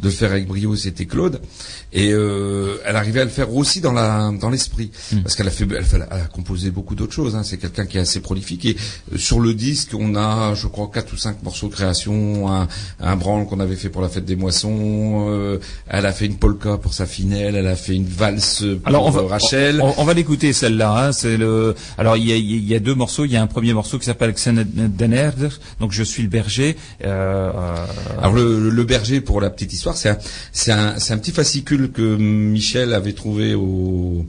[0.00, 1.40] de le faire avec brio, c'était Claude.
[1.92, 5.20] Et euh, elle arrivait à le faire aussi dans la, dans l'esprit, Hmm.
[5.22, 7.36] parce qu'elle a fait, elle, a composé beaucoup d'autres choses.
[7.36, 7.42] Hein.
[7.44, 8.64] C'est quelqu'un qui est assez prolifique.
[8.64, 8.76] Et
[9.12, 12.66] euh, sur le disque, on a, je crois, quatre ou cinq morceaux de création, un,
[13.00, 15.28] un branle qu'on avait fait pour la fête des moissons.
[15.30, 17.54] euh, elle a fait une polka pour sa finelle.
[17.54, 19.80] Elle a fait une valse pour Alors on va, euh, Rachel.
[19.80, 21.06] on, on va l'écouter celle-là.
[21.08, 21.74] Hein, c'est le.
[21.98, 23.24] Alors il y a, il y a deux morceaux.
[23.24, 25.50] Il y a un premier morceau qui s'appelle Xenedenerd,
[25.80, 26.76] donc je suis le berger.
[27.04, 27.86] Euh, euh,
[28.20, 32.94] Alors le, le berger, pour la petite histoire, c'est un, un petit fascicule que Michel
[32.94, 34.24] avait trouvé au,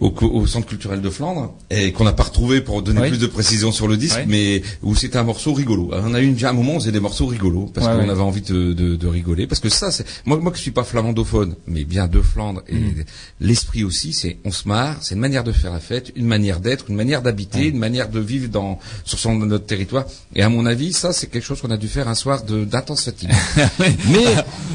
[0.00, 3.08] au, au centre culturel de Flandre et qu'on n'a pas retrouvé pour donner Oui.
[3.10, 4.24] plus de précision sur le disque, Oui.
[4.28, 5.90] mais où c'était un morceau rigolo.
[5.92, 8.04] Alors, on a eu déjà un moment on faisait des morceaux rigolos parce Ouais, qu'on
[8.04, 8.10] ouais.
[8.10, 9.46] avait envie de, de, de rigoler.
[9.46, 12.74] Parce que ça, c'est moi, moi qui suis pas flamandophone, mais bien de Flandre et
[12.74, 13.04] Mm.
[13.40, 16.60] l'esprit aussi, c'est on se marre, c'est une manière de faire la fête, une manière
[16.60, 20.04] d'être, une manière d'habiter, une manière de vivre dans sur son notre territoire.
[20.34, 22.64] Et à mon avis, ça c'est quelque chose qu'on a dû faire un soir de
[22.64, 23.30] d'intense fatigue.
[23.78, 23.94] mais,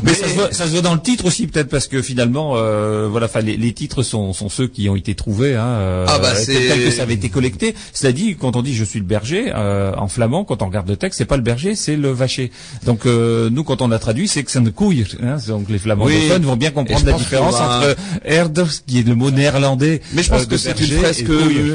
[0.04, 2.54] mais- ça, se voit, ça se voit dans le titre aussi peut-être parce que finalement,
[2.58, 6.20] euh, voilà, les, les titres sont, sont ceux qui ont été trouvés, hein, euh, Ah
[6.20, 7.74] bah, tel- c'est- que ça avait été collecté.
[7.94, 10.88] Cela dit, quand on dit je suis le berger euh, en flamand, quand on regarde
[10.90, 12.52] le texte, c'est pas le berger, c'est le vacher.
[12.86, 15.06] Donc euh, nous, quand on a traduit, c'est que ça ne couille.
[15.24, 16.46] Hein, donc les flamandophones Oui.
[16.46, 20.02] vont bien comprendre la différence va- entre herders, qui est le mot néerlandais.
[20.14, 21.26] Mais je pense que de c'est une fresque,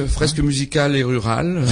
[0.08, 1.62] fresque musicale et rurale,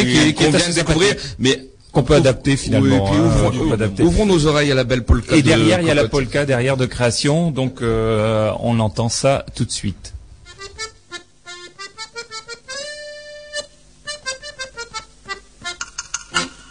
[0.00, 1.14] qui est qu'on vient assez de découvrir.
[1.38, 1.60] Mais
[1.92, 3.10] qu'on peut adapter finalement.
[3.10, 4.02] Oui, hein, ouvrons, peut adapter.
[4.02, 5.34] ouvrons nos oreilles à la belle polka.
[5.34, 9.08] Et de derrière, il y a la polka derrière de création, donc euh, on entend
[9.08, 10.12] ça tout de suite.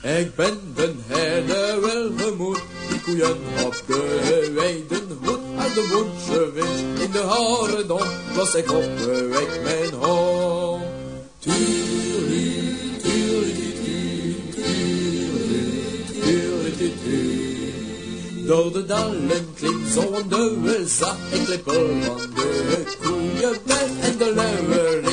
[0.05, 5.39] Ik ben herder wel gemoed, die koeien op de weiden moet.
[5.57, 9.89] Uit de woensche wind in de horendom, was ik op de weg mijn
[11.39, 11.83] tuurlie,
[13.01, 13.73] tuurlie,
[14.53, 15.13] tuurlie,
[16.21, 18.45] tuurlie, tuurlie.
[18.45, 23.89] Door de dalen klinkt zo'n duwe zag, ik lippel van de koeien weg.
[24.01, 25.04] En de luwerik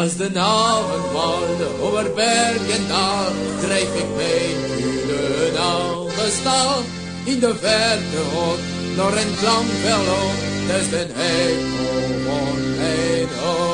[0.00, 6.82] Als de naven vallen over berg en dal, drijf ik mijn kulen aan de stal.
[7.24, 8.60] In de verte hoort
[8.96, 10.32] nog een klampveld,
[10.68, 11.58] dat is den hek
[12.26, 13.69] om mijn hoofd.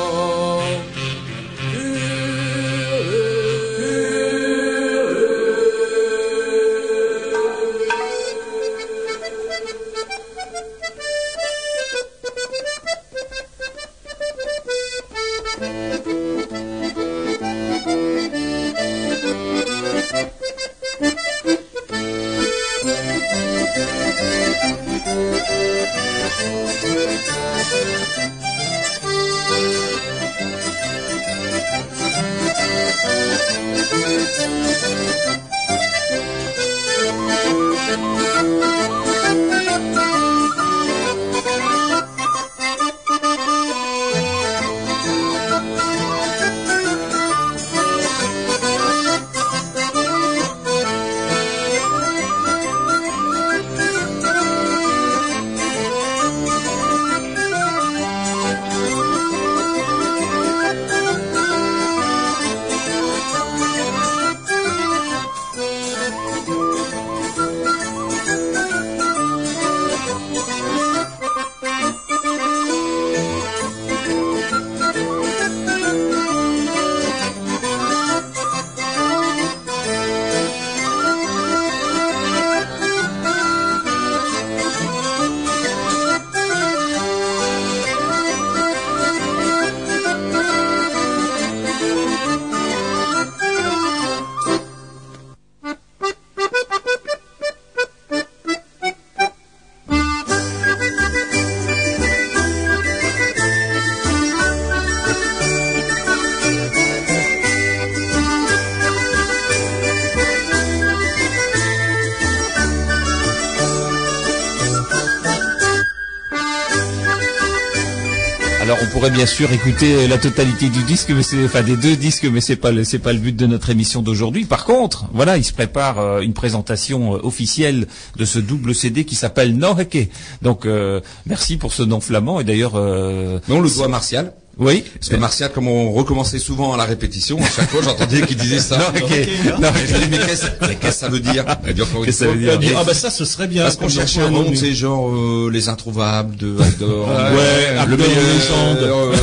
[119.17, 122.55] Bien sûr écouter la totalité du disque, mais c'est enfin des deux disques, mais c'est
[122.55, 124.45] pas le c'est pas le but de notre émission d'aujourd'hui.
[124.45, 129.05] Par contre, voilà, il se prépare euh, une présentation euh, officielle de ce double CD
[129.05, 130.11] qui s'appelle Noheke.
[130.43, 133.87] Donc euh, merci pour ce nom flamand et d'ailleurs euh, Mais on le doit à
[133.87, 134.33] Martial.
[134.59, 138.21] Oui, Parce que Martial, comme on recommençait souvent à la répétition, à chaque fois j'entendais
[138.21, 138.77] qu'il disait ça.
[138.93, 139.59] Non, ok.
[139.61, 141.45] Non, je dis, mais qu'est-ce mais qu'est-ce que ça veut dire?
[141.65, 142.75] Qu'est-ce que ça veut dire?
[142.79, 143.63] Ah bah ça, ce serait bien.
[143.63, 147.07] Parce qu'on cherchait un le nom, c'est genre euh, les introuvables de Agdor.
[147.07, 148.77] Ouais, Agdor, légende.
[148.81, 149.15] euh,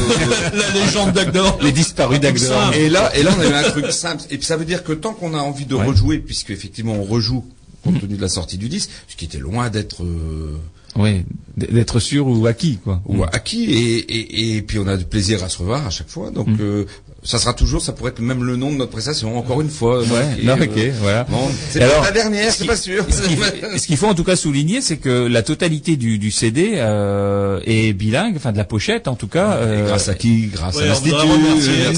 [0.55, 1.59] La légende d'Agdor.
[1.62, 2.73] les disparus d'Agdor.
[2.74, 4.23] Et là, et là, on avait un truc simple.
[4.31, 5.85] Et puis ça veut dire que tant qu'on a envie de Ouais.
[5.86, 7.44] rejouer, puisque effectivement on rejoue
[7.82, 10.56] compte tenu de la sortie du disque, ce qui était loin d'être euh,
[10.97, 11.23] Oui,
[11.57, 13.01] d'être sûr ou acquis quoi.
[13.07, 16.09] ou acquis, et, et, et puis on a du plaisir à se revoir à chaque
[16.09, 16.31] fois.
[16.31, 16.57] Donc Mm.
[16.61, 16.85] euh,
[17.25, 19.37] ça sera toujours, ça pourrait être même le nom de notre prestation.
[19.39, 20.01] Encore une fois.
[20.03, 21.25] Ouais, marqué, non, euh, ok, voilà.
[21.25, 23.05] Bon, c'est pas alors, la dernière, ce c'est pas sûr.
[23.09, 26.19] Ce qu'il faut- ce qu'il faut en tout cas souligner, c'est que la totalité du,
[26.19, 29.53] du CD euh, est bilingue, enfin de la pochette en tout cas.
[29.55, 31.15] Euh, grâce à qui Grâce Ouais, à l'institut.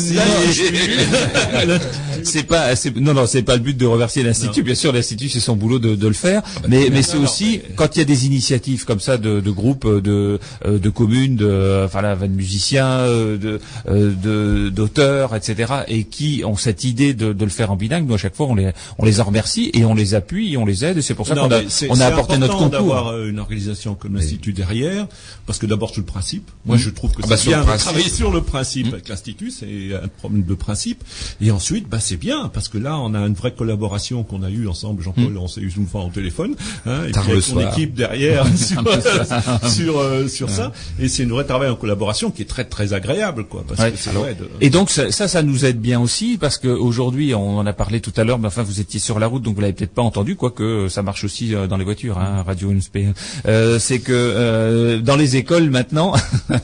[2.22, 4.62] c'est pas, non, non, c'est pas le but de remercier l'institut.
[4.62, 7.96] Bien sûr, l'institut c'est son boulot de, de le faire, mais, mais c'est aussi quand
[7.96, 11.82] il y a des initiatives comme ça de, de groupes, de, euh, de communes, de,
[11.84, 14.70] enfin là, de musiciens, de, euh,
[15.34, 18.06] etc., et qui ont cette idée de, de le faire en bilingue.
[18.06, 20.56] Nous, à chaque fois, on les, on les en remercie et on les appuie et
[20.56, 20.98] on les aide.
[20.98, 21.60] Et c'est pour ça qu'on a,
[21.90, 22.70] on a apporté notre concours.
[22.70, 25.06] d'avoir euh, une organisation comme l'Institut derrière,
[25.46, 26.50] parce que d'abord sur le principe.
[26.64, 26.80] Moi, Mm.
[26.80, 29.94] je trouve que Ah bah, c'est bien de travailler sur le principe avec l'Institut, c'est
[29.94, 31.02] un problème de principe.
[31.40, 34.50] Et ensuite, bah, c'est bien, parce que là, on a une vraie collaboration qu'on a
[34.50, 36.54] eue ensemble, Jean-Paul, on s'est eu souvent au téléphone,
[36.86, 38.82] hein, et Tard puis avec son équipe derrière sur,
[39.70, 40.72] sur, euh, sur ça.
[40.98, 43.92] Et c'est une vraie travail en collaboration qui est très, très agréable, quoi, parce Ouais.
[43.92, 44.48] que c'est vrai de...
[44.60, 47.72] Et donc ça, ça, ça nous aide bien aussi parce que aujourd'hui, on en a
[47.72, 49.94] parlé tout à l'heure, mais enfin vous étiez sur la route, donc vous l'avez peut-être
[49.94, 52.98] pas entendu, quoique ça marche aussi euh, dans les voitures, hein, Radio NSP.
[53.46, 56.12] Euh, c'est que euh, dans les écoles maintenant,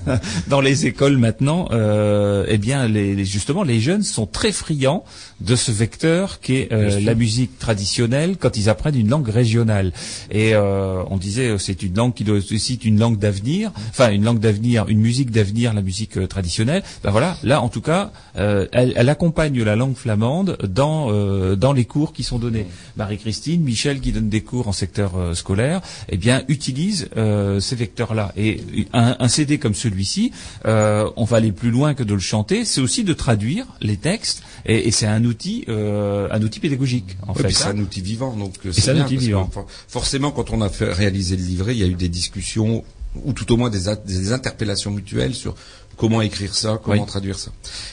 [0.49, 5.05] dans les écoles maintenant, euh, eh bien, les- justement, les jeunes sont très friands
[5.45, 9.93] de ce vecteur qui est euh, la musique traditionnelle quand ils apprennent une langue régionale.
[10.31, 14.11] Et euh, on disait, euh, c'est une langue qui doit aussi une langue d'avenir, enfin
[14.11, 16.83] une langue d'avenir, une musique d'avenir, la musique euh, traditionnelle.
[17.03, 21.57] Ben voilà, là en tout cas, euh, elle, elle accompagne la langue flamande dans euh,
[21.57, 22.67] dans les cours qui sont donnés.
[22.97, 28.33] Marie-Christine, Michel qui donne des cours en secteur scolaire, eh bien utilise euh, ces vecteurs-là.
[28.37, 28.61] Et
[28.93, 30.33] un, un CD comme celui-ci,
[30.67, 33.97] euh, on va aller plus loin que de le chanter, c'est aussi de traduire les
[33.97, 34.43] textes.
[34.65, 35.32] Et, et c'est un outil,
[35.69, 37.51] euh, un outil pédagogique en fait.
[37.51, 37.73] c'est hein.
[37.75, 39.49] un outil vivant, donc euh, c'est un outil que vivant.
[39.53, 42.85] for- forcément, quand on a fait réaliser le livret, il y a eu des discussions
[43.25, 45.55] ou tout au moins des interpellations mutuelles sur
[45.97, 47.07] comment écrire ça, comment Oui.
[47.07, 47.51] traduire ça.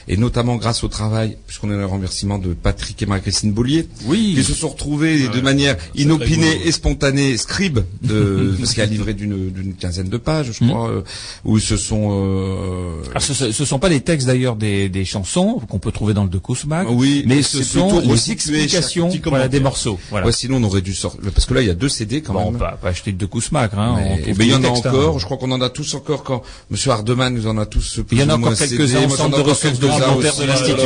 [0.08, 4.34] Et notamment grâce au travail, puisqu'on a le remerciement de Patrick et Marie-Christine Bollier, Oui.
[4.36, 8.90] qui se sont retrouvés de manière inopinée et spontanée scribe, de, parce qu'il a un
[8.90, 10.70] livret d'une quinzaine de pages, je Mhm.
[10.72, 11.02] crois, euh,
[11.46, 12.10] où ils se sont...
[12.12, 16.14] euh, Alors, ce, ce sont pas les textes d'ailleurs des, des chansons qu'on peut trouver
[16.14, 20.00] dans le de Kousmac, Oui, mais ce sont les explications voilà, des morceaux.
[20.10, 20.26] Voilà.
[20.28, 21.20] ouais, sinon on aurait dû sortir...
[21.34, 22.60] Parce que là, il y a deux CD quand Bon, on même.
[22.60, 23.96] va pas acheter le de Kousmac, hein.
[23.98, 24.72] Mais, il y en a hein.
[24.72, 27.89] encore, je crois qu'on en a tous encore quand Monsieur Hardeman nous en a tous
[28.12, 30.82] Il y en a encore quelques-uns au centre de ressources documentaires de l'Institut.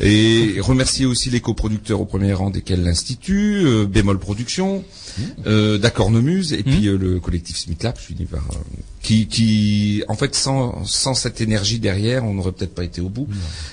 [0.00, 4.84] Et remercier aussi les coproducteurs au premier rang desquels l'Institut, euh, Bémol Production,
[5.16, 5.22] Mmh.
[5.46, 8.56] euh, Dacornemuse et puis euh, le collectif Smith Lab, fini par euh,
[9.00, 13.08] qui, qui, en fait, sans, sans cette énergie derrière, on n'aurait peut-être pas été au
[13.08, 13.28] bout.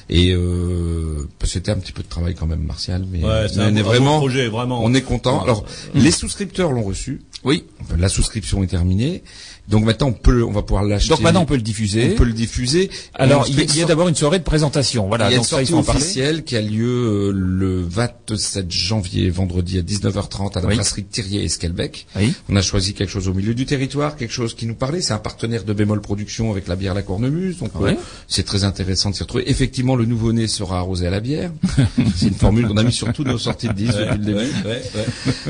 [0.08, 3.76] Et euh, c'était un petit peu de travail quand même, Martial, mais Ouais, un on
[3.76, 4.82] est beau- un beau vraiment, projet, vraiment.
[4.84, 5.42] on est content.
[5.42, 5.66] Alors,
[5.96, 7.22] les souscripteurs l'ont reçu.
[7.44, 7.64] Oui.
[7.82, 9.24] Enfin, La souscription est terminée.
[9.72, 11.10] Donc maintenant, on peut, on va pouvoir l'acheter.
[11.10, 12.12] Donc maintenant on peut le diffuser.
[12.14, 12.90] On peut le diffuser.
[13.16, 15.08] Alors il y a, d'abord une soirée de présentation.
[15.08, 15.30] Voilà.
[15.30, 19.30] il y a une donc il sortie officielle qui a lieu euh, le 27 janvier,
[19.30, 20.76] vendredi à 19h30 à la Oui.
[20.76, 22.06] brasserie Thirier Esquelbec.
[22.18, 22.34] Oui.
[22.50, 25.02] On a choisi quelque chose au milieu du territoire, quelque chose qui nous parlait.
[25.02, 27.58] C'est un partenaire de Bémol Production avec la bière La Cornemuse.
[27.60, 27.92] Donc Oui.
[27.92, 27.96] euh,
[28.28, 29.50] c'est très intéressant de s'y retrouver.
[29.50, 31.52] Effectivement, le nouveau-né sera arrosé à la bière.
[32.16, 34.52] c'est une formule qu'on a mis sur toutes nos sorties de 10 depuis le début.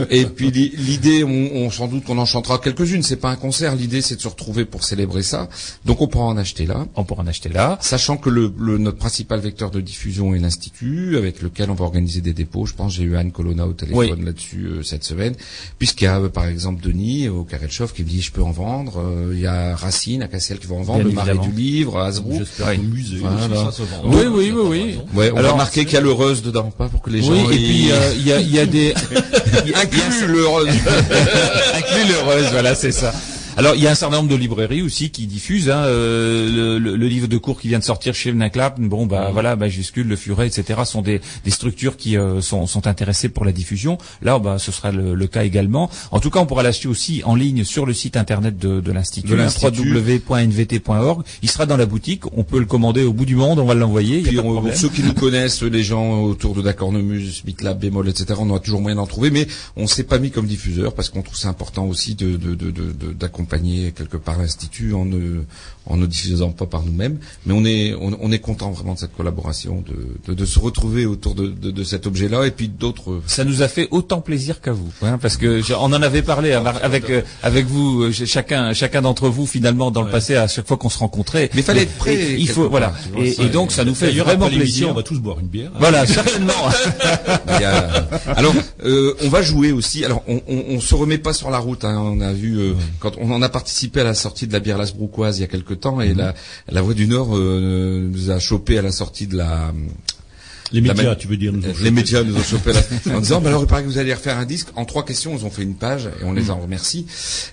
[0.10, 3.03] Et puis li- l'idée, on, on sans doute qu'on en chantera quelques-unes.
[3.03, 3.76] C'est pas un concert.
[3.76, 5.49] L'idée, de se retrouver pour célébrer ça.
[5.85, 6.85] Donc on pourra en acheter là.
[6.95, 7.77] On pourra en acheter là.
[7.81, 11.85] Sachant que le, le- notre principal vecteur de diffusion est l'Institut, avec lequel on va
[11.85, 12.65] organiser des dépôts.
[12.65, 14.25] Je pense j'ai eu Anne Colonna au téléphone Oui.
[14.25, 15.33] là-dessus euh, cette semaine,
[15.79, 18.43] puisqu'il y a euh, par exemple Denis euh, au Chauffe qui me dit je peux
[18.43, 18.99] en vendre.
[18.99, 21.51] Euh, Il y a Racine à Cassel qui va en vendre, Bien le Marais du
[21.51, 22.39] Livre, à Hasbrook.
[22.39, 23.71] J'espère musée Voilà.
[23.71, 24.01] se vend.
[24.05, 24.97] Oui, oui, oui, oui.
[25.13, 27.31] Ouais, on Alors, va marquer qu'il y a l'heureuse dedans, pas pour que les gens.
[27.31, 28.93] Oui, et puis euh, il y, a, il y a des
[29.75, 30.69] inclus l'heureuse.
[31.75, 33.13] inclus l'heureuse, voilà, c'est ça.
[33.57, 36.95] Alors il y a un certain nombre de librairies aussi qui diffusent hein, euh, le,
[36.95, 38.79] le, livre de cours qui vient de sortir chez Vnaklap.
[38.79, 39.33] Bon bah mm.
[39.33, 40.81] voilà, majuscule, le Furet, etc.
[40.85, 43.97] sont des, des structures qui euh, sont, sont intéressées pour la diffusion.
[44.21, 45.89] Là, bah, ce sera le, le, cas également.
[46.11, 48.91] En tout cas, on pourra l'acheter aussi en ligne sur le site internet de, de
[48.91, 51.23] l'institut, www.nvt.org.
[51.41, 52.23] Il sera dans la boutique.
[52.35, 53.59] On peut le commander au bout du monde.
[53.59, 54.21] On va l'envoyer.
[54.21, 58.39] Pour ceux qui nous connaissent, les gens autour de Dacornemus, Bitlab, Bémol, etc.
[58.39, 61.21] On aura toujours moyen d'en trouver, mais on s'est pas mis comme diffuseur parce qu'on
[61.21, 62.71] trouve c'est important aussi de, de, de,
[63.41, 65.43] d'accompagner quelque part l'institut en ne
[65.88, 69.15] en ne diffusant pas par nous-mêmes, mais on est on, est content vraiment de cette
[69.15, 69.84] collaboration,
[70.27, 73.22] de, de, se retrouver autour de, de, cet objet-là et puis d'autres.
[73.26, 76.53] Ça nous a fait autant plaisir qu'à vous, hein, parce que on en avait parlé
[76.53, 80.68] avec euh, avec vous, euh, chacun chacun d'entre vous finalement dans le passé à chaque
[80.68, 81.49] fois qu'on se rencontrait.
[81.55, 82.35] Mais fallait être prêt.
[82.38, 84.89] il faut voilà et, donc ça nous fait vraiment plaisir.
[84.89, 85.72] On va tous boire une bière.
[85.80, 86.53] Voilà certainement.
[88.27, 88.53] alors
[88.85, 90.05] euh, on va jouer aussi.
[90.05, 91.84] Alors on, on, on, se remet pas sur la route.
[91.85, 94.77] Hein, on a vu quand on en a participé à la sortie de la bière
[94.77, 96.33] Lasbroucoise il y a quelques temps et la,
[96.69, 99.73] la Voix du Nord euh, nous a chopé à la sortie de la
[100.71, 102.71] les médias, tu veux dire nous ont Les médias nous ont chopé
[103.13, 104.67] en disant, bah alors il paraît que vous allez refaire un disque.
[104.75, 106.63] En trois questions, ils ont fait une page et on les en mhm.
[106.63, 107.05] remercie.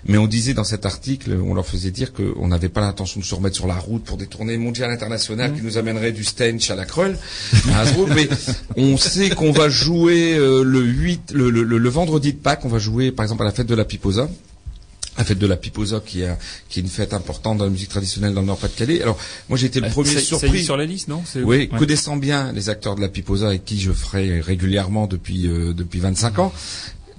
[0.05, 3.25] Mais on disait dans cet article, on leur faisait dire qu'on n'avait pas l'intention de
[3.25, 5.65] se remettre sur la route pour des tournées mondiales internationales qui mhm.
[5.65, 7.17] nous amèneraient du Stench à la Creule,
[8.15, 8.29] mais
[8.77, 12.69] on sait qu'on va jouer euh, le 8, le, le, le, vendredi de Pâques, on
[12.69, 14.29] va jouer par exemple à la fête de la Piposa
[15.19, 16.35] la fête de la Piposa qui est,
[16.69, 19.01] qui est une fête importante dans la musique traditionnelle dans le Nord-Pas-de-Calais.
[19.01, 19.17] Alors
[19.49, 20.63] moi j'ai été le euh, premier surpris.
[20.63, 21.21] sur la liste, non?
[21.35, 25.73] Oui, connaissant bien les acteurs de la Piposa avec qui je ferai régulièrement depuis euh,
[25.73, 26.53] depuis 25 ans,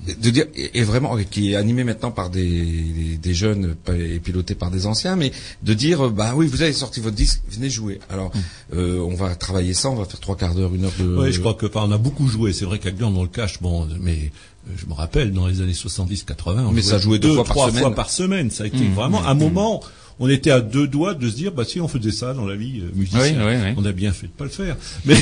[0.07, 4.71] de dire et vraiment qui est animé maintenant par des, des, jeunes et piloté par
[4.71, 5.31] des anciens, mais
[5.63, 8.01] de dire bah oui vous avez sorti votre disque, venez jouer.
[8.09, 8.77] Alors hmm.
[8.77, 11.19] euh, on va travailler ça, on va faire trois quarts d'heure, une heure de.
[11.19, 12.55] Oui, je crois que on a beaucoup joué.
[12.55, 14.33] C'est vrai qu'Aglan on le cache, bon, mais
[14.77, 17.95] je me rappelle dans les années 70-80, mais ça jouait deux, fois trois par fois
[17.95, 18.51] par semaine.
[18.51, 18.95] Ça a été mmh.
[18.95, 19.39] vraiment un mmh.
[19.39, 19.83] moment
[20.21, 22.55] on était à deux doigts de se dire, bah si on faisait ça dans la
[22.55, 24.77] vie euh, musicienne, on a bien fait de pas le faire.
[25.07, 25.17] Mais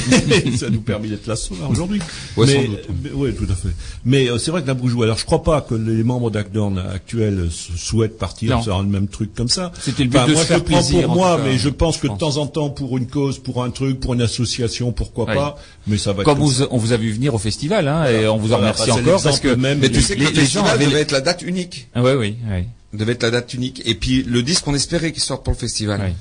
[0.57, 1.35] ça nous permet d'être là
[1.71, 2.01] aujourd'hui.
[2.37, 2.69] mais,
[3.15, 3.69] oui, tout à fait.
[4.05, 5.05] Mais euh, c'est vrai que la joue.
[5.05, 9.35] Alors je crois pas que les membres d'Acdorn actuels souhaitent partir sur un même truc
[9.35, 9.73] comme ça.
[9.81, 12.37] C'était le but de moi, faire plaisir, pour moi, mais je pense que de temps
[12.39, 15.59] en temps, pour une cause, pour un truc, pour une association, pourquoi pas.
[15.87, 16.25] Mais ça va.
[16.25, 18.91] Comme vous, on vous a vu venir au festival, hein, et on vous en remercie
[18.91, 21.89] encore parce que même mais tu sais que les, gens avaient être la date unique.
[21.95, 23.83] Ah, oui, oui, oui devait être la date unique.
[23.85, 26.13] Et puis le disque, on espérait qu'il sorte pour le festival.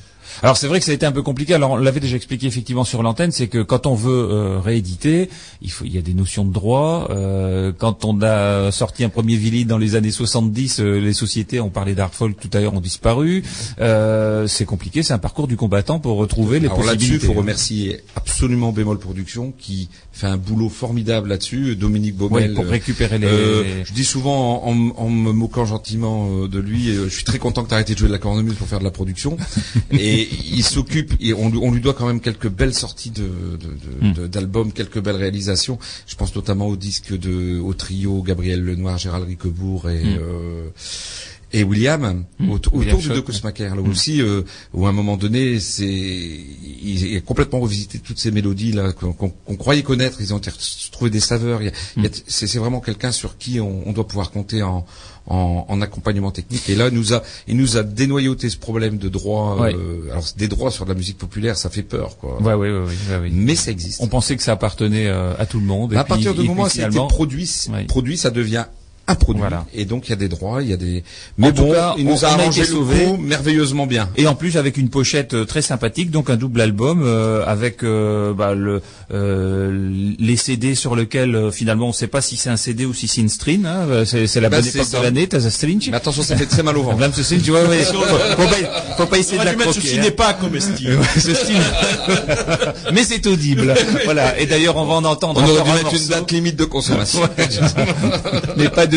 [0.43, 1.53] Alors c'est vrai que ça a été un peu compliqué.
[1.53, 5.29] Alors on l'avait déjà expliqué effectivement sur l'antenne, c'est que quand on veut euh, rééditer,
[5.61, 7.07] il faut, il y a des notions de droit.
[7.09, 11.59] Euh, quand on a sorti un premier vinyle dans les années 70, euh, les sociétés,
[11.59, 13.43] on parlait d'art folk tout à l'heure, ont disparu.
[13.77, 17.05] c'est compliqué, c'est un parcours du combattant pour retrouver les Alors possibilités.
[17.05, 21.75] là-dessus, il faut remercier absolument Bémol Productions qui fait un boulot formidable là-dessus.
[21.75, 22.53] Dominique Baumel.
[22.53, 23.27] pour récupérer les.
[23.83, 27.69] je dis souvent en, en, me moquant gentiment de lui, je suis très content que
[27.69, 29.37] tu arrêté de jouer de la cornemuse pour faire de la production.
[29.91, 34.27] et il s'occupe, et on, lui doit quand même quelques belles sorties hmm.
[34.27, 35.79] d'albums, quelques belles réalisations.
[36.05, 40.17] Je pense notamment au disque de, au trio Gabriel Lenoir, Gérald Riquebourg et hmm.
[40.19, 40.69] euh,
[41.53, 42.51] et William hmm.
[42.51, 44.41] autour de De Cosmaker là aussi euh,
[44.73, 49.55] où à un moment donné c'est il a complètement revisité toutes ces mélodies là qu'on
[49.55, 50.41] croyait connaître ils ont
[50.91, 51.61] trouvé des saveurs
[52.27, 54.85] c'est vraiment quelqu'un sur qui on, on, doit pouvoir compter en
[55.27, 56.69] en, en, accompagnement technique.
[56.69, 59.57] Et là, nous a, il nous a dénoyauté ce problème de droit.
[59.61, 62.41] Euh, alors, des droits sur de la musique populaire, ça fait peur, quoi.
[62.41, 64.01] Ouais, ouais, ouais, ouais Mais ça existe.
[64.01, 65.93] On pensait que ça appartenait euh, à tout le monde.
[65.95, 67.49] à partir du moment où c'était produit,
[67.87, 68.65] produit, ça devient
[69.07, 69.37] un produit.
[69.73, 71.03] Et donc il y a des droits, il y a des.
[71.37, 74.09] Mais bon, il nous a arrangé le coup merveilleusement bien.
[74.17, 77.83] Et en plus avec une pochette euh, très sympathique, donc un double album euh, avec
[77.83, 78.81] euh, bah, le,
[80.19, 83.07] les CD sur lequel finalement on ne sait pas si c'est un CD ou si
[83.07, 83.65] c'est une string.
[83.65, 85.87] Hein, c'est la bah, bonne époque de l'année, t'as un string.
[85.89, 86.97] Mais attention, ça fait très mal au ventre.
[86.97, 89.79] Même ce string, tu vois, ouais, faut, pas, faut pas essayer de la croquer.
[89.79, 90.97] Ceci n'est pas comestible.
[92.93, 93.73] Mais c'est audible.
[94.05, 94.39] voilà.
[94.39, 95.41] Et d'ailleurs on va en entendre.
[95.43, 97.21] On aurait dû mettre une date limite de consommation.
[98.57, 98.96] Mais pas de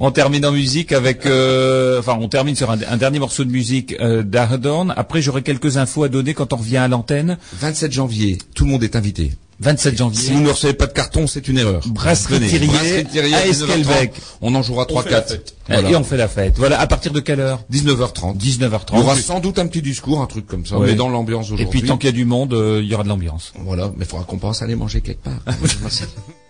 [0.00, 3.96] on termine en musique avec, euh, enfin, on termine sur un, dernier morceau de musique
[4.00, 4.94] euh, d'Ardorn.
[4.96, 7.38] Après, j'aurai quelques infos à donner quand on revient à l'antenne.
[7.60, 9.32] 27 janvier, tout le monde est invité.
[9.60, 10.20] 27 janvier.
[10.20, 11.82] Si vous ne recevez pas de carton, c'est une erreur.
[11.88, 14.12] Brasserie Thirier, à Esquelbec.
[14.40, 15.40] On en jouera 3-4.
[15.68, 16.54] Et on fait la fête.
[16.56, 17.64] Voilà, à partir de quelle heure?
[17.72, 18.38] 19h30.
[18.38, 18.90] 19h30.
[18.92, 21.46] Il y aura sans doute un petit discours, un truc comme ça, mais dans l'ambiance
[21.46, 21.66] aujourd'hui.
[21.66, 23.52] Et puis tant qu'il y a du monde, euh, il y aura de l'ambiance.
[23.64, 25.40] Voilà, mais il faudra qu'on pense à aller manger quelque part.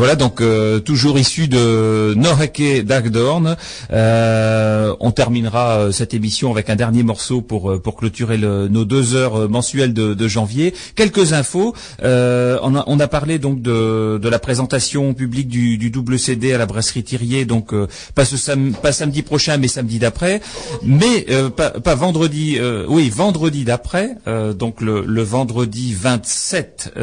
[0.00, 3.58] voilà donc euh, toujours issu de Norreke Dagdorn.
[3.92, 9.14] Euh, on terminera euh, cette émission avec un dernier morceau pour pour clôturer nos deux
[9.14, 10.72] heures mensuelles de, janvier.
[10.94, 11.74] Quelques infos.
[12.02, 16.64] On a, parlé donc de, de la présentation publique du, du double CD à la
[16.64, 17.74] brasserie Thirier, donc
[18.14, 20.40] pas, samedi prochain, mais samedi d'après,
[20.82, 22.58] mais pas, pas, vendredi.
[22.88, 24.16] oui, vendredi d'après,
[24.54, 26.94] donc le, le, vendredi 27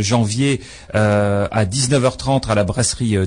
[0.00, 0.60] janvier
[0.92, 3.26] à 19h30 à la brasserie euh.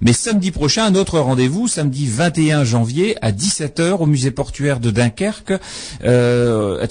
[0.00, 4.90] Mais samedi prochain, un autre rendez-vous, samedi 21 janvier à 17h au musée portuaire de
[4.90, 5.54] Dunkerque.
[6.04, 6.86] Euh,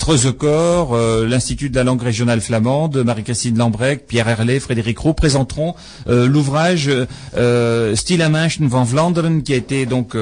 [0.50, 5.76] euh, l'Institut de la langue régionale flamande, Marie-Christine Lambrec, Pierre Herlet, Frédéric Roux présenteront
[6.08, 6.90] euh, l'ouvrage
[7.38, 7.96] euh,
[8.62, 10.16] van Vlaanderen qui a été donc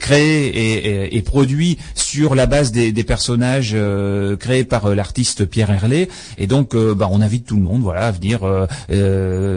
[0.00, 3.76] créé et, et, produit sur la base des, des personnages
[4.38, 6.08] créés par l'artiste Pierre Herlet.
[6.38, 8.40] Et donc, bah, on invite tout le monde, voilà, à venir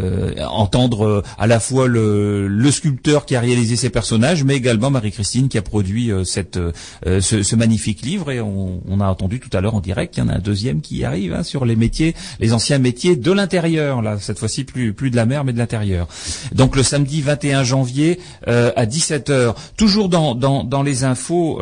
[0.08, 4.56] euh, entendre euh, à la fois le, le, sculpteur qui a réalisé ces personnages, mais
[4.56, 6.60] également Marie-Christine qui a produit euh, cette,
[7.06, 8.32] ce, ce, magnifique livre.
[8.32, 10.40] Et on, on, a entendu tout à l'heure en direct qu'il y en a un
[10.40, 14.02] deuxième qui arrive hein, sur les métiers, les anciens métiers de l'intérieur.
[14.02, 16.08] Là, cette fois-ci plus, plus de la mer, mais de l'intérieur.
[16.54, 21.62] Donc le samedi 21 janvier à 17h, toujours dans, dans, dans les infos,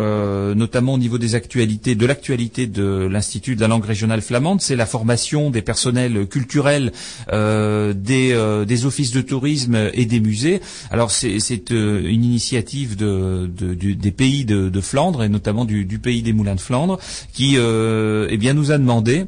[0.55, 4.75] notamment au niveau des actualités, de l'actualité de l'Institut de la langue régionale flamande, c'est
[4.75, 6.91] la formation des personnels culturels
[7.31, 10.61] des, euh, des offices de tourisme et des musées.
[10.91, 16.33] Alors c'est euh, une initiative de, des pays de, Flandre et notamment du, pays des
[16.33, 16.99] Moulins de Flandre
[17.33, 19.25] qui euh, eh bien nous a demandé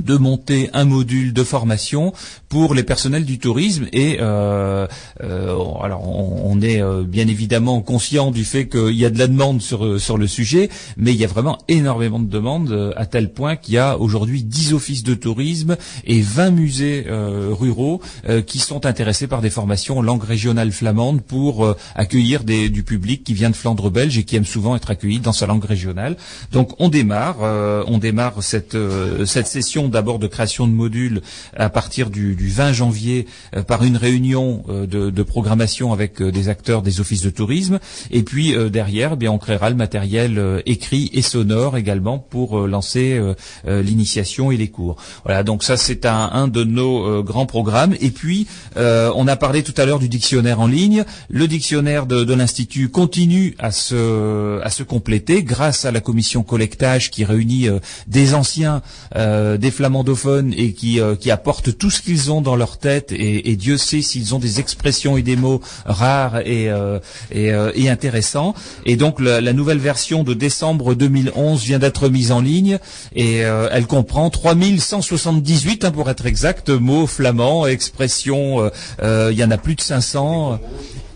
[0.00, 2.12] de monter un module de formation
[2.48, 4.86] pour les personnels du tourisme et euh,
[5.22, 9.28] euh, alors on, est euh, bien évidemment conscient du fait qu'il y a de la
[9.28, 13.32] demande sur sur le sujet mais il y a vraiment énormément de demandes à tel
[13.32, 18.00] point qu'il y a aujourd'hui 10 offices de tourisme et 20 musées ruraux
[18.46, 23.22] qui sont intéressés par des formations en langue régionale flamande pour accueillir des, du public
[23.22, 26.16] qui vient de Flandre belge et qui aime souvent être accueilli dans sa langue régionale.
[26.52, 27.38] Donc on démarre
[27.86, 28.76] on démarre cette
[29.24, 31.22] cette session d'abord de création de modules
[31.56, 33.26] à partir du, 20 janvier
[33.56, 37.78] euh, par une réunion euh, de, programmation avec euh, des acteurs des offices de tourisme.
[38.10, 43.20] Et puis derrière, eh bien on créera le matériel écrit et sonore également pour lancer
[43.66, 44.96] l'initiation et les cours.
[45.24, 47.94] Voilà, donc ça c'est un, de nos grands programmes.
[48.00, 48.46] Et puis
[48.76, 51.04] on a parlé tout à l'heure du dictionnaire en ligne.
[51.28, 56.42] Le dictionnaire de, de l'institut continue à se à se compléter grâce à la commission
[56.42, 57.68] collectage qui réunit
[58.06, 58.82] des anciens,
[59.14, 63.50] des flamandophones et qui, euh, qui apportent tout ce qu'ils ont dans leur tête et,
[63.50, 66.98] et Dieu sait s'ils ont des expressions et des mots rares et, euh,
[67.32, 68.54] et, euh, et, intéressants.
[68.84, 72.78] Et donc la, la, nouvelle version de décembre 2011 vient d'être mise en ligne
[73.16, 78.70] et elle comprend 3178 hein, pour être exact mots flamands, expressions.
[79.02, 80.60] Il y en a plus de 500.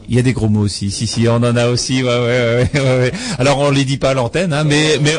[0.09, 0.91] Il y a des gros mots aussi.
[0.91, 2.03] Si, si, on en a aussi.
[2.03, 3.13] Ouais, ouais, ouais, ouais.
[3.39, 5.15] Alors on les dit pas à l'antenne, hein, mais, mais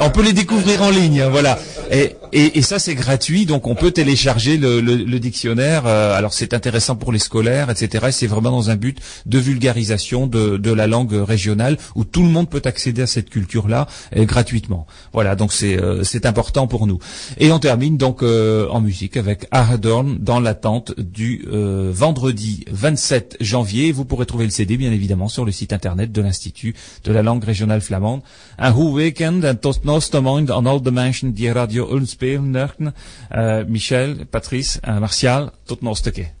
[0.00, 1.22] on peut les découvrir en ligne.
[1.22, 1.58] Hein, voilà.
[1.90, 5.86] Et, et, et ça c'est gratuit, donc on peut télécharger le, le, le dictionnaire.
[5.86, 8.06] Euh, alors c'est intéressant pour les scolaires, etc.
[8.08, 12.22] Et c'est vraiment dans un but de vulgarisation de, de la langue régionale où tout
[12.22, 13.86] le monde peut accéder à cette culture-là
[14.16, 14.86] euh, gratuitement.
[15.12, 16.98] Voilà, donc c'est euh, important pour nous.
[17.38, 23.92] Et on termine donc en musique avec Ahadorn dans l'attente du vendredi 27 janvier.
[23.92, 26.74] Vous pourrez trouver le CD bien évidemment sur le site internet de l'Institut
[27.04, 28.20] de la langue régionale flamande.
[28.58, 32.94] Un hoe weekend en tot noostermond aan al de mensen die Radio Ulm spelen.
[33.32, 36.39] Uh, Michel, Patrice en Martial, tot nog een